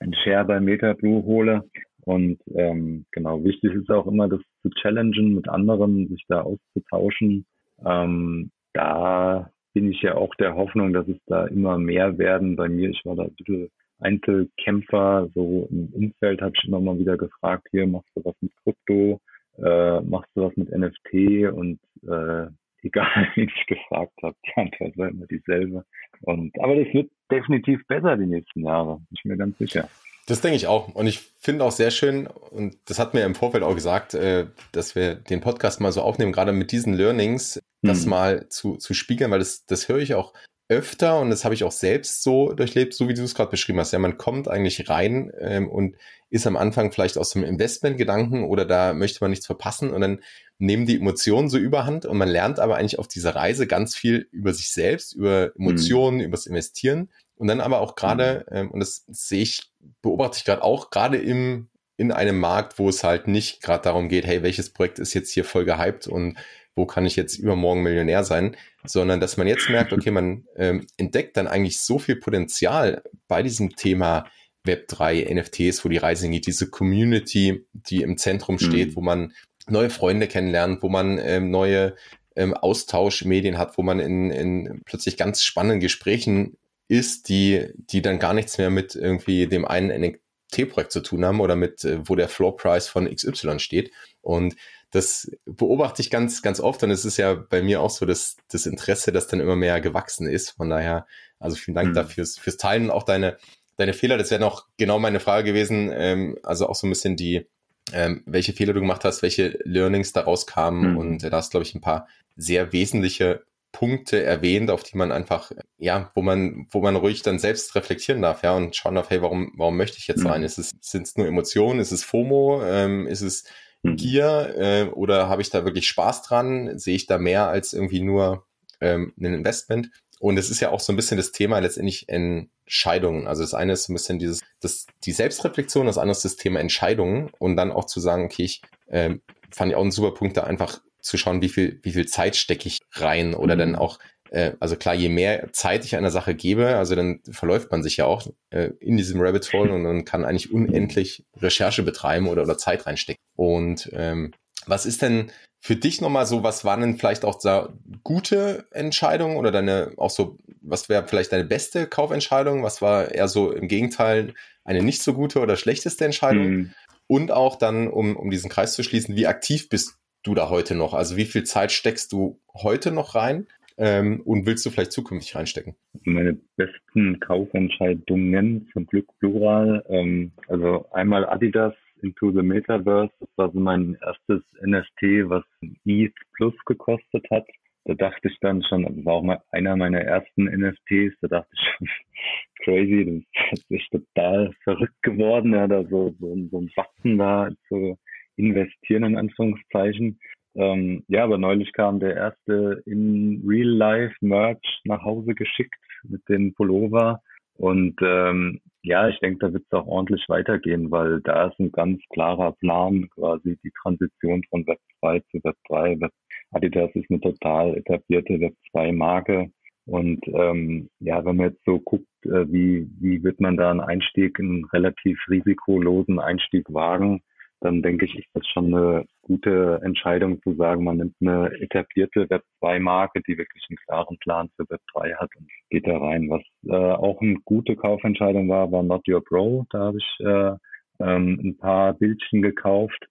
ein 0.01 0.15
Share 0.15 0.45
bei 0.45 0.61
MetaBlue 0.61 1.25
hole. 1.25 1.65
Und 2.03 2.41
ähm, 2.55 3.05
genau, 3.13 3.45
wichtig 3.45 3.75
ist 3.75 3.91
auch 3.91 4.07
immer, 4.07 4.29
das 4.29 4.41
zu 4.63 4.71
challengen 4.71 5.35
mit 5.35 5.49
anderen, 5.49 6.09
sich 6.09 6.25
da 6.29 6.43
auszutauschen. 6.43 7.45
Ähm, 7.85 8.51
da 8.73 9.51
bin 9.75 9.91
ich 9.91 10.01
ja 10.03 10.15
auch 10.15 10.35
der 10.37 10.57
Hoffnung, 10.57 10.93
dass 10.93 11.07
es 11.09 11.19
da 11.27 11.47
immer 11.47 11.79
mehr 11.79 12.19
werden. 12.19 12.57
Bei 12.57 12.69
mir, 12.69 12.91
ich 12.91 13.03
war 13.05 13.17
da 13.17 13.25
ein 13.25 13.35
bisschen 13.35 13.69
Einzelkämpfer, 14.01 15.29
so 15.35 15.69
im 15.71 15.89
Umfeld 15.93 16.41
habe 16.41 16.53
ich 16.57 16.69
immer 16.69 16.81
mal 16.81 16.99
wieder 16.99 17.17
gefragt, 17.17 17.69
hier 17.71 17.87
machst 17.87 18.09
du 18.15 18.25
was 18.25 18.35
mit 18.41 18.53
Krypto, 18.63 19.21
äh, 19.59 20.01
machst 20.01 20.31
du 20.35 20.43
was 20.43 20.57
mit 20.57 20.71
NFT 20.71 21.53
und 21.53 21.79
äh, 22.07 22.47
egal, 22.83 23.29
wie 23.35 23.43
ich 23.43 23.67
gefragt 23.67 24.15
habe, 24.23 24.37
die 24.47 24.61
Antwort 24.61 24.97
war 24.97 25.09
immer 25.09 25.27
dieselbe. 25.27 25.85
Und 26.23 26.59
aber 26.61 26.77
das 26.77 26.93
wird 26.95 27.11
definitiv 27.31 27.87
besser 27.87 28.17
die 28.17 28.27
nächsten 28.27 28.65
Jahre, 28.65 28.97
bin 28.97 29.07
ich 29.11 29.25
mir 29.25 29.37
ganz 29.37 29.59
sicher. 29.59 29.89
Das 30.27 30.41
denke 30.41 30.57
ich 30.57 30.67
auch. 30.67 30.95
Und 30.95 31.07
ich 31.07 31.19
finde 31.41 31.65
auch 31.65 31.73
sehr 31.73 31.91
schön, 31.91 32.27
und 32.27 32.77
das 32.87 32.99
hat 32.99 33.15
mir 33.15 33.25
im 33.25 33.35
Vorfeld 33.35 33.65
auch 33.65 33.75
gesagt, 33.75 34.15
äh, 34.15 34.47
dass 34.73 34.95
wir 34.95 35.17
den 35.17 35.41
Podcast 35.41 35.81
mal 35.81 35.93
so 35.93 36.03
aufnehmen, 36.03 36.33
gerade 36.33 36.53
mit 36.53 36.73
diesen 36.73 36.95
Learnings, 36.95 37.61
das 37.83 38.03
hm. 38.03 38.11
mal 38.11 38.49
zu, 38.49 38.77
zu 38.77 38.95
spiegeln, 38.95 39.31
weil 39.31 39.39
das, 39.41 39.67
das 39.67 39.89
höre 39.89 39.99
ich 39.99 40.15
auch 40.15 40.33
öfter 40.71 41.19
und 41.19 41.31
das 41.31 41.45
habe 41.45 41.55
ich 41.55 41.65
auch 41.65 41.73
selbst 41.73 42.23
so 42.23 42.53
durchlebt, 42.53 42.95
so 42.95 43.09
wie 43.09 43.15
du 43.15 43.23
es 43.23 43.35
gerade 43.35 43.51
beschrieben 43.51 43.81
hast. 43.81 43.93
Ja, 43.93 43.99
man 43.99 44.19
kommt 44.19 44.49
eigentlich 44.49 44.89
rein 44.89 45.33
ähm, 45.41 45.69
und 45.69 45.97
ist 46.31 46.47
am 46.47 46.57
Anfang 46.57 46.93
vielleicht 46.93 47.19
aus 47.19 47.31
dem 47.31 47.43
Investmentgedanken 47.43 48.45
oder 48.45 48.65
da 48.65 48.95
möchte 48.95 49.19
man 49.21 49.31
nichts 49.31 49.47
verpassen 49.47 49.91
und 49.91 50.01
dann 50.01 50.21
nehmen 50.59 50.87
die 50.87 50.97
Emotionen 50.97 51.49
so 51.49 51.59
überhand 51.59 52.07
und 52.07 52.17
man 52.17 52.29
lernt 52.29 52.61
aber 52.61 52.77
eigentlich 52.77 53.01
auf 53.01 53.09
dieser 53.09 53.35
Reise 53.35 53.67
ganz 53.67 53.97
viel 53.97 54.29
über 54.31 54.55
sich 54.55 54.71
selbst, 54.71 55.13
über 55.13 55.51
Emotionen, 55.59 56.19
mhm. 56.19 56.25
übers 56.25 56.47
Investieren 56.47 57.11
und 57.35 57.49
dann 57.49 57.61
aber 57.61 57.81
auch 57.81 57.97
gerade, 57.97 58.47
mhm. 58.49 58.57
ähm, 58.57 58.71
und 58.71 58.81
das 58.81 59.05
sehe 59.09 59.43
ich, 59.43 59.73
beobachte 60.03 60.39
ich 60.39 60.45
gerade 60.45 60.63
auch, 60.63 60.91
gerade 60.91 61.19
im 61.19 61.69
in 61.97 62.13
einem 62.13 62.41
Markt, 62.41 62.79
wo 62.79 62.89
es 62.89 63.05
halt 63.05 63.29
nicht 63.29 63.61
gerade 63.61 63.83
darum 63.83 64.09
geht, 64.09 64.25
hey, 64.25 64.43
welches 64.43 64.71
Projekt 64.71 64.99
ist 64.99 65.13
jetzt 65.13 65.33
hier 65.33 65.45
voll 65.45 65.67
gehypt 65.67 66.07
und 66.07 66.39
wo 66.81 66.87
kann 66.87 67.05
ich 67.05 67.15
jetzt 67.15 67.37
übermorgen 67.39 67.83
Millionär 67.83 68.25
sein, 68.25 68.57
sondern 68.85 69.21
dass 69.21 69.37
man 69.37 69.47
jetzt 69.47 69.69
merkt, 69.69 69.93
okay, 69.93 70.11
man 70.11 70.47
ähm, 70.57 70.87
entdeckt 70.97 71.37
dann 71.37 71.47
eigentlich 71.47 71.81
so 71.81 71.99
viel 71.99 72.17
Potenzial 72.17 73.03
bei 73.29 73.43
diesem 73.43 73.77
Thema 73.77 74.25
Web3, 74.67 75.33
NFTs, 75.35 75.85
wo 75.85 75.91
die 75.91 75.99
Reise 75.99 76.29
geht, 76.31 76.47
diese 76.47 76.71
Community, 76.71 77.67
die 77.75 78.01
im 78.01 78.17
Zentrum 78.17 78.59
steht, 78.59 78.91
mhm. 78.91 78.97
wo 78.97 79.01
man 79.03 79.33
neue 79.69 79.91
Freunde 79.91 80.27
kennenlernt, 80.27 80.83
wo 80.83 80.89
man 80.89 81.19
ähm, 81.19 81.51
neue 81.51 81.95
ähm, 82.35 82.55
Austauschmedien 82.55 83.59
hat, 83.59 83.77
wo 83.77 83.83
man 83.83 84.01
in, 84.01 84.31
in 84.31 84.83
plötzlich 84.87 85.19
ganz 85.19 85.43
spannenden 85.43 85.81
Gesprächen 85.81 86.57
ist, 86.89 87.29
die, 87.29 87.69
die 87.75 88.01
dann 88.01 88.19
gar 88.19 88.33
nichts 88.33 88.57
mehr 88.57 88.71
mit 88.71 88.95
irgendwie 88.95 89.47
dem 89.47 89.67
einen 89.67 90.01
NFT-Projekt 90.01 90.93
zu 90.93 91.01
tun 91.01 91.25
haben 91.27 91.41
oder 91.41 91.57
mit, 91.57 91.85
äh, 91.85 92.01
wo 92.09 92.17
der 92.17 92.29
Floor 92.29 92.57
Price 92.57 92.89
von 92.89 93.15
XY 93.15 93.59
steht. 93.59 93.93
Und 94.23 94.57
das 94.91 95.31
beobachte 95.45 96.03
ich 96.03 96.11
ganz, 96.11 96.43
ganz 96.43 96.59
oft 96.61 96.83
und 96.83 96.91
es 96.91 97.05
ist 97.05 97.17
ja 97.17 97.35
bei 97.35 97.63
mir 97.63 97.81
auch 97.81 97.91
so, 97.91 98.07
dass 98.07 98.37
das 98.51 98.67
Interesse, 98.67 99.13
das 99.13 99.29
dann 99.29 99.41
immer 99.41 99.57
mehr 99.57 99.81
gewachsen 99.81 100.27
ist. 100.27 100.51
Von 100.51 100.69
daher, 100.69 101.07
also 101.39 101.57
vielen 101.57 101.77
Dank 101.77 101.91
mhm. 101.91 101.95
dafür 101.95 102.27
fürs 102.27 102.57
Teilen 102.57 102.85
und 102.85 102.91
auch 102.91 103.05
deine, 103.05 103.37
deine 103.77 103.93
Fehler. 103.93 104.19
Das 104.19 104.31
wäre 104.31 104.41
noch 104.41 104.67
genau 104.77 104.99
meine 104.99 105.21
Frage 105.21 105.53
gewesen. 105.53 105.91
Ähm, 105.95 106.39
also 106.43 106.69
auch 106.69 106.75
so 106.75 106.87
ein 106.87 106.91
bisschen 106.91 107.17
die, 107.17 107.47
ähm, 107.93 108.23
welche 108.27 108.53
Fehler 108.53 108.73
du 108.73 108.81
gemacht 108.81 109.05
hast, 109.05 109.23
welche 109.23 109.59
Learnings 109.65 110.13
daraus 110.13 110.47
kamen 110.47 110.93
mhm. 110.93 110.99
und 110.99 111.25
äh, 111.25 111.31
da 111.31 111.37
hast, 111.37 111.53
glaube 111.53 111.65
ich, 111.65 111.75
ein 111.75 111.81
paar 111.81 112.09
sehr 112.37 112.73
wesentliche 112.73 113.45
Punkte 113.73 114.23
erwähnt, 114.23 114.71
auf 114.71 114.83
die 114.83 114.97
man 114.97 115.13
einfach, 115.13 115.53
ja, 115.79 116.11
wo 116.15 116.23
man, 116.23 116.67
wo 116.71 116.81
man 116.81 116.97
ruhig 116.97 117.23
dann 117.23 117.39
selbst 117.39 117.77
reflektieren 117.77 118.23
darf, 118.23 118.43
ja, 118.43 118.57
und 118.57 118.75
schauen 118.75 118.97
darf, 118.97 119.11
hey, 119.11 119.23
warum, 119.23 119.53
warum 119.57 119.77
möchte 119.77 119.99
ich 119.99 120.09
jetzt 120.09 120.25
rein? 120.25 120.41
Mhm. 120.41 120.47
Ist 120.47 120.59
es, 120.59 120.73
sind 120.81 121.07
es 121.07 121.17
nur 121.17 121.29
Emotionen? 121.29 121.79
Ist 121.79 121.93
es 121.93 122.03
FOMO? 122.03 122.63
Ähm, 122.65 123.07
ist 123.07 123.21
es. 123.21 123.45
Gier? 123.83 124.55
Äh, 124.57 124.85
oder 124.91 125.29
habe 125.29 125.43
ich 125.43 125.51
da 125.51 125.65
wirklich 125.65 125.87
Spaß 125.89 126.23
dran? 126.23 126.79
Sehe 126.79 126.97
ich 126.97 127.07
da 127.07 127.19
mehr 127.19 127.49
als 127.49 127.73
irgendwie 127.73 128.01
nur 128.01 128.47
ähm, 128.81 129.13
ein 129.19 129.35
Investment? 129.35 129.91
Und 130.21 130.37
es 130.37 130.51
ist 130.51 130.61
ja 130.61 130.71
auch 130.71 130.81
so 130.81 130.93
ein 130.93 130.97
bisschen 130.97 131.17
das 131.17 131.33
Thema 131.33 131.59
letztendlich 131.61 132.09
Entscheidungen. 132.09 133.27
Also 133.27 133.43
das 133.43 133.55
eine 133.55 133.73
ist 133.73 133.89
ein 133.89 133.95
bisschen 133.95 134.19
dieses, 134.19 134.41
das, 134.61 134.87
die 135.05 135.13
Selbstreflexion, 135.13 135.87
das 135.87 135.97
andere 135.97 136.13
ist 136.13 136.27
das 136.27 136.37
Thema 136.37 136.61
Entscheidungen 136.61 137.31
und 137.39 137.57
dann 137.57 137.73
auch 137.73 137.87
zu 137.87 138.01
sagen, 138.01 138.27
okay, 138.27 138.45
ich 138.45 138.61
äh, 138.89 139.15
fand 139.51 139.71
ich 139.71 139.77
auch 139.77 139.83
einen 139.83 139.93
super 139.93 140.13
Punkt, 140.13 140.37
da 140.37 140.45
einfach 140.45 140.81
zu 141.01 141.17
schauen, 141.17 141.41
wie 141.41 141.49
viel, 141.49 141.81
wie 141.83 141.93
viel 141.93 142.07
Zeit 142.07 142.37
stecke 142.37 142.69
ich 142.69 142.81
rein 142.93 143.35
oder 143.35 143.55
mhm. 143.55 143.59
dann 143.61 143.77
auch, 143.77 143.99
äh, 144.31 144.53
also 144.61 144.77
klar, 144.77 144.95
je 144.95 145.09
mehr 145.09 145.53
Zeit 145.53 145.85
ich 145.85 145.97
einer 145.97 146.11
Sache 146.11 146.35
gebe, 146.35 146.77
also 146.77 146.95
dann 146.95 147.21
verläuft 147.31 147.71
man 147.71 147.83
sich 147.83 147.97
ja 147.97 148.07
auch 148.07 148.27
äh, 148.51 148.71
in 148.81 148.97
diesem 148.97 149.21
Rabbit 149.21 149.53
Hole 149.53 149.73
und 149.73 149.83
man 149.83 150.05
kann 150.05 150.25
eigentlich 150.25 150.53
unendlich 150.53 151.25
Recherche 151.37 151.83
betreiben 151.83 152.29
oder, 152.29 152.43
oder 152.43 152.57
Zeit 152.57 152.87
reinstecken. 152.87 153.21
Und 153.37 153.91
ähm, 153.93 154.33
was 154.67 154.87
ist 154.87 155.03
denn 155.03 155.33
für 155.61 155.77
dich 155.77 156.01
nochmal 156.01 156.27
so, 156.27 156.43
was 156.43 156.65
waren 156.65 156.81
denn 156.81 156.97
vielleicht 156.97 157.25
auch 157.25 157.39
da 157.39 157.73
gute 158.03 158.67
Entscheidungen 158.71 159.37
oder 159.37 159.51
deine, 159.51 159.93
auch 159.97 160.11
so, 160.11 160.39
was 160.63 160.89
wäre 160.89 161.07
vielleicht 161.07 161.33
deine 161.33 161.45
beste 161.45 161.87
Kaufentscheidung? 161.87 162.63
Was 162.63 162.81
war 162.81 163.13
eher 163.13 163.29
so 163.29 163.53
im 163.53 163.69
Gegenteil 163.69 164.35
eine 164.65 164.83
nicht 164.83 165.03
so 165.03 165.13
gute 165.13 165.41
oder 165.41 165.57
schlechteste 165.57 166.05
Entscheidung? 166.05 166.51
Mhm. 166.51 166.75
Und 167.09 167.33
auch 167.33 167.57
dann, 167.57 167.89
um, 167.89 168.17
um 168.17 168.31
diesen 168.31 168.49
Kreis 168.49 168.75
zu 168.75 168.83
schließen, 168.85 169.17
wie 169.17 169.27
aktiv 169.27 169.69
bist 169.69 169.97
du 170.23 170.35
da 170.35 170.49
heute 170.49 170.75
noch? 170.75 170.95
Also 170.95 171.17
wie 171.17 171.25
viel 171.25 171.45
Zeit 171.45 171.73
steckst 171.73 172.13
du 172.13 172.41
heute 172.55 172.91
noch 172.93 173.15
rein? 173.15 173.47
Ähm, 173.83 174.21
und 174.27 174.45
willst 174.45 174.67
du 174.67 174.71
vielleicht 174.71 174.93
zukünftig 174.93 175.35
reinstecken? 175.35 175.75
Meine 176.05 176.39
besten 176.57 177.19
Kaufentscheidungen, 177.19 178.69
zum 178.75 178.85
Glück 178.87 179.07
plural. 179.19 179.83
Ähm, 179.89 180.33
also 180.49 180.85
einmal 180.93 181.27
Adidas 181.27 181.75
Into 182.03 182.31
the 182.31 182.43
Metaverse. 182.43 183.13
Das 183.21 183.29
war 183.37 183.51
so 183.51 183.59
mein 183.59 183.97
erstes 184.03 184.43
NFT, 184.63 185.31
was 185.31 185.45
ETH 185.87 186.15
Plus 186.35 186.55
gekostet 186.67 187.25
hat. 187.31 187.47
Da 187.87 187.95
dachte 187.95 188.29
ich 188.29 188.37
dann 188.43 188.63
schon, 188.69 188.83
das 188.83 189.05
war 189.07 189.15
auch 189.15 189.23
mal 189.23 189.43
einer 189.51 189.75
meiner 189.77 190.01
ersten 190.01 190.45
NFTs, 190.45 191.15
da 191.23 191.29
dachte 191.29 191.49
ich 191.55 191.61
schon, 191.61 191.89
crazy, 192.65 193.27
das 193.51 193.65
ist 193.71 193.91
total 193.91 194.53
verrückt 194.63 195.03
geworden, 195.03 195.55
ja, 195.55 195.67
da 195.67 195.83
so, 195.85 196.15
so, 196.21 196.37
so 196.51 196.59
ein 196.61 196.71
Batzen 196.77 197.17
da 197.17 197.49
zu 197.69 197.99
investieren, 198.37 199.05
in 199.05 199.17
Anführungszeichen. 199.17 200.21
Ähm, 200.61 201.05
ja, 201.09 201.25
aber 201.25 201.39
neulich 201.39 201.73
kam 201.73 202.01
der 202.01 202.15
erste 202.15 202.83
in 202.85 203.43
Real 203.47 203.69
Life 203.69 204.15
Merch 204.21 204.81
nach 204.85 205.03
Hause 205.03 205.35
geschickt 205.35 205.75
mit 206.03 206.21
dem 206.29 206.53
Pullover. 206.53 207.23
Und 207.55 207.97
ähm, 208.03 208.61
ja, 208.83 209.09
ich 209.09 209.19
denke, 209.21 209.47
da 209.47 209.53
wird 209.53 209.65
es 209.65 209.73
auch 209.73 209.87
ordentlich 209.87 210.23
weitergehen, 210.29 210.91
weil 210.91 211.21
da 211.23 211.49
ist 211.49 211.59
ein 211.59 211.73
ganz 211.73 212.03
klarer 212.11 212.53
Plan, 212.53 213.09
quasi 213.11 213.59
die 213.65 213.73
Transition 213.83 214.43
von 214.51 214.67
Web 214.67 214.79
2 215.01 215.21
zu 215.31 215.39
Web 215.45 215.57
3. 215.69 216.01
Web 216.01 216.13
Adidas 216.51 216.91
ist 216.95 217.11
eine 217.11 217.21
total 217.21 217.77
etablierte 217.79 218.39
Web 218.41 218.55
2 218.73 218.93
Marke. 218.93 219.51
Und 219.87 220.21
ähm, 220.29 220.91
ja, 221.01 221.25
wenn 221.25 221.37
man 221.37 221.51
jetzt 221.51 221.65
so 221.65 221.81
guckt, 221.81 222.07
äh, 222.25 222.47
wie, 222.53 222.87
wie 223.01 223.23
wird 223.25 223.41
man 223.41 223.57
da 223.57 223.71
einen 223.71 223.81
Einstieg, 223.81 224.39
einen 224.39 224.67
relativ 224.67 225.19
risikolosen 225.29 226.19
Einstieg 226.19 226.67
wagen, 226.73 227.23
dann 227.61 227.83
denke 227.83 228.07
ich, 228.07 228.19
ist 228.19 228.31
das 228.35 228.47
schon 228.47 228.75
eine 228.75 229.05
gute 229.23 229.81
Entscheidung 229.85 230.41
zu 230.43 230.55
sagen, 230.55 230.85
man 230.85 230.97
nimmt 230.97 231.15
eine 231.21 231.51
etablierte 231.61 232.29
Web 232.31 232.43
2 232.59 232.81
Marke, 232.81 233.21
die 233.27 233.37
wirklich 233.37 233.65
einen 233.69 233.77
klaren 233.77 234.19
Plan 234.19 234.49
für 234.57 234.69
Web 234.71 234.81
3 234.95 235.15
hat 235.15 235.31
und 235.37 235.47
geht 235.69 235.87
da 235.87 235.99
rein. 235.99 236.31
Was 236.31 236.43
äh, 236.67 236.75
auch 236.75 237.21
eine 237.21 237.37
gute 237.45 237.77
Kaufentscheidung 237.77 238.49
war, 238.49 238.73
war 238.73 238.83
Not 238.83 239.07
Your 239.09 239.23
Bro. 239.23 239.67
Da 239.71 239.79
habe 239.79 239.99
ich 239.99 240.17
äh, 240.21 240.53
ähm, 241.01 241.41
ein 241.43 241.57
paar 241.59 241.95
Bildchen 241.95 242.43
gekauft. 242.43 243.07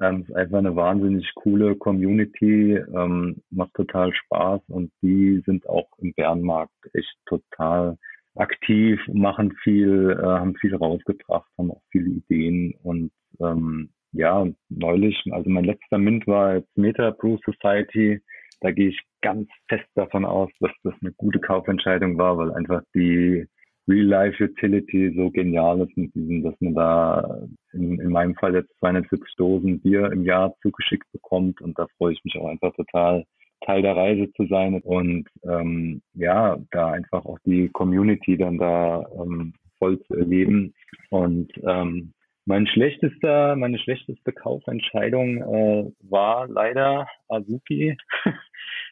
Ähm, 0.00 0.22
ist 0.22 0.34
einfach 0.34 0.58
eine 0.58 0.76
wahnsinnig 0.76 1.30
coole 1.34 1.76
Community, 1.76 2.74
ähm, 2.74 3.42
macht 3.50 3.74
total 3.74 4.14
Spaß 4.14 4.62
und 4.68 4.90
die 5.02 5.42
sind 5.44 5.68
auch 5.68 5.88
im 5.98 6.14
Bärenmarkt 6.14 6.72
echt 6.94 7.14
total 7.26 7.98
aktiv, 8.34 8.98
machen 9.12 9.52
viel, 9.62 10.18
äh, 10.18 10.24
haben 10.24 10.56
viel 10.56 10.74
rausgebracht, 10.74 11.50
haben 11.58 11.70
auch 11.70 11.82
viele 11.90 12.08
Ideen 12.08 12.74
und 12.82 13.10
ähm, 13.40 13.90
ja, 14.12 14.46
neulich, 14.68 15.20
also 15.30 15.50
mein 15.50 15.64
letzter 15.64 15.98
Mint 15.98 16.26
war 16.26 16.56
jetzt 16.56 16.76
Meta 16.76 17.10
Brew 17.10 17.36
Society. 17.44 18.20
Da 18.60 18.70
gehe 18.70 18.88
ich 18.88 19.00
ganz 19.22 19.48
fest 19.68 19.88
davon 19.94 20.24
aus, 20.24 20.50
dass 20.60 20.70
das 20.84 20.94
eine 21.00 21.12
gute 21.12 21.40
Kaufentscheidung 21.40 22.16
war, 22.16 22.38
weil 22.38 22.52
einfach 22.52 22.82
die 22.94 23.46
Real-Life-Utility 23.88 25.14
so 25.16 25.30
genial 25.30 25.80
ist 25.80 25.96
mit 25.96 26.14
diesem, 26.14 26.42
dass 26.42 26.54
man 26.60 26.74
da 26.74 27.42
in, 27.72 28.00
in 28.00 28.10
meinem 28.10 28.34
Fall 28.36 28.54
jetzt 28.54 28.72
270 28.78 29.34
Dosen 29.36 29.80
Bier 29.80 30.10
im 30.12 30.24
Jahr 30.24 30.54
zugeschickt 30.62 31.10
bekommt 31.12 31.60
und 31.60 31.78
da 31.78 31.86
freue 31.98 32.14
ich 32.14 32.24
mich 32.24 32.38
auch 32.38 32.48
einfach 32.48 32.72
total, 32.74 33.24
Teil 33.64 33.82
der 33.82 33.96
Reise 33.96 34.30
zu 34.32 34.46
sein 34.46 34.80
und 34.82 35.28
ähm, 35.44 36.02
ja, 36.14 36.58
da 36.70 36.92
einfach 36.92 37.24
auch 37.24 37.38
die 37.44 37.68
Community 37.70 38.36
dann 38.36 38.58
da 38.58 39.04
ähm, 39.18 39.54
voll 39.78 40.00
zu 40.02 40.14
erleben 40.14 40.74
und 41.10 41.50
ähm, 41.62 42.12
mein 42.46 42.66
schlechtester, 42.66 43.56
meine 43.56 43.78
schlechteste 43.78 44.32
Kaufentscheidung 44.32 45.38
äh, 45.38 45.92
war 46.08 46.48
leider 46.48 47.08
Azuki. 47.28 47.96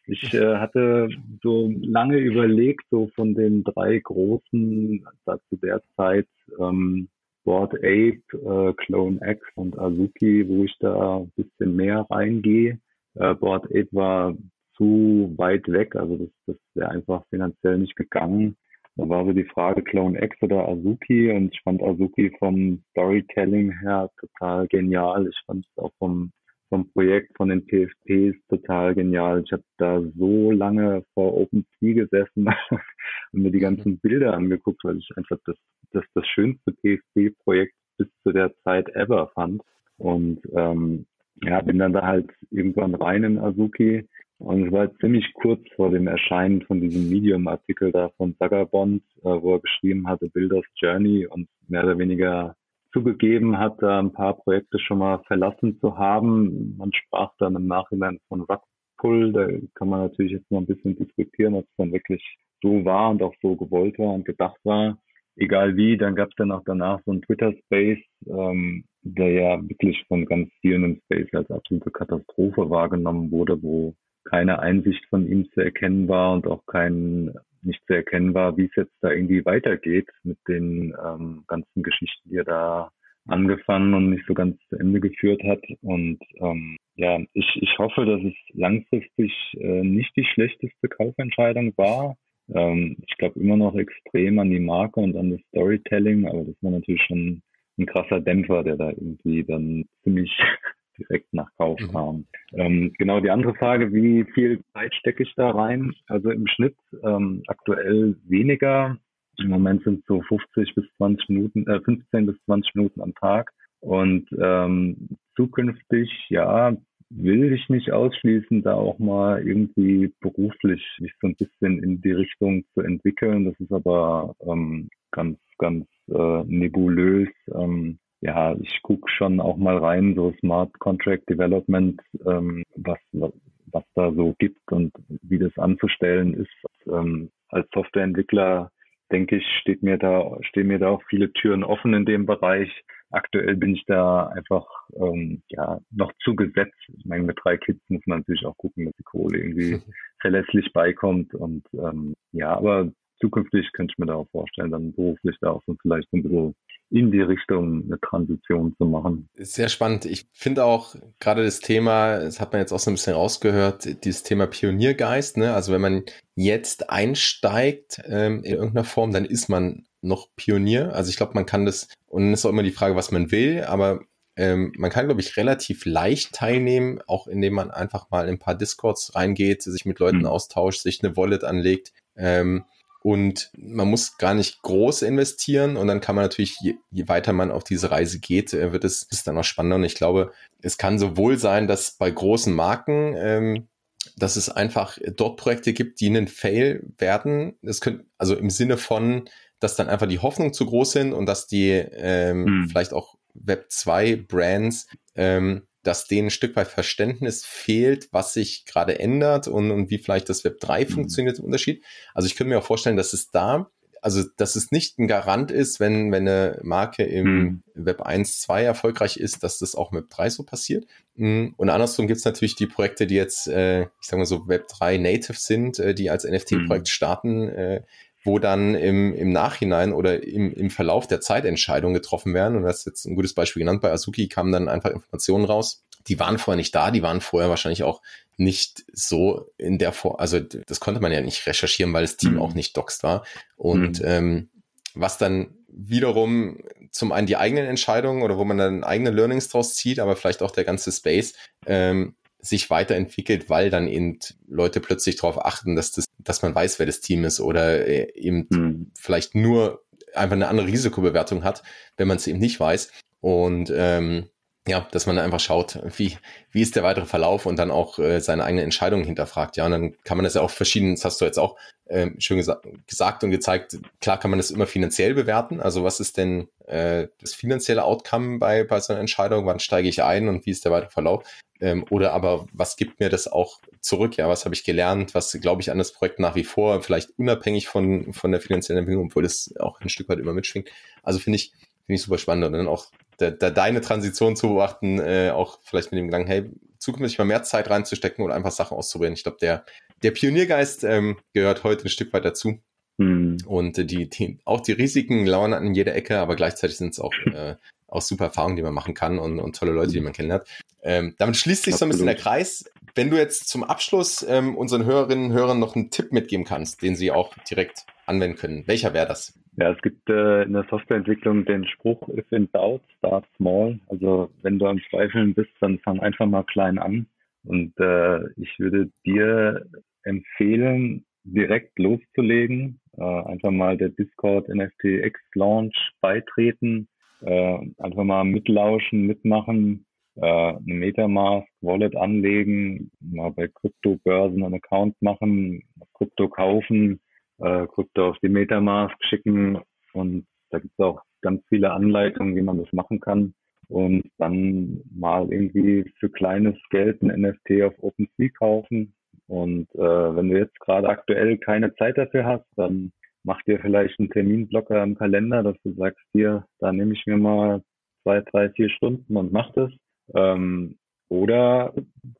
Ich 0.06 0.34
äh, 0.34 0.56
hatte 0.56 1.08
so 1.44 1.72
lange 1.80 2.16
überlegt, 2.16 2.84
so 2.90 3.06
von 3.14 3.36
den 3.36 3.62
drei 3.62 4.00
großen, 4.00 5.06
da 5.24 5.38
zu 5.48 5.56
der 5.56 5.80
Zeit 5.96 6.26
ähm, 6.58 7.08
Board 7.44 7.74
Ape, 7.74 8.20
äh, 8.32 8.72
Clone 8.84 9.20
X 9.24 9.46
und 9.54 9.78
Azuki, 9.78 10.48
wo 10.48 10.64
ich 10.64 10.76
da 10.80 11.18
ein 11.18 11.30
bisschen 11.36 11.76
mehr 11.76 12.04
reingehe. 12.10 12.80
Äh, 13.14 13.34
Board 13.34 13.66
Ape 13.66 13.88
war 13.92 14.36
zu 14.76 15.32
weit 15.36 15.68
weg, 15.68 15.94
also 15.94 16.16
das, 16.16 16.28
das 16.46 16.56
wäre 16.74 16.90
einfach 16.90 17.24
finanziell 17.30 17.78
nicht 17.78 17.94
gegangen. 17.94 18.56
Da 18.96 19.08
war 19.08 19.24
so 19.24 19.32
die 19.32 19.44
Frage 19.44 19.82
Clone 19.82 20.22
X 20.22 20.36
oder 20.42 20.68
Azuki 20.68 21.30
und 21.30 21.54
ich 21.54 21.60
fand 21.62 21.82
Azuki 21.82 22.30
vom 22.38 22.82
Storytelling 22.90 23.72
her 23.80 24.10
total 24.20 24.66
genial. 24.68 25.26
Ich 25.28 25.40
fand 25.46 25.64
es 25.64 25.82
auch 25.82 25.92
vom, 25.98 26.30
vom 26.68 26.90
Projekt 26.92 27.34
von 27.36 27.48
den 27.48 27.64
PFPs 27.64 28.36
total 28.48 28.94
genial. 28.94 29.42
Ich 29.44 29.52
habe 29.52 29.64
da 29.78 30.02
so 30.18 30.50
lange 30.50 31.04
vor 31.14 31.34
OpenSea 31.38 31.94
gesessen 31.94 32.46
und 33.32 33.42
mir 33.42 33.50
die 33.50 33.60
ganzen 33.60 33.98
Bilder 33.98 34.34
angeguckt, 34.34 34.84
weil 34.84 34.98
ich 34.98 35.08
einfach 35.16 35.38
das, 35.46 35.56
das, 35.92 36.04
das 36.14 36.26
schönste 36.26 36.72
PFP-Projekt 36.72 37.74
bis 37.96 38.08
zu 38.22 38.32
der 38.32 38.52
Zeit 38.62 38.90
ever 38.94 39.28
fand. 39.28 39.62
Und 39.96 40.40
ähm, 40.54 41.06
ja, 41.42 41.62
bin 41.62 41.78
dann 41.78 41.94
da 41.94 42.02
halt 42.02 42.30
irgendwann 42.50 42.94
rein 42.94 43.24
in 43.24 43.38
Azuki 43.38 44.06
und 44.42 44.66
es 44.66 44.72
war 44.72 44.92
ziemlich 44.96 45.32
kurz 45.34 45.60
vor 45.76 45.90
dem 45.90 46.08
Erscheinen 46.08 46.62
von 46.62 46.80
diesem 46.80 47.08
Medium-Artikel 47.08 47.92
da 47.92 48.08
von 48.16 48.34
Sagabond, 48.38 49.02
äh, 49.18 49.22
wo 49.24 49.54
er 49.54 49.60
geschrieben 49.60 50.08
hatte, 50.08 50.28
Builders 50.30 50.64
Journey 50.76 51.26
und 51.26 51.48
mehr 51.68 51.84
oder 51.84 51.96
weniger 51.98 52.56
zugegeben 52.92 53.58
hat, 53.58 53.80
da 53.80 54.00
ein 54.00 54.12
paar 54.12 54.36
Projekte 54.36 54.78
schon 54.78 54.98
mal 54.98 55.22
verlassen 55.26 55.78
zu 55.80 55.96
haben. 55.96 56.76
Man 56.76 56.92
sprach 56.92 57.30
dann 57.38 57.54
im 57.54 57.66
Nachhinein 57.66 58.18
von 58.28 58.42
Rugpull. 58.42 59.32
Da 59.32 59.48
kann 59.74 59.88
man 59.88 60.00
natürlich 60.00 60.32
jetzt 60.32 60.50
noch 60.50 60.60
ein 60.60 60.66
bisschen 60.66 60.96
diskutieren, 60.96 61.54
ob 61.54 61.64
es 61.64 61.76
dann 61.76 61.92
wirklich 61.92 62.22
so 62.62 62.84
war 62.84 63.10
und 63.10 63.22
auch 63.22 63.34
so 63.40 63.56
gewollt 63.56 63.98
war 63.98 64.12
und 64.12 64.24
gedacht 64.24 64.58
war. 64.64 64.98
Egal 65.36 65.76
wie, 65.76 65.96
dann 65.96 66.14
gab 66.14 66.28
es 66.28 66.34
dann 66.36 66.52
auch 66.52 66.62
danach 66.66 67.00
so 67.06 67.12
einen 67.12 67.22
Twitter-Space, 67.22 68.04
ähm, 68.26 68.84
der 69.02 69.30
ja 69.30 69.68
wirklich 69.68 70.04
von 70.08 70.26
ganz 70.26 70.50
vielen 70.60 70.84
im 70.84 71.00
Space 71.04 71.32
als 71.32 71.50
absolute 71.50 71.90
Katastrophe 71.90 72.68
wahrgenommen 72.68 73.30
wurde, 73.30 73.62
wo 73.62 73.94
keine 74.24 74.58
Einsicht 74.60 75.04
von 75.06 75.26
ihm 75.26 75.50
zu 75.52 75.60
erkennen 75.60 76.08
war 76.08 76.32
und 76.32 76.46
auch 76.46 76.64
kein 76.66 77.32
nicht 77.62 77.80
zu 77.86 77.94
erkennen 77.94 78.34
war, 78.34 78.56
wie 78.56 78.64
es 78.64 78.74
jetzt 78.76 78.94
da 79.00 79.10
irgendwie 79.10 79.44
weitergeht 79.44 80.08
mit 80.24 80.38
den 80.48 80.94
ähm, 81.04 81.44
ganzen 81.46 81.82
Geschichten, 81.82 82.28
die 82.28 82.36
er 82.36 82.44
da 82.44 82.90
angefangen 83.28 83.94
und 83.94 84.10
nicht 84.10 84.26
so 84.26 84.34
ganz 84.34 84.56
zu 84.68 84.76
Ende 84.76 85.00
geführt 85.00 85.42
hat. 85.44 85.62
Und 85.80 86.18
ähm, 86.40 86.76
ja, 86.96 87.20
ich, 87.32 87.46
ich 87.60 87.78
hoffe, 87.78 88.04
dass 88.04 88.20
es 88.22 88.34
langfristig 88.54 89.32
äh, 89.58 89.82
nicht 89.82 90.14
die 90.16 90.24
schlechteste 90.24 90.88
Kaufentscheidung 90.88 91.72
war. 91.76 92.16
Ähm, 92.52 92.96
ich 93.06 93.16
glaube 93.18 93.38
immer 93.38 93.56
noch 93.56 93.76
extrem 93.76 94.38
an 94.38 94.50
die 94.50 94.60
Marke 94.60 95.00
und 95.00 95.16
an 95.16 95.30
das 95.30 95.40
Storytelling, 95.48 96.26
aber 96.26 96.44
das 96.44 96.56
war 96.62 96.72
natürlich 96.72 97.02
schon 97.02 97.42
ein 97.78 97.86
krasser 97.86 98.20
Dämpfer, 98.20 98.64
der 98.64 98.76
da 98.76 98.90
irgendwie 98.90 99.44
dann 99.44 99.84
ziemlich 100.02 100.36
direkt 100.98 101.32
nach 101.32 101.48
Kauf 101.56 101.80
mhm. 101.80 101.92
kam. 101.92 102.24
Ähm, 102.52 102.92
genau 102.98 103.20
die 103.20 103.30
andere 103.30 103.54
Frage, 103.54 103.92
wie 103.92 104.24
viel 104.34 104.62
Zeit 104.72 104.94
stecke 104.94 105.22
ich 105.22 105.32
da 105.36 105.50
rein? 105.50 105.92
Also 106.08 106.30
im 106.30 106.46
Schnitt 106.46 106.76
ähm, 107.02 107.42
aktuell 107.46 108.16
weniger. 108.24 108.98
Im 109.38 109.48
Moment 109.48 109.82
sind 109.84 110.00
es 110.00 110.06
so 110.06 110.20
50 110.22 110.74
bis 110.74 110.84
20 110.96 111.28
Minuten, 111.28 111.66
äh, 111.66 111.80
15 111.80 112.26
bis 112.26 112.36
20 112.44 112.74
Minuten 112.74 113.00
am 113.00 113.14
Tag. 113.14 113.52
Und 113.80 114.28
ähm, 114.40 115.08
zukünftig, 115.34 116.10
ja, 116.28 116.76
will 117.14 117.52
ich 117.52 117.68
nicht 117.68 117.92
ausschließen, 117.92 118.62
da 118.62 118.74
auch 118.74 118.98
mal 118.98 119.46
irgendwie 119.46 120.12
beruflich 120.20 120.82
mich 121.00 121.12
so 121.20 121.28
ein 121.28 121.34
bisschen 121.34 121.82
in 121.82 122.00
die 122.00 122.12
Richtung 122.12 122.64
zu 122.74 122.80
entwickeln. 122.80 123.44
Das 123.44 123.58
ist 123.58 123.72
aber 123.72 124.34
ähm, 124.46 124.88
ganz, 125.10 125.38
ganz 125.58 125.86
äh, 126.08 126.44
nebulös. 126.44 127.28
Ähm, 127.54 127.98
ja, 128.22 128.54
ich 128.60 128.80
gucke 128.82 129.10
schon 129.10 129.40
auch 129.40 129.56
mal 129.56 129.78
rein, 129.78 130.14
so 130.14 130.32
Smart 130.38 130.78
Contract 130.78 131.28
Development, 131.28 132.00
ähm, 132.24 132.62
was, 132.76 132.98
was 133.12 133.84
da 133.96 134.12
so 134.12 134.34
gibt 134.38 134.70
und 134.70 134.92
wie 135.22 135.38
das 135.38 135.56
anzustellen 135.58 136.34
ist. 136.34 136.86
Ähm, 136.86 137.30
als 137.48 137.68
Softwareentwickler 137.74 138.70
denke 139.10 139.36
ich, 139.36 139.46
steht 139.60 139.82
mir 139.82 139.98
da, 139.98 140.38
stehen 140.42 140.68
mir 140.68 140.78
da 140.78 140.90
auch 140.90 141.02
viele 141.08 141.32
Türen 141.32 141.64
offen 141.64 141.94
in 141.94 142.06
dem 142.06 142.24
Bereich. 142.24 142.70
Aktuell 143.10 143.56
bin 143.56 143.74
ich 143.74 143.84
da 143.86 144.28
einfach 144.28 144.66
ähm, 144.94 145.42
ja 145.48 145.80
noch 145.90 146.12
zu 146.22 146.36
gesetzt. 146.36 146.78
Ich 146.96 147.04
meine, 147.04 147.24
mit 147.24 147.38
drei 147.42 147.56
Kids 147.56 147.80
muss 147.88 148.06
man 148.06 148.20
natürlich 148.20 148.46
auch 148.46 148.56
gucken, 148.56 148.86
dass 148.86 148.94
die 148.96 149.02
Kohle 149.02 149.38
irgendwie 149.38 149.82
verlässlich 150.20 150.72
beikommt. 150.72 151.34
Und 151.34 151.64
ähm, 151.74 152.14
ja, 152.30 152.56
aber 152.56 152.88
zukünftig 153.20 153.72
könnte 153.72 153.92
ich 153.92 153.98
mir 153.98 154.06
da 154.06 154.14
auch 154.14 154.30
vorstellen, 154.30 154.70
dann 154.70 154.92
beruflich 154.92 155.36
da 155.40 155.50
auch 155.50 155.62
so 155.66 155.74
vielleicht 155.82 156.10
ein 156.12 156.22
bisschen 156.22 156.54
in 156.92 157.10
die 157.10 157.22
Richtung 157.22 157.84
eine 157.86 157.98
Transition 158.00 158.74
zu 158.76 158.84
machen. 158.84 159.28
Sehr 159.36 159.70
spannend. 159.70 160.04
Ich 160.04 160.26
finde 160.32 160.64
auch 160.64 160.94
gerade 161.20 161.42
das 161.42 161.60
Thema, 161.60 162.18
das 162.18 162.38
hat 162.38 162.52
man 162.52 162.60
jetzt 162.60 162.72
auch 162.72 162.78
so 162.78 162.90
ein 162.90 162.94
bisschen 162.94 163.14
rausgehört, 163.14 164.04
dieses 164.04 164.22
Thema 164.22 164.46
Pioniergeist. 164.46 165.38
Ne? 165.38 165.54
Also 165.54 165.72
wenn 165.72 165.80
man 165.80 166.04
jetzt 166.34 166.90
einsteigt 166.90 168.02
ähm, 168.06 168.44
in 168.44 168.54
irgendeiner 168.54 168.84
Form, 168.84 169.12
dann 169.12 169.24
ist 169.24 169.48
man 169.48 169.86
noch 170.02 170.28
Pionier. 170.36 170.94
Also 170.94 171.08
ich 171.08 171.16
glaube, 171.16 171.32
man 171.34 171.46
kann 171.46 171.64
das, 171.64 171.88
und 172.08 172.24
dann 172.24 172.32
ist 172.34 172.44
auch 172.44 172.50
immer 172.50 172.62
die 172.62 172.72
Frage, 172.72 172.94
was 172.94 173.10
man 173.10 173.30
will, 173.30 173.64
aber 173.64 174.00
ähm, 174.36 174.72
man 174.76 174.90
kann, 174.90 175.06
glaube 175.06 175.20
ich, 175.20 175.36
relativ 175.36 175.86
leicht 175.86 176.32
teilnehmen, 176.34 177.00
auch 177.06 177.26
indem 177.26 177.54
man 177.54 177.70
einfach 177.70 178.10
mal 178.10 178.28
in 178.28 178.34
ein 178.34 178.38
paar 178.38 178.54
Discords 178.54 179.14
reingeht, 179.14 179.62
sich 179.62 179.84
mit 179.86 179.98
Leuten 179.98 180.20
mhm. 180.20 180.26
austauscht, 180.26 180.82
sich 180.82 181.02
eine 181.02 181.16
Wallet 181.16 181.44
anlegt. 181.44 181.92
Ähm, 182.16 182.64
und 183.02 183.50
man 183.56 183.88
muss 183.88 184.16
gar 184.16 184.34
nicht 184.34 184.62
groß 184.62 185.02
investieren 185.02 185.76
und 185.76 185.88
dann 185.88 186.00
kann 186.00 186.14
man 186.14 186.24
natürlich, 186.24 186.56
je, 186.60 186.74
je 186.90 187.08
weiter 187.08 187.32
man 187.32 187.50
auf 187.50 187.64
diese 187.64 187.90
Reise 187.90 188.20
geht, 188.20 188.54
äh, 188.54 188.72
wird 188.72 188.84
es 188.84 189.02
ist 189.02 189.26
dann 189.26 189.36
auch 189.36 189.44
spannender. 189.44 189.76
Und 189.76 189.84
ich 189.84 189.96
glaube, 189.96 190.32
es 190.60 190.78
kann 190.78 190.98
sowohl 190.98 191.36
sein, 191.36 191.66
dass 191.66 191.96
bei 191.98 192.10
großen 192.10 192.54
Marken, 192.54 193.14
ähm, 193.16 193.68
dass 194.16 194.36
es 194.36 194.48
einfach 194.48 194.98
dort 195.16 195.36
Projekte 195.36 195.72
gibt, 195.72 196.00
die 196.00 196.06
einen 196.06 196.28
Fail 196.28 196.84
werden. 196.98 197.54
Das 197.62 197.80
könnte, 197.80 198.04
also 198.18 198.36
im 198.36 198.50
Sinne 198.50 198.76
von, 198.76 199.28
dass 199.58 199.74
dann 199.74 199.88
einfach 199.88 200.08
die 200.08 200.20
Hoffnung 200.20 200.52
zu 200.52 200.66
groß 200.66 200.92
sind 200.92 201.12
und 201.12 201.26
dass 201.26 201.46
die 201.46 201.70
ähm, 201.70 202.46
hm. 202.46 202.68
vielleicht 202.68 202.92
auch 202.92 203.16
Web 203.34 203.66
2 203.70 204.16
Brands 204.28 204.86
ähm, 205.16 205.62
dass 205.82 206.06
denen 206.06 206.28
ein 206.28 206.30
Stück 206.30 206.56
weit 206.56 206.68
Verständnis 206.68 207.44
fehlt, 207.44 208.08
was 208.12 208.32
sich 208.34 208.64
gerade 208.66 208.98
ändert 208.98 209.48
und, 209.48 209.70
und 209.70 209.90
wie 209.90 209.98
vielleicht 209.98 210.28
das 210.28 210.44
Web 210.44 210.60
3 210.60 210.84
mhm. 210.84 210.88
funktioniert 210.88 211.38
im 211.38 211.46
Unterschied. 211.46 211.84
Also 212.14 212.26
ich 212.26 212.36
könnte 212.36 212.50
mir 212.50 212.58
auch 212.58 212.64
vorstellen, 212.64 212.96
dass 212.96 213.12
es 213.12 213.30
da, 213.30 213.70
also 214.00 214.22
dass 214.36 214.56
es 214.56 214.72
nicht 214.72 214.98
ein 214.98 215.06
Garant 215.06 215.50
ist, 215.50 215.78
wenn, 215.78 216.10
wenn 216.10 216.28
eine 216.28 216.58
Marke 216.62 217.04
im 217.04 217.26
mhm. 217.26 217.62
Web 217.74 218.02
1, 218.02 218.40
2 218.40 218.64
erfolgreich 218.64 219.16
ist, 219.16 219.44
dass 219.44 219.58
das 219.58 219.74
auch 219.74 219.92
im 219.92 219.98
Web 219.98 220.10
3 220.10 220.30
so 220.30 220.42
passiert. 220.42 220.86
Mhm. 221.14 221.54
Und 221.56 221.70
andersrum 221.70 222.06
gibt 222.06 222.18
es 222.18 222.24
natürlich 222.24 222.56
die 222.56 222.66
Projekte, 222.66 223.06
die 223.06 223.14
jetzt, 223.14 223.46
äh, 223.48 223.82
ich 223.82 223.88
sage 224.00 224.18
mal 224.18 224.26
so, 224.26 224.48
Web 224.48 224.68
3 224.68 224.98
native 224.98 225.38
sind, 225.38 225.78
äh, 225.78 225.94
die 225.94 226.10
als 226.10 226.24
NFT-Projekt 226.24 226.86
mhm. 226.86 226.90
starten, 226.90 227.48
äh, 227.48 227.82
wo 228.24 228.38
dann 228.38 228.74
im, 228.74 229.14
im 229.14 229.32
Nachhinein 229.32 229.92
oder 229.92 230.22
im, 230.22 230.52
im 230.52 230.70
Verlauf 230.70 231.06
der 231.06 231.20
Zeit 231.20 231.44
Entscheidungen 231.44 231.94
getroffen 231.94 232.34
werden. 232.34 232.56
Und 232.56 232.62
das 232.62 232.80
ist 232.80 232.86
jetzt 232.86 233.04
ein 233.06 233.14
gutes 233.14 233.34
Beispiel 233.34 233.60
genannt. 233.60 233.80
Bei 233.80 233.90
Azuki 233.90 234.28
kamen 234.28 234.52
dann 234.52 234.68
einfach 234.68 234.90
Informationen 234.90 235.44
raus. 235.44 235.84
Die 236.08 236.18
waren 236.18 236.38
vorher 236.38 236.56
nicht 236.56 236.74
da, 236.74 236.90
die 236.90 237.02
waren 237.02 237.20
vorher 237.20 237.50
wahrscheinlich 237.50 237.84
auch 237.84 238.00
nicht 238.36 238.84
so 238.92 239.50
in 239.58 239.78
der 239.78 239.92
Form, 239.92 240.16
also 240.16 240.40
das 240.40 240.80
konnte 240.80 241.00
man 241.00 241.12
ja 241.12 241.20
nicht 241.20 241.46
recherchieren, 241.46 241.92
weil 241.92 242.02
das 242.02 242.16
Team 242.16 242.34
mhm. 242.34 242.40
auch 242.40 242.54
nicht 242.54 242.76
doxt 242.76 243.02
war. 243.02 243.24
Und 243.56 244.00
mhm. 244.00 244.06
ähm, 244.06 244.50
was 244.94 245.18
dann 245.18 245.54
wiederum 245.68 246.58
zum 246.90 247.12
einen 247.12 247.26
die 247.26 247.36
eigenen 247.36 247.66
Entscheidungen 247.66 248.22
oder 248.22 248.36
wo 248.36 248.44
man 248.44 248.58
dann 248.58 248.84
eigene 248.84 249.10
Learnings 249.10 249.48
draus 249.48 249.74
zieht, 249.74 249.98
aber 249.98 250.16
vielleicht 250.16 250.42
auch 250.42 250.50
der 250.50 250.64
ganze 250.64 250.92
Space 250.92 251.34
ähm, 251.66 252.14
sich 252.42 252.68
weiterentwickelt, 252.70 253.48
weil 253.48 253.70
dann 253.70 253.86
eben 253.86 254.18
Leute 254.48 254.80
plötzlich 254.80 255.16
darauf 255.16 255.44
achten, 255.44 255.76
dass 255.76 255.92
das, 255.92 256.06
dass 256.18 256.42
man 256.42 256.54
weiß, 256.54 256.78
wer 256.78 256.86
das 256.86 257.00
Team 257.00 257.24
ist 257.24 257.40
oder 257.40 257.86
äh, 257.86 258.12
eben 258.14 258.46
mhm. 258.50 258.90
vielleicht 258.98 259.34
nur 259.34 259.84
einfach 260.12 260.34
eine 260.34 260.48
andere 260.48 260.66
Risikobewertung 260.66 261.44
hat, 261.44 261.62
wenn 261.96 262.08
man 262.08 262.16
es 262.16 262.26
eben 262.26 262.40
nicht 262.40 262.58
weiß. 262.58 262.90
Und 263.20 263.72
ähm, 263.74 264.28
ja, 264.68 264.86
dass 264.92 265.06
man 265.06 265.18
einfach 265.18 265.40
schaut, 265.40 265.80
wie, 265.96 266.16
wie 266.52 266.62
ist 266.62 266.76
der 266.76 266.84
weitere 266.84 267.06
Verlauf 267.06 267.46
und 267.46 267.56
dann 267.56 267.72
auch 267.72 267.98
äh, 267.98 268.20
seine 268.20 268.44
eigene 268.44 268.62
Entscheidung 268.62 269.02
hinterfragt. 269.02 269.56
Ja, 269.56 269.66
und 269.66 269.72
dann 269.72 269.96
kann 270.04 270.16
man 270.16 270.24
das 270.24 270.34
ja 270.34 270.40
auch 270.40 270.50
verschieden, 270.50 270.94
das 270.94 271.04
hast 271.04 271.20
du 271.20 271.24
jetzt 271.24 271.38
auch 271.38 271.56
äh, 271.86 272.10
schön 272.18 272.36
gesa 272.36 272.60
gesagt 272.86 273.24
und 273.24 273.30
gezeigt, 273.30 273.78
klar 274.00 274.20
kann 274.20 274.30
man 274.30 274.38
das 274.38 274.52
immer 274.52 274.68
finanziell 274.68 275.14
bewerten. 275.14 275.60
Also 275.60 275.82
was 275.82 275.98
ist 275.98 276.16
denn 276.16 276.48
äh, 276.66 277.08
das 277.20 277.34
finanzielle 277.34 277.84
Outcome 277.84 278.38
bei, 278.38 278.62
bei 278.62 278.78
so 278.78 278.92
einer 278.92 279.00
Entscheidung? 279.00 279.46
Wann 279.46 279.58
steige 279.58 279.88
ich 279.88 280.02
ein 280.02 280.28
und 280.28 280.46
wie 280.46 280.50
ist 280.50 280.64
der 280.64 280.72
weitere 280.72 280.90
Verlauf? 280.90 281.24
Ähm, 281.60 281.84
oder 281.90 282.12
aber 282.12 282.46
was 282.52 282.76
gibt 282.76 283.00
mir 283.00 283.08
das 283.08 283.26
auch 283.26 283.60
zurück? 283.80 284.16
Ja, 284.16 284.28
was 284.28 284.44
habe 284.44 284.54
ich 284.54 284.64
gelernt? 284.64 285.14
Was 285.14 285.32
glaube 285.40 285.62
ich 285.62 285.70
an 285.72 285.78
das 285.78 285.92
Projekt 285.92 286.20
nach 286.20 286.36
wie 286.36 286.44
vor? 286.44 286.82
Vielleicht 286.82 287.10
unabhängig 287.18 287.68
von, 287.68 288.12
von 288.12 288.30
der 288.30 288.40
finanziellen 288.40 288.80
Entwicklung, 288.80 289.06
obwohl 289.06 289.24
das 289.24 289.52
auch 289.58 289.80
ein 289.80 289.88
Stück 289.88 290.08
weit 290.08 290.18
immer 290.18 290.34
mitschwingt. 290.34 290.68
Also 291.02 291.18
finde 291.18 291.36
ich, 291.36 291.52
finde 291.92 291.96
ich 291.96 292.02
super 292.02 292.18
spannend. 292.18 292.46
Und 292.46 292.52
dann 292.54 292.68
auch 292.68 292.86
da, 293.18 293.30
da 293.30 293.50
deine 293.50 293.80
Transition 293.80 294.36
zu 294.36 294.48
beobachten, 294.48 294.98
äh, 294.98 295.30
auch 295.30 295.58
vielleicht 295.62 295.92
mit 295.92 295.98
dem 295.98 296.06
Gedanken, 296.06 296.28
hey, 296.28 296.50
zukünftig 296.78 297.18
mal 297.18 297.24
mehr 297.24 297.42
Zeit 297.42 297.70
reinzustecken 297.70 298.24
oder 298.24 298.34
einfach 298.34 298.50
Sachen 298.50 298.76
auszuprobieren. 298.76 299.14
Ich 299.14 299.22
glaube, 299.22 299.38
der, 299.40 299.64
der 300.02 300.10
Pioniergeist 300.10 300.84
ähm, 300.84 301.18
gehört 301.32 301.64
heute 301.64 301.84
ein 301.84 301.90
Stück 301.90 302.12
weit 302.12 302.24
dazu. 302.24 302.58
Mhm. 302.98 303.38
Und 303.46 303.78
äh, 303.78 303.84
die, 303.84 304.08
die, 304.08 304.38
auch 304.44 304.60
die 304.60 304.72
Risiken 304.72 305.26
lauern 305.26 305.52
an 305.52 305.74
jeder 305.74 305.94
Ecke, 305.94 306.18
aber 306.18 306.34
gleichzeitig 306.34 306.76
sind 306.76 306.92
es 306.92 307.00
auch, 307.00 307.12
äh, 307.32 307.56
auch 307.86 308.02
super 308.02 308.26
Erfahrungen, 308.26 308.56
die 308.56 308.62
man 308.62 308.74
machen 308.74 308.94
kann 308.94 309.18
und, 309.18 309.38
und 309.38 309.56
tolle 309.56 309.72
Leute, 309.72 309.92
die 309.92 310.00
man 310.00 310.12
kennenlernt. 310.12 310.44
Ähm, 310.82 311.14
damit 311.18 311.36
schließt 311.36 311.64
sich 311.64 311.74
Absolut. 311.74 311.78
so 311.78 312.02
ein 312.02 312.06
bisschen 312.06 312.06
der 312.06 312.16
Kreis. 312.16 312.64
Wenn 312.94 313.10
du 313.10 313.16
jetzt 313.16 313.48
zum 313.48 313.64
Abschluss 313.64 314.24
ähm, 314.28 314.56
unseren 314.56 314.84
Hörerinnen 314.84 315.26
und 315.26 315.32
Hörern 315.32 315.58
noch 315.58 315.76
einen 315.76 315.90
Tipp 315.90 316.12
mitgeben 316.12 316.44
kannst, 316.44 316.82
den 316.82 316.96
sie 316.96 317.10
auch 317.10 317.34
direkt 317.48 317.86
anwenden 318.06 318.36
können, 318.36 318.66
welcher 318.66 318.92
wäre 318.92 319.06
das? 319.06 319.34
Ja, 319.56 319.70
es 319.72 319.82
gibt 319.82 320.08
äh, 320.08 320.44
in 320.44 320.54
der 320.54 320.66
Softwareentwicklung 320.70 321.44
den 321.44 321.66
Spruch, 321.66 322.08
if 322.08 322.30
in 322.32 322.48
doubt, 322.52 322.82
start 322.98 323.26
small. 323.36 323.78
Also 323.88 324.30
wenn 324.42 324.58
du 324.58 324.66
am 324.66 324.80
Zweifeln 324.88 325.34
bist, 325.34 325.50
dann 325.60 325.78
fang 325.80 326.00
einfach 326.00 326.26
mal 326.26 326.44
klein 326.44 326.78
an. 326.78 327.06
Und 327.44 327.78
äh, 327.78 328.20
ich 328.40 328.58
würde 328.58 328.90
dir 329.04 329.66
empfehlen, 330.04 331.04
direkt 331.24 331.78
loszulegen, 331.78 332.80
äh, 332.96 333.02
einfach 333.02 333.50
mal 333.50 333.76
der 333.76 333.90
Discord 333.90 334.48
NFT 334.48 334.84
X 334.84 335.20
Launch 335.34 335.76
beitreten, 336.00 336.88
äh, 337.20 337.58
einfach 337.78 338.04
mal 338.04 338.24
mitlauschen, 338.24 339.06
mitmachen, 339.06 339.84
äh, 340.16 340.20
eine 340.22 340.60
Metamask 340.64 341.46
Wallet 341.60 341.96
anlegen, 341.96 342.90
mal 343.00 343.30
bei 343.30 343.48
Kryptobörsen 343.48 344.42
einen 344.42 344.54
Account 344.54 345.00
machen, 345.00 345.62
Krypto 345.94 346.28
kaufen, 346.28 347.00
äh, 347.38 347.66
Krypto 347.66 348.10
auf 348.10 348.18
die 348.22 348.28
Metamask 348.28 348.94
schicken 349.04 349.60
und 349.92 350.26
da 350.50 350.58
gibt 350.58 350.74
es 350.76 350.84
auch 350.84 351.02
ganz 351.22 351.42
viele 351.48 351.72
Anleitungen, 351.72 352.36
wie 352.36 352.42
man 352.42 352.58
das 352.58 352.72
machen 352.72 353.00
kann 353.00 353.34
und 353.68 354.04
dann 354.18 354.82
mal 354.94 355.32
irgendwie 355.32 355.90
für 355.98 356.10
kleines 356.10 356.56
Geld 356.70 357.02
ein 357.02 357.20
NFT 357.22 357.62
auf 357.62 357.74
OpenSea 357.78 358.28
kaufen. 358.38 358.94
Und 359.28 359.74
äh, 359.74 359.78
wenn 360.16 360.28
du 360.28 360.38
jetzt 360.38 360.58
gerade 360.60 360.88
aktuell 360.88 361.38
keine 361.38 361.74
Zeit 361.76 361.96
dafür 361.96 362.26
hast, 362.26 362.46
dann 362.56 362.92
mach 363.24 363.40
dir 363.42 363.60
vielleicht 363.60 363.98
einen 363.98 364.10
Terminblocker 364.10 364.82
im 364.82 364.96
Kalender, 364.96 365.42
dass 365.42 365.56
du 365.64 365.72
sagst, 365.72 366.04
hier, 366.12 366.44
da 366.58 366.72
nehme 366.72 366.92
ich 366.92 367.06
mir 367.06 367.16
mal 367.16 367.62
zwei, 368.02 368.20
drei, 368.20 368.50
vier 368.50 368.68
Stunden 368.68 369.16
und 369.16 369.32
mach 369.32 369.52
das. 369.54 369.70
Ähm, 370.14 370.76
oder 371.12 371.74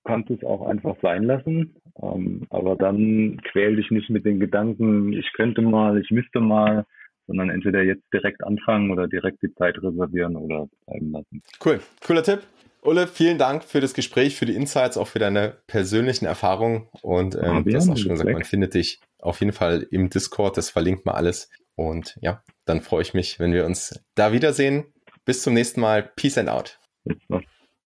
kannst 0.05 0.31
es 0.31 0.45
auch 0.45 0.67
einfach 0.67 0.97
sein 1.01 1.25
lassen. 1.25 1.75
Ähm, 2.01 2.47
aber 2.51 2.77
dann 2.77 3.41
quäl 3.51 3.77
dich 3.77 3.91
nicht 3.91 4.11
mit 4.11 4.27
den 4.27 4.39
Gedanken, 4.39 5.15
ich 5.15 5.33
könnte 5.33 5.63
mal, 5.63 5.99
ich 5.99 6.11
müsste 6.11 6.41
mal, 6.41 6.85
sondern 7.27 7.49
entweder 7.49 7.83
jetzt 7.83 8.05
direkt 8.13 8.45
anfangen 8.45 8.91
oder 8.91 9.09
direkt 9.09 9.43
die 9.43 9.55
Zeit 9.55 9.83
reservieren 9.83 10.37
oder 10.37 10.69
bleiben 10.87 11.11
lassen. 11.13 11.43
Cool, 11.65 11.81
cooler 12.07 12.23
Tipp. 12.23 12.41
Ulle, 12.83 13.07
vielen 13.07 13.39
Dank 13.39 13.65
für 13.65 13.81
das 13.81 13.95
Gespräch, 13.95 14.37
für 14.37 14.45
die 14.45 14.57
Insights, 14.57 14.99
auch 14.99 15.07
für 15.07 15.21
deine 15.21 15.57
persönlichen 15.69 16.27
Erfahrungen. 16.27 16.89
Und 17.01 17.37
ähm, 17.41 17.65
du 17.65 17.75
hast 17.75 17.89
auch 17.89 17.97
schon 17.97 18.11
gesagt, 18.11 18.31
man 18.31 18.45
findet 18.45 18.75
dich 18.75 19.01
auf 19.21 19.41
jeden 19.41 19.53
Fall 19.53 19.87
im 19.91 20.11
Discord, 20.11 20.57
das 20.59 20.69
verlinkt 20.69 21.07
mal 21.07 21.13
alles. 21.13 21.49
Und 21.77 22.19
ja, 22.21 22.43
dann 22.67 22.83
freue 22.83 23.03
ich 23.03 23.15
mich, 23.15 23.39
wenn 23.39 23.53
wir 23.53 23.65
uns 23.65 24.05
da 24.17 24.33
wiedersehen. 24.33 24.85
Bis 25.25 25.43
zum 25.43 25.55
nächsten 25.55 25.81
Mal. 25.81 26.11
Peace 26.17 26.37
and 26.37 26.51
out. 26.51 26.79